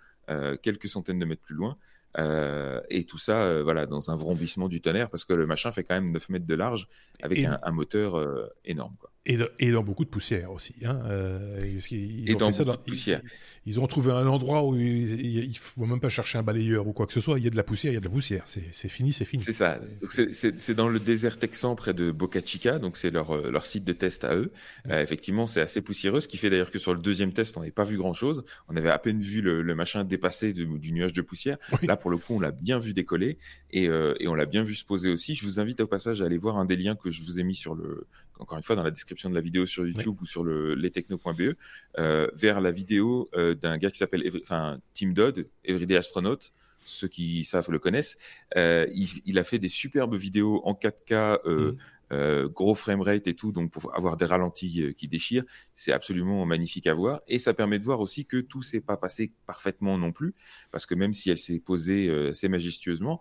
[0.63, 1.77] quelques centaines de mètres plus loin.
[2.17, 5.95] Et tout ça, voilà, dans un vrombissement du tonnerre, parce que le machin fait quand
[5.95, 6.89] même 9 mètres de large
[7.23, 8.95] avec un, un, moteur énorme.
[8.99, 9.11] Quoi.
[9.27, 10.75] Et, dans beaucoup de poussière aussi.
[10.85, 11.01] Hein.
[11.07, 13.23] Euh, ils, et dans beaucoup de poussière.
[13.65, 16.93] Ils, ont trouvé un endroit où il ne faut même pas chercher un balayeur ou
[16.93, 17.39] quoi que ce soit.
[17.39, 18.45] Il y a de la poussière, il y a de la poussière.
[18.47, 19.43] C'est fini, c'est fini.
[19.43, 19.79] C'est ça.
[20.11, 22.79] C'est dans le désert texan près de Boca Chica.
[22.79, 24.53] Donc c'est leur, euh, leur site de test à eux.
[24.91, 26.21] Euh, effectivement, c'est assez poussiéreux.
[26.21, 28.45] Ce qui fait d'ailleurs que sur le deuxième test, on n'avait pas vu grand-chose.
[28.69, 31.57] On avait à peine vu le, machin dépasser du nuage de poussière.
[31.83, 33.39] Là, pour le coup, on l'a bien vu décoller
[33.71, 35.35] et, et on l'a bien vu se poser aussi.
[35.35, 37.45] Je vous invite au passage à aller voir un des liens que je vous ai
[37.45, 38.07] mis sur le,
[38.39, 41.55] encore une fois, dans la description de la vidéo sur YouTube ou sur le, lestechno.be,
[41.97, 46.41] vers la vidéo d'un gars qui s'appelle enfin, Tim Dodd, Everyday Astronaut
[46.85, 48.19] ceux qui savent le connaissent.
[48.55, 51.77] il, a fait des superbes vidéos en 4K, mmh.
[52.13, 56.45] Euh, gros framerate et tout, donc pour avoir des ralentis euh, qui déchirent, c'est absolument
[56.45, 57.23] magnifique à voir.
[57.27, 60.35] Et ça permet de voir aussi que tout s'est pas passé parfaitement non plus,
[60.71, 63.21] parce que même si elle s'est posée euh, assez majestueusement,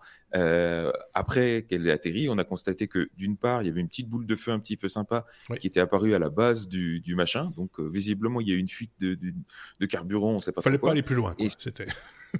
[1.14, 4.08] après qu'elle ait atterri, on a constaté que d'une part, il y avait une petite
[4.08, 5.24] boule de feu un petit peu sympa
[5.60, 7.52] qui était apparue à la base du, machin.
[7.56, 10.60] Donc visiblement, il y a eu une fuite de, carburant, on sait pas.
[10.60, 11.36] Fallait pas aller plus loin.
[11.38, 11.86] C'était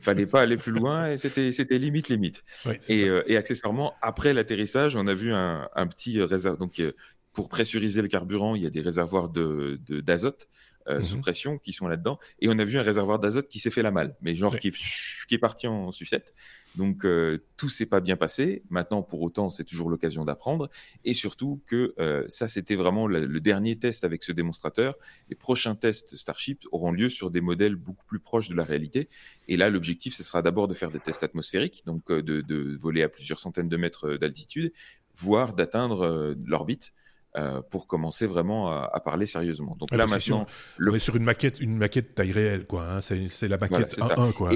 [0.00, 2.44] fallait pas aller plus loin et c'était c'était limite limite.
[2.88, 6.92] et, euh, et, accessoirement après l'atterrissage, on a vu un, un petit réservoir donc euh,
[7.32, 10.48] pour pressuriser le carburant, il y a des réservoirs de d'azote
[10.86, 11.22] euh, sous mhm.
[11.22, 12.18] pression qui sont là-dedans.
[12.40, 14.68] Et on a vu un réservoir d'azote qui s'est fait la malle, mais genre qui,
[14.68, 16.34] est, qui est parti en sucette.
[16.76, 18.62] Donc euh, tout s'est pas bien passé.
[18.68, 20.68] Maintenant, pour autant, c'est toujours l'occasion d'apprendre.
[21.04, 24.96] Et surtout que euh, ça, c'était vraiment le, dernier test avec ce démonstrateur.
[25.30, 29.08] Les prochains tests Starship auront lieu sur des modèles beaucoup plus proches de la réalité.
[29.48, 33.02] Et là, l'objectif, ce sera d'abord de faire des tests atmosphériques, donc de, de, voler
[33.02, 34.72] à plusieurs centaines de mètres d'altitude,
[35.16, 36.92] voire d'atteindre l'orbite.
[37.36, 39.74] Euh, pour commencer vraiment à, parler sérieusement.
[39.76, 40.46] Donc là maintenant,
[40.78, 42.86] on est sur une maquette, une maquette taille réelle, quoi.
[42.88, 43.00] Hein.
[43.00, 44.52] C'est la maquette 1-1, quoi.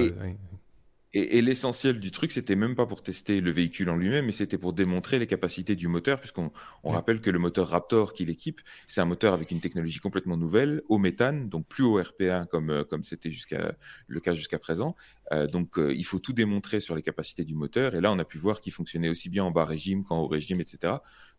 [1.13, 4.59] Et, l'essentiel du truc, c'était même pas pour tester le véhicule en lui-même, mais c'était
[4.59, 6.51] pour démontrer les capacités du moteur, puisqu'on
[6.83, 10.37] on rappelle que le moteur Raptor qui l'équipe, c'est un moteur avec une technologie complètement
[10.37, 13.73] nouvelle, au méthane, donc plus au RPA comme euh, comme c'était jusqu'à
[14.07, 14.95] le cas jusqu'à présent.
[15.31, 17.95] Euh, donc euh, il faut tout démontrer sur les capacités du moteur.
[17.95, 20.27] Et là, on a pu voir qu'il fonctionnait aussi bien en bas régime qu'en haut
[20.27, 20.93] régime, etc.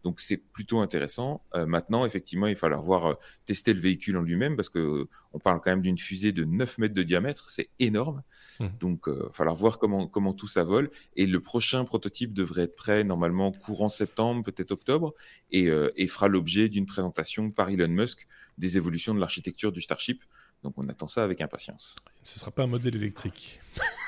[0.05, 1.43] Donc c'est plutôt intéressant.
[1.55, 5.61] maintenant, effectivement, il va falloir voir tester le véhicule en lui-même, parce que on parle
[5.63, 8.23] quand même d'une fusée de 9 mètres de diamètre, c'est énorme.
[8.59, 8.67] Mmh.
[8.81, 10.91] Donc il va falloir voir comment, comment tout ça vole.
[11.17, 15.15] Et le prochain prototype devrait être prêt normalement courant septembre, peut-être octobre,
[15.51, 18.27] et, euh, et fera l'objet d'une présentation par Elon Musk
[18.59, 20.23] des évolutions de l'architecture du Starship.
[20.63, 21.97] Donc on attend ça avec impatience.
[22.23, 23.61] Ce ne sera pas un modèle électrique.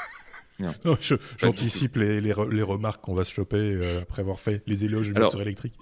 [1.39, 5.15] J'anticipe les, les, remarques qu'on va se choper euh, après avoir fait les éloges du
[5.15, 5.75] moteur électrique.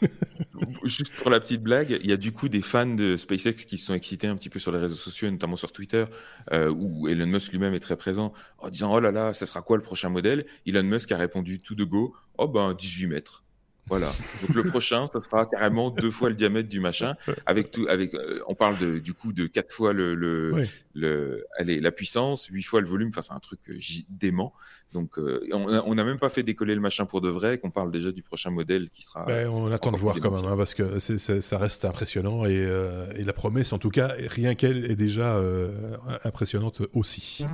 [0.84, 3.78] juste pour la petite blague, il y a du coup des fans de SpaceX qui
[3.78, 6.04] se sont excités un petit peu sur les réseaux sociaux, notamment sur Twitter,
[6.52, 9.62] euh, où Elon Musk lui-même est très présent, en disant Oh là là, ça sera
[9.62, 10.46] quoi le prochain modèle?
[10.66, 13.43] Elon Musk a répondu tout de go Oh ben 18 mètres.
[13.86, 14.12] Voilà.
[14.40, 17.14] Donc le prochain, ça sera carrément deux fois le diamètre du machin.
[17.44, 20.64] Avec tout, avec, euh, on parle de, du coup de quatre fois le, le,
[20.94, 23.08] le allez, la puissance, huit fois le volume.
[23.08, 23.78] Enfin, c'est un truc euh,
[24.08, 24.54] dément.
[24.92, 27.58] Donc, euh, on n'a même pas fait décoller le machin pour de vrai.
[27.58, 29.24] Qu'on parle déjà du prochain modèle qui sera.
[29.24, 32.68] Ben, on attend de voir quand même, hein, parce que ça reste impressionnant et,
[33.16, 35.40] et, la promesse, en tout cas, rien qu'elle est déjà
[36.22, 37.44] impressionnante aussi.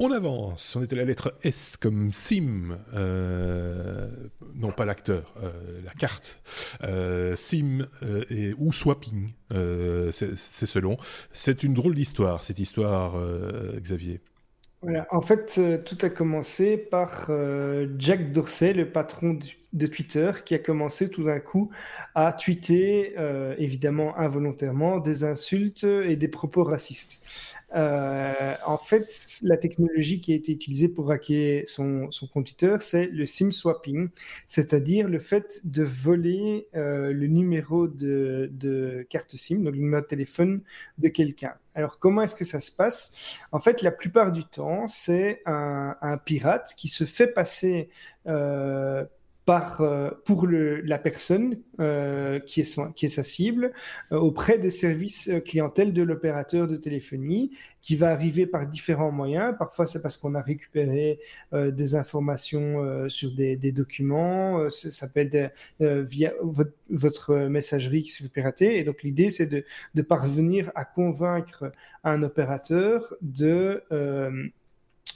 [0.00, 4.08] On avance, on était à la lettre S comme SIM, euh,
[4.56, 5.50] non pas l'acteur, euh,
[5.84, 6.42] la carte,
[6.82, 7.86] euh, SIM
[8.28, 10.96] et, ou swapping, c'est selon.
[11.32, 13.14] C'est une drôle d'histoire, cette histoire,
[13.76, 14.20] Xavier.
[14.82, 15.06] Voilà.
[15.10, 17.30] En fait, tout a commencé par
[17.98, 19.38] Jack Dorsey, le patron
[19.72, 21.70] de Twitter, qui a commencé tout d'un coup
[22.14, 23.14] à tweeter,
[23.58, 27.24] évidemment involontairement, des insultes et des propos racistes.
[27.74, 29.10] Euh, en fait,
[29.42, 33.50] la technologie qui a été utilisée pour hacker son, son compte Twitter, c'est le SIM
[33.50, 34.08] swapping,
[34.46, 40.02] c'est-à-dire le fait de voler euh, le numéro de, de, carte SIM, donc le numéro
[40.02, 40.62] de téléphone
[40.98, 41.54] de quelqu'un.
[41.74, 43.40] Alors, comment est-ce que ça se passe?
[43.50, 47.88] En fait, la plupart du temps, c'est un, un, pirate qui se fait passer
[48.28, 49.04] euh,
[49.44, 53.72] par, euh, pour le, la personne euh, qui, est qui est sa cible
[54.10, 57.50] euh, auprès des services clientèle de l'opérateur de téléphonie
[57.82, 59.54] qui va arriver par différents moyens.
[59.58, 61.20] Parfois, c'est parce qu'on a récupéré
[61.52, 64.70] des informations sur des, des documents.
[64.70, 68.78] ça peut être via votre, votre, messagerie qui se fait pirater.
[68.78, 69.64] Et donc, l'idée, c'est de,
[69.94, 71.72] de, parvenir à convaincre
[72.04, 73.82] un opérateur de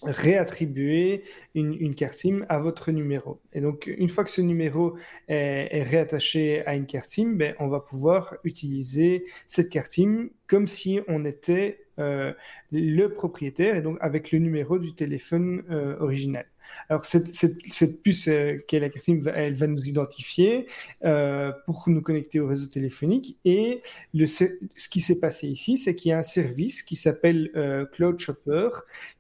[0.02, 1.24] réattribuer
[1.54, 3.40] une, carte SIM à votre numéro.
[3.52, 4.96] Et donc, une fois que ce numéro
[5.28, 10.30] est, est réattaché à une carte SIM, ben, on va pouvoir utiliser cette carte SIM
[10.46, 12.32] comme si on était euh,
[12.70, 16.46] le propriétaire et donc avec le numéro du téléphone euh, original.
[16.88, 20.66] Alors cette, puce euh, qu'est la carte elle va nous identifier
[21.04, 23.80] euh, pour nous connecter au réseau téléphonique et
[24.26, 28.18] ce qui s'est passé ici, c'est qu'il y a un service qui s'appelle euh, Cloud
[28.18, 28.68] Shopper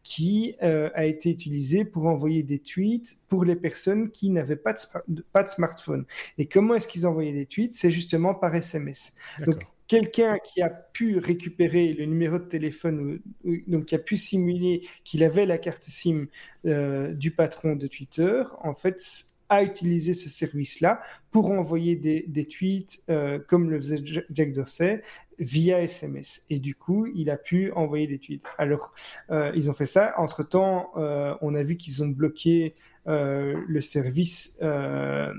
[0.02, 4.74] qui euh, a été utilisé pour envoyer des tweets pour les personnes qui n'avaient pas
[5.08, 6.04] de, smartphone.
[6.38, 7.72] Et comment est-ce qu'ils envoyaient des tweets?
[7.72, 9.14] C'est justement par SMS.
[9.88, 13.20] Quelqu'un qui a pu récupérer le numéro de téléphone,
[13.66, 16.26] donc qui a pu simuler qu'il avait la carte SIM
[16.66, 19.02] euh, du patron de Twitter, en fait,
[19.48, 25.00] à utiliser ce service-là pour envoyer des, tweets euh, comme le faisait Jack Dorsey
[25.38, 26.44] via SMS.
[26.50, 28.44] Et du coup, il a pu envoyer des tweets.
[28.58, 28.92] Alors,
[29.30, 30.12] euh, ils ont fait ça.
[30.18, 30.92] Entre-temps,
[31.40, 32.74] on a vu qu'ils ont bloqué
[33.08, 35.32] le service euh,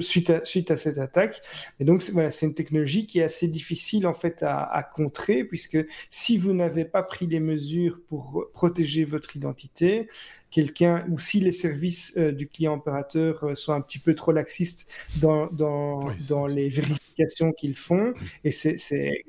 [0.00, 1.42] suite, à, suite à cette attaque.
[1.80, 5.44] Et donc, voilà, c'est une technologie qui est assez difficile en fait à, à contrer,
[5.44, 5.78] puisque
[6.10, 10.08] si vous n'avez pas pris les mesures pour protéger votre identité,
[10.52, 14.30] quelqu'un ou si les services euh, du client opérateur euh, sont un petit peu trop
[14.30, 14.88] laxistes
[15.20, 18.14] dans, dans, oui, dans les vérifications qu'ils font,
[18.44, 18.76] et c'est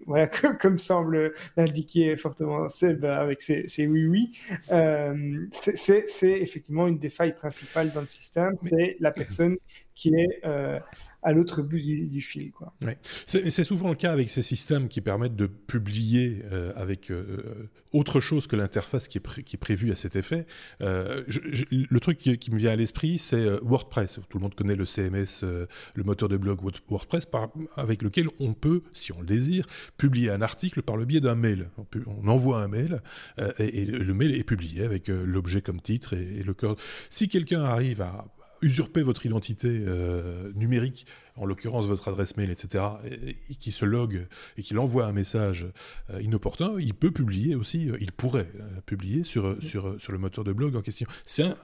[0.06, 0.28] voilà,
[0.62, 4.38] comme semble l'indiquer fortement Seb avec ses, ses oui-oui,
[4.72, 6.06] euh, c'est
[6.42, 9.58] effectivement une des failles principales dans le système, c'est la personne
[9.96, 10.80] qui est euh,
[11.22, 12.52] à l'autre bout du, fil.
[12.52, 12.74] Quoi.
[12.82, 12.98] Ouais.
[13.28, 18.20] C'est souvent le cas avec ces systèmes qui permettent de publier euh, avec euh, autre
[18.20, 20.46] chose que l'interface qui, est prévue à cet effet.
[20.80, 24.20] Le truc qui, me vient à l'esprit, c'est WordPress.
[24.30, 26.60] Tout le monde connaît le CMS, le moteur de blog
[26.90, 27.26] WordPress,
[27.78, 29.68] avec lequel on peut, si on le désire,
[29.98, 31.70] publier un article par le biais d'un mail.
[32.08, 33.02] On, envoie un mail
[33.60, 36.76] et, et, le mail est publié avec l'objet comme titre et, et le cœur.
[37.10, 38.26] Si quelqu'un arrive à
[38.64, 43.86] usurper votre identité euh, numérique, en l'occurrence votre adresse mail, etc., et, et qui se
[43.86, 44.28] log
[44.58, 45.68] et qui envoie un message
[46.10, 48.50] euh, inopportun, il peut publier aussi, euh, il pourrait
[48.86, 51.08] publier sur, sur, sur le moteur de blog en question.
[51.26, 51.58] C'est un,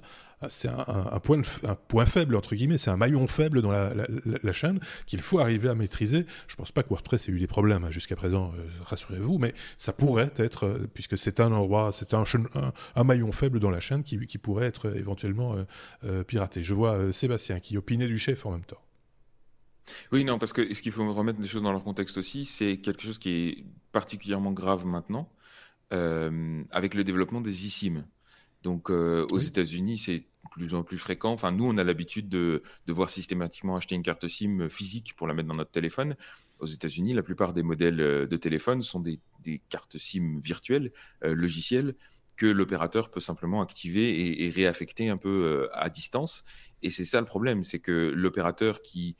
[0.47, 5.39] c'est un, point faible, entre guillemets, c'est un maillon faible dans la, chaîne qu'il faut
[5.39, 6.25] arriver à maîtriser.
[6.47, 9.37] Je ne pense pas que WordPress ait eu des problèmes hein, jusqu'à présent, euh, rassurez-vous,
[9.37, 12.23] mais ça pourrait être, euh, puisque c'est un endroit, c'est un,
[13.03, 15.55] maillon faible dans la chaîne qui, pourrait être euh, éventuellement
[16.27, 16.63] piraté.
[16.63, 18.81] Je vois Sébastien qui opinait du chef en même temps.
[20.11, 22.77] Oui, non, parce que ce qu'il faut remettre les choses dans leur contexte aussi, c'est
[22.77, 25.29] quelque chose qui est particulièrement grave maintenant,
[25.91, 28.05] avec le développement des eSIM.
[28.63, 29.47] Donc euh, aux oui.
[29.47, 31.31] États-Unis, c'est plus en plus fréquent.
[31.31, 35.27] Enfin, nous, on a l'habitude de, de, voir systématiquement acheter une carte SIM physique pour
[35.27, 36.15] la mettre dans notre téléphone.
[36.59, 40.91] Aux États-Unis, la plupart des modèles de téléphone sont des, des cartes SIM virtuelles,
[41.23, 41.95] euh, logicielles,
[42.35, 46.43] que l'opérateur peut simplement activer et, et, réaffecter un peu euh, à distance.
[46.81, 49.17] Et c'est ça le problème, c'est que l'opérateur qui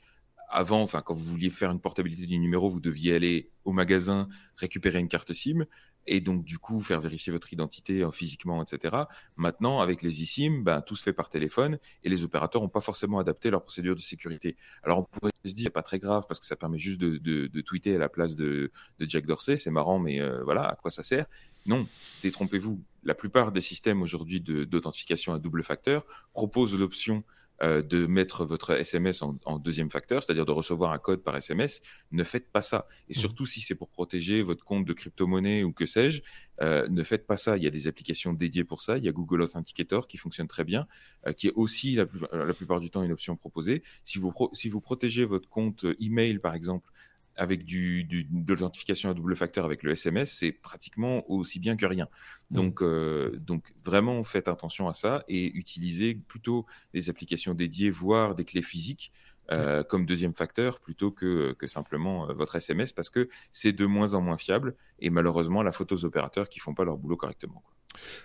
[0.50, 4.28] avant, enfin, quand vous vouliez faire une portabilité du numéro, vous deviez aller au magasin
[4.56, 5.64] récupérer une carte SIM
[6.06, 8.96] et donc du coup faire vérifier votre identité euh, physiquement, etc.
[9.36, 12.80] Maintenant, avec les eSIM, ben, tout se fait par téléphone et les opérateurs n'ont pas
[12.80, 14.56] forcément adapté leur procédure de sécurité.
[14.82, 17.60] Alors on pourrait se dire, c'est pas très grave parce que ça permet juste de,
[17.60, 20.90] tweeter à la place de, de Jack Dorsey, c'est marrant, mais euh, voilà, à quoi
[20.90, 21.26] ça sert?
[21.66, 21.86] Non,
[22.22, 22.82] détrompez-vous.
[23.04, 27.22] La plupart des systèmes aujourd'hui d'authentification à double facteur proposent l'option
[27.62, 31.36] euh, de mettre votre SMS en, en deuxième facteur, c'est-à-dire de recevoir un code par
[31.36, 32.86] SMS, ne faites pas ça.
[33.08, 33.16] Et mmh.
[33.16, 36.22] surtout si c'est pour protéger votre compte de crypto-monnaie ou que sais-je,
[36.62, 37.58] euh, ne faites pas ça.
[37.58, 38.96] Il y a des applications dédiées pour ça.
[38.96, 40.86] Il y a Google Authenticator qui fonctionne très bien,
[41.26, 43.82] euh, qui est aussi la, plus, la, plupart du temps une option proposée.
[44.04, 46.90] Si vous, si vous protégez votre compte email, par exemple,
[47.36, 51.76] avec du, du, de l'identification à double facteur avec le SMS, c'est pratiquement aussi bien
[51.76, 52.08] que rien.
[52.50, 58.34] Donc, euh, donc vraiment, faites attention à ça et utilisez plutôt des applications dédiées, voire
[58.34, 59.12] des clés physiques.
[59.52, 63.84] Euh, comme deuxième facteur plutôt que, que simplement euh, votre SMS parce que c'est de
[63.84, 67.16] moins en moins fiable et malheureusement la faute aux opérateurs qui font pas leur boulot
[67.16, 67.60] correctement.
[67.66, 67.74] Quoi.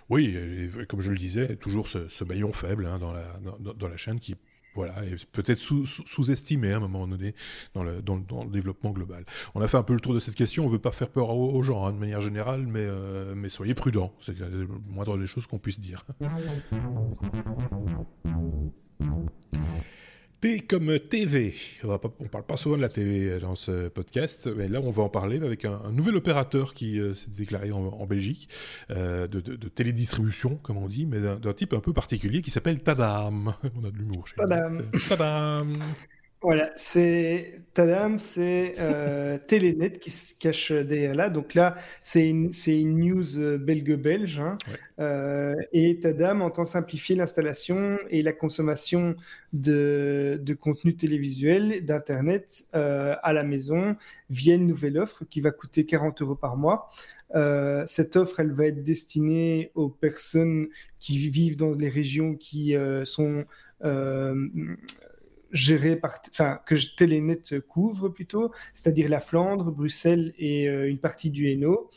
[0.09, 3.73] Oui, et, comme je le disais, toujours ce, ce maillon faible hein, dans, la, dans,
[3.73, 4.35] dans, la chaîne qui
[4.75, 7.33] voilà, et peut-être sous-estimé sous à un moment donné
[7.73, 9.25] dans le, dans, dans le, développement global.
[9.55, 11.09] On a fait un peu le tour de cette question, on ne veut pas faire
[11.09, 14.47] peur aux, gens hein, de manière générale, mais, euh, mais soyez prudents, c'est la
[14.87, 16.05] moindre des choses qu'on puisse dire.
[20.41, 21.53] T comme TV.
[21.83, 25.03] On ne parle pas souvent de la TV dans ce podcast, mais là on va
[25.03, 28.49] en parler avec un, un nouvel opérateur qui euh, s'est déclaré en, en Belgique,
[28.91, 32.51] euh, de, de, de, télédistribution comme on dit, mais d'un type un peu particulier qui
[32.51, 33.53] s'appelle Tadam.
[33.75, 34.83] On a de l'humour chez Tadam.
[35.09, 35.73] Tadam.
[36.41, 41.29] Voilà, c'est Tadam, c'est euh, Telenet qui se cache derrière là.
[41.29, 44.39] Donc là, c'est une, une news euh, belge-belge.
[44.39, 44.59] Hein.
[44.67, 44.77] Ouais.
[44.99, 49.15] Euh, et Tadam entend simplifier l'installation et la consommation
[49.53, 53.95] de, de contenu télévisuel, d'Internet euh, à la maison
[54.29, 56.91] via une nouvelle offre qui va coûter 40 euros par mois.
[57.33, 60.67] Euh, cette offre, elle va être destinée aux personnes
[60.99, 63.45] qui vivent dans les régions qui euh, sont
[63.83, 64.47] euh,
[65.55, 71.31] géré par, enfin, que Telenet couvre plutôt, c'est-à-dire la Flandre, Bruxelles et euh, une partie
[71.31, 71.89] du Hainaut.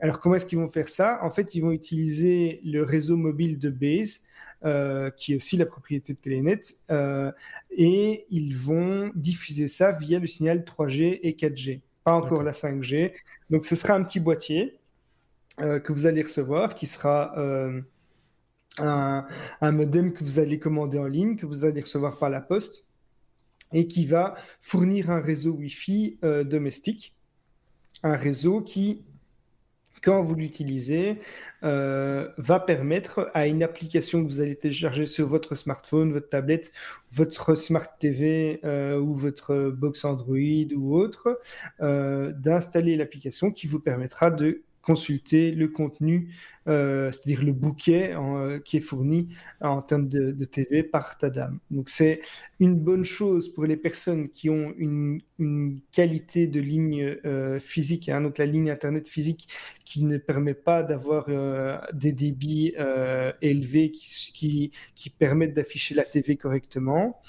[0.00, 1.20] Alors, comment est-ce qu'ils vont faire ça?
[1.22, 4.22] En fait, ils vont utiliser le réseau mobile de Base,
[4.64, 6.60] euh, qui est aussi la propriété de Telenet,
[6.90, 7.30] euh,
[7.70, 13.12] et ils vont diffuser ça via le signal 3G et 4G, pas encore la 5G.
[13.50, 14.78] Donc, ce sera un petit boîtier
[15.60, 17.34] euh, que vous allez recevoir qui sera
[18.78, 22.86] un, modem que vous allez commander en ligne, que vous allez recevoir par la poste,
[23.72, 27.14] et qui va fournir un réseau Wi-Fi euh, domestique,
[28.02, 29.02] un réseau qui
[30.02, 31.18] quand vous l'utilisez,
[31.62, 36.72] euh, va permettre à une application que vous allez télécharger sur votre smartphone, votre tablette,
[37.12, 41.38] votre smart TV euh, ou votre box Android ou autre,
[41.80, 46.30] d'installer l'application qui vous permettra de consulter le contenu,
[46.66, 49.28] euh, c'est-à-dire le bouquet euh, qui est fourni
[49.60, 51.58] en termes de, TV par Tadam.
[51.70, 52.20] Donc c'est
[52.60, 55.20] une bonne chose pour les personnes qui ont une,
[55.90, 59.48] qualité de ligne euh, physique, hein, donc la ligne Internet physique
[59.86, 61.30] qui ne permet pas d'avoir
[61.94, 62.74] des débits
[63.40, 67.22] élevés qui, qui, qui permettent d'afficher la TV correctement.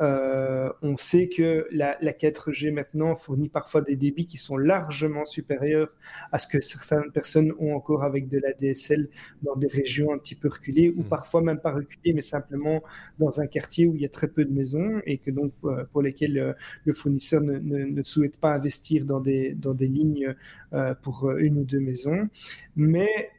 [0.00, 5.90] on sait que la, la 4G maintenant fournit parfois des débits qui sont largement supérieurs
[6.32, 9.08] à ce que certains personnes ont encore avec de la DSL
[9.42, 11.08] dans des régions un petit peu reculées, ou hmm.
[11.08, 12.82] parfois même pas reculées, mais simplement
[13.18, 15.84] dans un quartier où il y a très peu de maisons et que donc euh,
[15.92, 16.52] pour lesquelles euh,
[16.84, 20.34] le fournisseur ne, souhaite pas investir dans des, dans des lignes
[20.72, 22.28] euh, pour une ou deux maisons.
[22.76, 23.30] Mais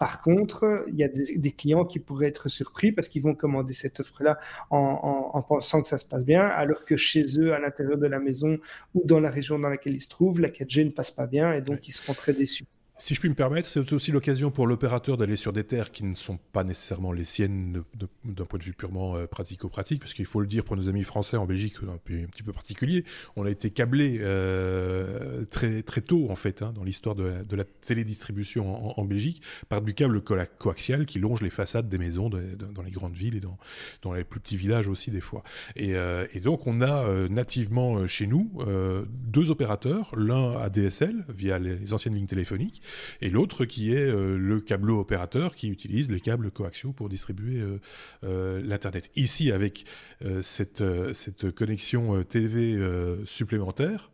[0.00, 3.74] par contre, il y a des, clients qui pourraient être surpris parce qu'ils vont commander
[3.74, 4.38] cette offre-là
[4.70, 8.18] en, pensant que ça se passe bien, alors que chez eux, à l'intérieur de la
[8.18, 8.58] maison
[8.94, 11.52] ou dans la région dans laquelle ils se trouvent, la 4G ne passe pas bien
[11.52, 12.64] et donc ils seront très déçus.
[13.00, 16.04] Si je puis me permettre, c'est aussi l'occasion pour l'opérateur d'aller sur des terres qui
[16.04, 17.82] ne sont pas nécessairement les siennes
[18.26, 21.02] d'un point de vue purement euh, pratico-pratique, parce qu'il faut le dire pour nos amis
[21.02, 23.06] français en Belgique, un, petit peu particulier,
[23.36, 27.64] on a été câblé euh, très, très tôt en fait hein, dans l'histoire de, la
[27.64, 29.40] télédistribution en, Belgique
[29.70, 33.40] par du câble coaxial qui longe les façades des maisons dans les grandes villes et
[33.40, 35.42] dans, les plus petits villages aussi des fois.
[35.74, 38.50] Et, euh, donc on a nativement chez nous
[39.08, 42.82] deux opérateurs, l'un ADSL via les anciennes lignes téléphoniques
[43.20, 47.60] et l'autre qui est euh, le câbleau opérateur qui utilise les câbles coaxiaux pour distribuer
[47.60, 47.78] euh,
[48.24, 49.10] euh, l'Internet.
[49.16, 49.84] Ici, avec
[50.40, 50.82] cette,
[51.14, 52.78] cette connexion TV
[53.24, 54.10] supplémentaire,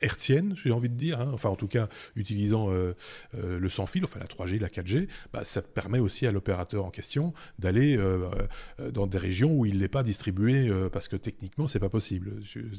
[0.00, 1.30] hertzienne, j'ai envie de dire, hein.
[1.32, 2.94] enfin en tout cas utilisant euh,
[3.34, 6.84] euh, le sans fil, enfin la 3G, la 4G, bah, ça permet aussi à l'opérateur
[6.84, 8.28] en question d'aller euh,
[8.92, 12.32] dans des régions où il n'est pas distribué parce que techniquement c'est pas possible.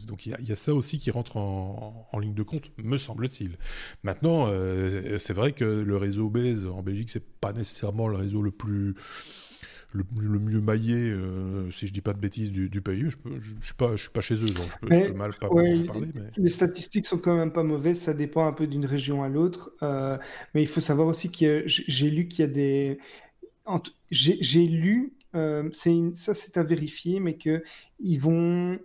[0.07, 3.57] Donc il y, a ça aussi qui rentre en, en ligne de compte, me semble-t-il.
[4.03, 4.51] Maintenant,
[5.19, 8.95] c'est vrai que le réseau BES en Belgique c'est pas nécessairement le réseau le plus
[9.93, 13.09] le, mieux maillé, euh, si je dis pas de bêtises, du, pays.
[13.09, 15.33] Je ne je, suis, pas, je suis pas chez eux, donc je peux, peux mal
[15.33, 15.85] pas parler.
[16.37, 19.73] Les statistiques sont quand même pas mauvaises, ça dépend un peu d'une région à l'autre.
[19.83, 20.17] Euh,
[20.53, 22.99] mais il faut savoir aussi que j'ai lu qu'il y a des.
[24.09, 28.79] J'ai lu, euh, ça c'est à vérifier, mais qu'ils vont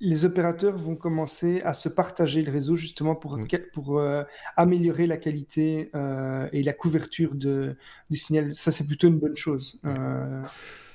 [0.00, 3.38] les opérateurs vont commencer à se partager le réseau justement pour,
[3.72, 4.22] pour euh,
[4.56, 7.76] améliorer la qualité euh, et la couverture de,
[8.10, 8.54] du signal.
[8.54, 9.80] Ça, c'est plutôt une bonne chose.
[9.84, 10.42] Euh,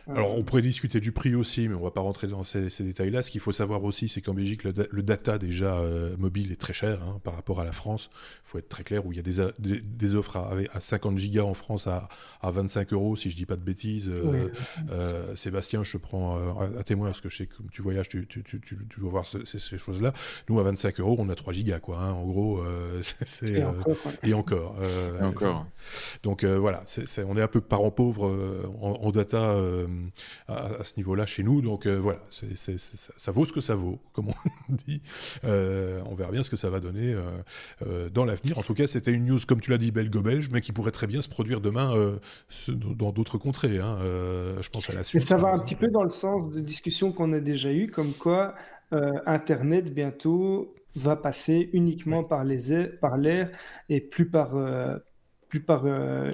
[0.07, 2.69] alors, on pourrait discuter du prix aussi, mais on ne va pas rentrer dans ces,
[2.79, 3.23] détails-là.
[3.23, 6.73] Ce qu'il faut savoir aussi, c'est qu'en Belgique, le, data déjà euh, mobile est très
[6.73, 8.09] cher hein, par rapport à la France.
[8.45, 11.43] Il faut être très clair, où il y a des, des, offres à, 50 gigas
[11.43, 12.07] en France à,
[12.43, 14.07] 25 euros, si je ne dis pas de bêtises.
[14.07, 14.49] Euh,
[14.91, 18.27] euh, Sébastien, je te prends à témoin, parce que je sais que tu voyages, tu,
[18.27, 20.13] tu, tu, tu dois voir ces, choses-là.
[20.49, 21.99] Nous, à 25 euros, on a 3 gigas, quoi.
[21.99, 22.11] Hein.
[22.11, 22.63] en gros,
[23.01, 23.49] c'est...
[23.49, 23.59] Et,
[24.23, 24.75] et, encore.
[25.19, 25.65] et encore.
[26.21, 26.83] Donc voilà,
[27.27, 28.29] on est un peu parent pauvre
[28.81, 29.55] en, en, data
[30.47, 31.61] à, ce niveau-là chez nous.
[31.61, 35.01] Donc euh, voilà, ça, vaut ce que ça vaut, comme on dit.
[35.43, 37.15] Euh, on verra bien ce que ça va donner
[37.85, 38.57] euh, dans l'avenir.
[38.57, 41.07] En tout cas, c'était une news, comme tu l'as dit, belgo-belge, mais qui pourrait très
[41.07, 41.93] bien se produire demain
[42.67, 43.79] dans d'autres contrées.
[43.79, 43.97] Hein.
[44.59, 45.23] je pense à la Suisse.
[45.23, 47.87] Mais ça va un petit peu dans le sens de discussions qu'on a déjà eues,
[47.87, 48.55] comme quoi
[49.25, 53.49] Internet bientôt va passer uniquement par l'air
[53.89, 54.55] et plus par
[55.59, 56.31] par euh,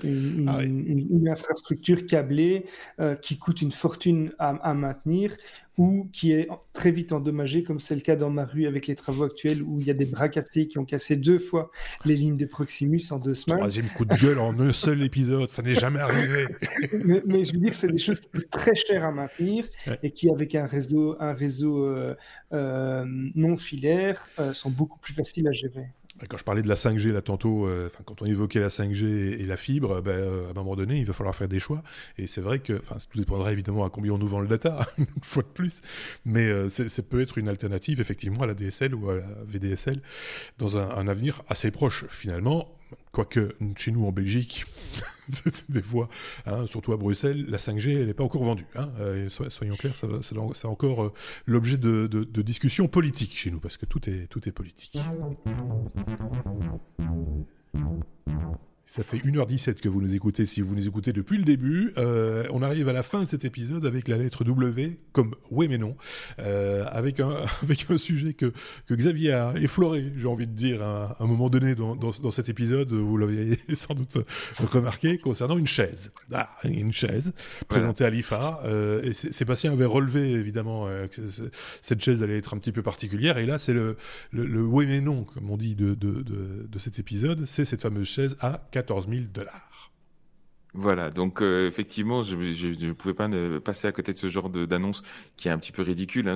[0.47, 2.65] ah une, infrastructure câblée
[2.99, 5.35] euh, qui coûte une fortune à, maintenir
[5.77, 8.95] ou qui est très vite endommagée, comme c'est le cas dans ma rue avec les
[8.95, 11.71] travaux actuels où il y a des bras cassés qui ont cassé deux fois
[12.05, 13.59] les lignes de Proximus en deux semaines.
[13.59, 16.47] Troisième coup de gueule en un seul épisode, ça n'est jamais arrivé.
[17.25, 19.65] mais, je veux dire, c'est des choses qui coûtent très cher à maintenir
[20.03, 25.53] et qui, avec un réseau, un réseau euh, non filaire, sont beaucoup plus faciles à
[25.53, 25.87] gérer.
[26.29, 29.05] Quand je parlais de la 5G là tantôt, euh, quand on évoquait la 5G
[29.39, 31.83] et, la fibre, ben, euh, à un moment donné, il va falloir faire des choix.
[32.17, 35.05] Et c'est vrai que, tout dépendra évidemment à combien on nous vend le data, une
[35.21, 35.81] fois de plus.
[36.25, 40.01] Mais euh, ça peut être une alternative effectivement à la DSL ou à la VDSL
[40.57, 42.67] dans un avenir assez proche finalement.
[43.11, 44.65] Quoique chez nous en Belgique,
[45.69, 46.07] des fois,
[46.45, 48.65] hein, surtout à Bruxelles, la 5G, elle n'est pas encore vendue.
[48.75, 48.89] Hein.
[48.99, 51.13] Euh, soyons clairs, c'est encore euh,
[51.45, 54.97] l'objet de, de, discussions politiques chez nous, parce que tout est, tout est politique.
[58.85, 61.93] Ça fait 1h17 que vous nous écoutez si vous nous écoutez depuis le début.
[61.97, 65.69] Euh, on arrive à la fin de cet épisode avec la lettre W, comme oui
[65.69, 65.95] mais non,
[66.39, 67.31] euh, avec, un,
[67.63, 68.51] avec un sujet que,
[68.87, 72.49] que Xavier a effleuré, j'ai envie de dire, à un moment donné dans, dans, cet
[72.49, 74.17] épisode, vous l'avez sans doute
[74.59, 76.11] remarqué, concernant une chaise.
[76.33, 77.33] Ah, une chaise
[77.69, 78.61] présentée à l'IFA.
[78.65, 81.21] Euh, et Sébastien avait relevé évidemment que
[81.81, 83.37] cette chaise allait être un petit peu particulière.
[83.37, 83.95] Et là, c'est le,
[84.31, 87.45] le, le, oui mais non, comme on dit, de, de, de, de cet épisode.
[87.45, 89.91] C'est cette fameuse chaise à 14 000 dollars.
[90.73, 94.49] Voilà, donc euh, effectivement, je ne pouvais pas ne passer à côté de ce genre
[94.49, 95.03] d'annonce
[95.35, 96.29] qui est un petit peu ridicule.
[96.29, 96.35] Hein,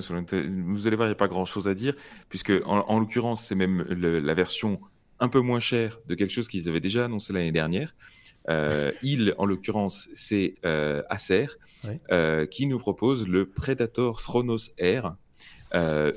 [0.67, 1.95] vous allez voir, il n'y a pas grand-chose à dire,
[2.27, 4.81] puisque en, en l'occurrence, c'est même le, la version
[5.19, 7.95] un peu moins chère de quelque chose qu'ils avaient déjà annoncé l'année dernière.
[8.49, 11.47] Euh, il, en l'occurrence, c'est euh, Acer,
[12.11, 15.15] euh, qui nous propose le Predator Thronos Air,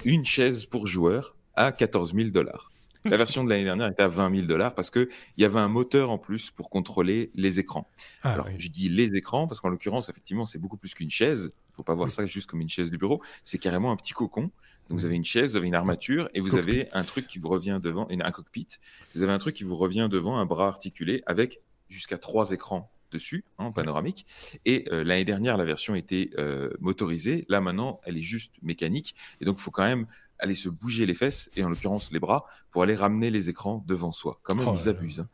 [0.05, 2.71] une chaise pour joueurs à 14 000 dollars.
[3.11, 5.59] La version de l'année dernière était à 20 000 dollars parce que il y avait
[5.59, 7.89] un moteur en plus pour contrôler les écrans.
[8.23, 8.55] Ah, Alors, oui.
[8.59, 11.51] je dis les écrans parce qu'en l'occurrence, effectivement, c'est beaucoup plus qu'une chaise.
[11.73, 12.13] Il faut pas voir Oui.
[12.13, 13.23] ça juste comme une chaise du bureau.
[13.45, 14.43] C'est carrément un petit cocon.
[14.43, 14.51] Donc,
[14.89, 15.07] vous Mhm.
[15.07, 16.71] avez une chaise, vous avez une armature et vous Cockpit.
[16.71, 18.69] avez un truc qui vous revient devant, un cockpit.
[19.15, 22.91] Vous avez un truc qui vous revient devant, un bras articulé avec jusqu'à trois écrans
[23.11, 24.27] dessus, hein, en panoramique.
[24.67, 27.47] Et euh, l'année dernière, la version était euh, motorisée.
[27.49, 29.15] Là, maintenant, elle est juste mécanique.
[29.41, 30.07] Et donc, il faut quand même
[30.39, 33.85] aller se bouger les fesses, et en l'occurrence les bras, pour aller ramener les écrans
[33.87, 34.41] devant soi.
[34.43, 35.21] Quand même, Oh ils abusent.
[35.21, 35.29] hein.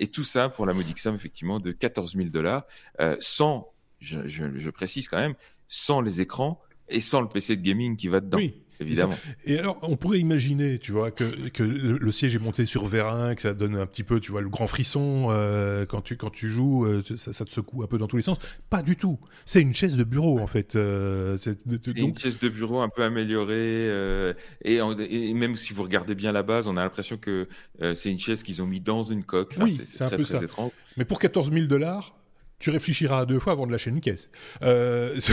[0.00, 2.64] Et tout ça pour la modique somme, effectivement, de 14 000 dollars,
[3.00, 5.34] euh, sans, je, je, je précise quand même,
[5.66, 8.62] sans les écrans et sans le PC de gaming qui va dedans, Oui.
[8.80, 9.14] Évidemment.
[9.44, 12.86] Et alors, on pourrait imaginer, tu vois, que, que le, le siège est monté sur
[12.86, 16.16] vérin, que ça donne un petit peu, tu vois, le grand frisson euh, quand tu
[16.16, 18.38] quand tu joues, euh, ça, ça te secoue un peu dans tous les sens.
[18.70, 19.18] Pas du tout.
[19.44, 20.76] C'est une chaise de bureau en fait.
[20.76, 24.34] euh, c'est- donc, une chaise de bureau un peu améliorée,
[24.64, 27.48] et, en- et même si vous regardez bien la base, on a l'impression que
[27.94, 29.52] c'est une chaise qu'ils ont mis dans une coque.
[29.56, 30.44] Enfin, Oui, c'est un très, peu très ça.
[30.44, 30.72] étrange.
[30.96, 32.16] mais pour 14 000 dollars.
[32.60, 34.30] Tu réfléchiras à deux fois avant de lâcher une caisse.
[34.62, 35.18] Euh,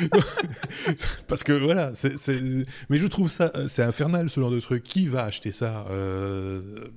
[1.28, 1.90] Parce que voilà,
[2.88, 4.82] mais je trouve ça, c'est infernal ce genre de truc.
[4.84, 6.88] Qui va acheter ça euh...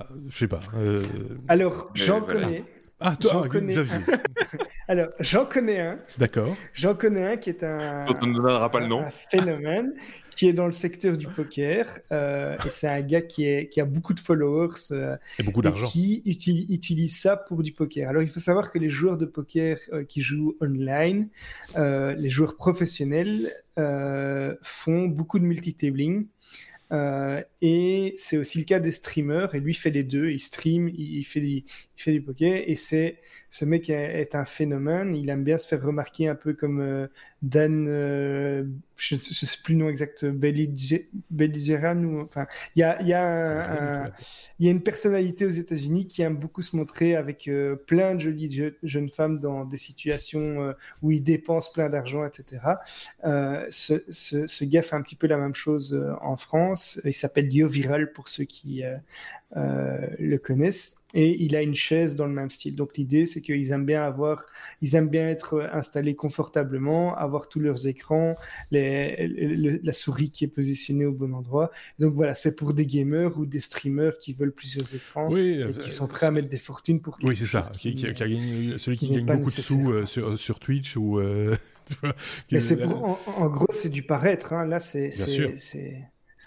[0.00, 0.60] euh, Je sais pas.
[0.76, 1.00] euh,
[1.48, 2.40] Alors, j'en voilà.
[2.42, 2.64] connais.
[3.00, 3.98] Ah, toi, J'en connais Xavier.
[4.88, 5.98] Alors, j'en connais un.
[6.18, 6.54] D'accord.
[6.74, 9.02] J'en connais un qui est un, on ne donnera pas le nom.
[9.02, 9.92] un phénomène
[10.36, 11.98] qui est dans le secteur du poker.
[12.12, 15.62] euh, et c'est un gars qui, est, qui a beaucoup de followers euh, Et beaucoup
[15.62, 15.86] d'argent.
[15.86, 18.08] qui utilise, utilise ça pour du poker.
[18.08, 21.28] Alors, il faut savoir que les joueurs de poker euh, qui jouent online,
[21.76, 23.52] les joueurs professionnels,
[24.62, 26.26] font beaucoup de multitabling.
[26.92, 29.54] Euh, et c'est aussi le cas des streamers.
[29.54, 30.30] Et lui fait les deux.
[30.30, 31.64] Il stream, il, il fait, du,
[31.96, 32.62] il fait du poker.
[32.68, 33.18] Et c'est
[33.50, 35.14] ce mec est, un phénomène.
[35.16, 37.06] Il aime bien se faire remarquer un peu comme euh,
[37.42, 38.64] Dan, euh,
[38.96, 42.02] je ne sais plus le nom exact, Bellige- Belligeran.
[42.04, 42.46] Ou, enfin,
[42.76, 44.10] il y a, y a un- un,
[44.58, 48.14] il y a une personnalité aux États-Unis qui aime beaucoup se montrer avec euh, plein
[48.14, 52.80] de jolies je- jeunes femmes dans des situations où il dépense plein d'argent, etc.
[53.70, 57.00] Ce, ce, ce gars fait un petit peu la même chose en France.
[57.04, 58.82] Il s'appelle Yo Viral pour ceux qui
[59.54, 61.03] le connaissent.
[61.14, 62.74] Et il a une chaise dans le même style.
[62.76, 64.44] Donc l'idée, c'est qu'ils aiment bien avoir,
[64.82, 68.34] ils aiment bien être installés confortablement, avoir tous leurs écrans,
[68.72, 71.70] les, le- la souris qui est positionnée au bon endroit.
[71.98, 75.72] Donc voilà, c'est pour des gamers ou des streamers qui veulent plusieurs écrans Oui, et
[75.74, 77.60] qui sont prêts à mettre des fortunes pour Oui, c'est ça.
[77.78, 80.96] Qui, qui- qui a gagné, celui qui, gagne beaucoup de sous euh, sur, sur Twitch
[80.96, 81.20] ou.
[81.20, 81.56] euh,
[82.50, 84.52] Mais c'est pour- en, en gros, c'est du paraître.
[84.52, 84.66] hein.
[84.66, 85.10] Là, c'est.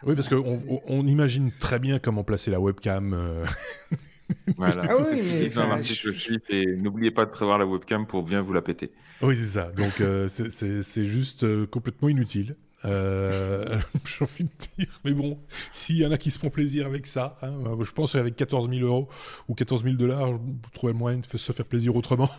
[0.05, 3.13] Oui, parce qu'on c'est- on, on imagine très bien comment placer la webcam.
[3.13, 3.45] euh,
[4.57, 7.57] Voilà, Ah c'est oui, ce qu'ils disent dans l'article suite, et n'oubliez pas de prévoir
[7.57, 8.91] la webcam pour bien vous la péter.
[9.21, 9.71] Oui, c'est ça.
[9.71, 12.55] Donc, euh, c'est- c'est c'est juste euh, complètement inutile.
[12.85, 14.99] Euh, J'ai envie de dire.
[15.05, 15.39] Mais bon,
[15.71, 18.35] s'il y en a qui se font plaisir avec ça, hein, euh, je pense qu'avec
[18.35, 19.09] 14 000 euros
[19.47, 22.29] ou 14 000 dollars, je trouvais le moyen de se faire plaisir autrement.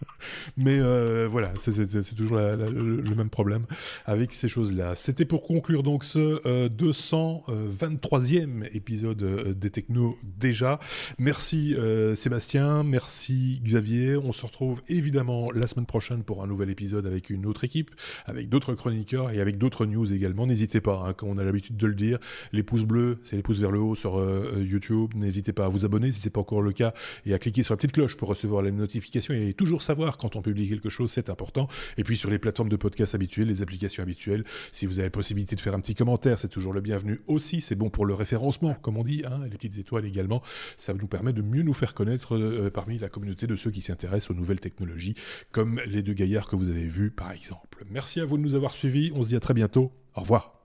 [0.56, 3.66] Mais euh, voilà, c'est- toujours le, même problème
[4.04, 4.94] avec ces choses-là.
[4.94, 10.78] C'était pour conclure donc ce euh, 223e épisode euh, des Technos déjà.
[11.18, 14.16] Merci euh, Sébastien, merci Xavier.
[14.16, 17.90] On se retrouve évidemment la semaine prochaine pour un nouvel épisode avec une autre équipe,
[18.26, 20.46] avec d'autres chroniqueurs et avec d'autres news également.
[20.46, 22.18] N'hésitez pas, hein, comme on a l'habitude de le dire,
[22.52, 25.12] les pouces bleus, c'est les pouces vers le haut sur euh, euh, YouTube.
[25.14, 26.92] N'hésitez pas à vous abonner si c'est pas encore le cas
[27.24, 30.36] et à cliquer sur la petite cloche pour recevoir les notifications et toujours savoir quand
[30.36, 31.68] on publie quelque chose, c'est important.
[31.96, 35.10] Et puis sur les plateformes de podcast habituelles, les applications habituelles, si vous avez la
[35.10, 37.60] possibilité de faire un petit commentaire, c'est toujours le bienvenu aussi.
[37.60, 40.42] C'est bon pour le référencement, comme on dit, hein, les petites étoiles également.
[40.76, 43.80] Ça nous permet de mieux nous faire connaître euh, parmi la communauté de ceux qui
[43.80, 45.14] s'intéressent aux nouvelles technologies,
[45.52, 47.84] comme les deux gaillards que vous avez vus par exemple.
[47.90, 49.12] Merci à vous de nous avoir suivis.
[49.14, 49.92] On se dit à très bientôt.
[50.14, 50.64] Au revoir.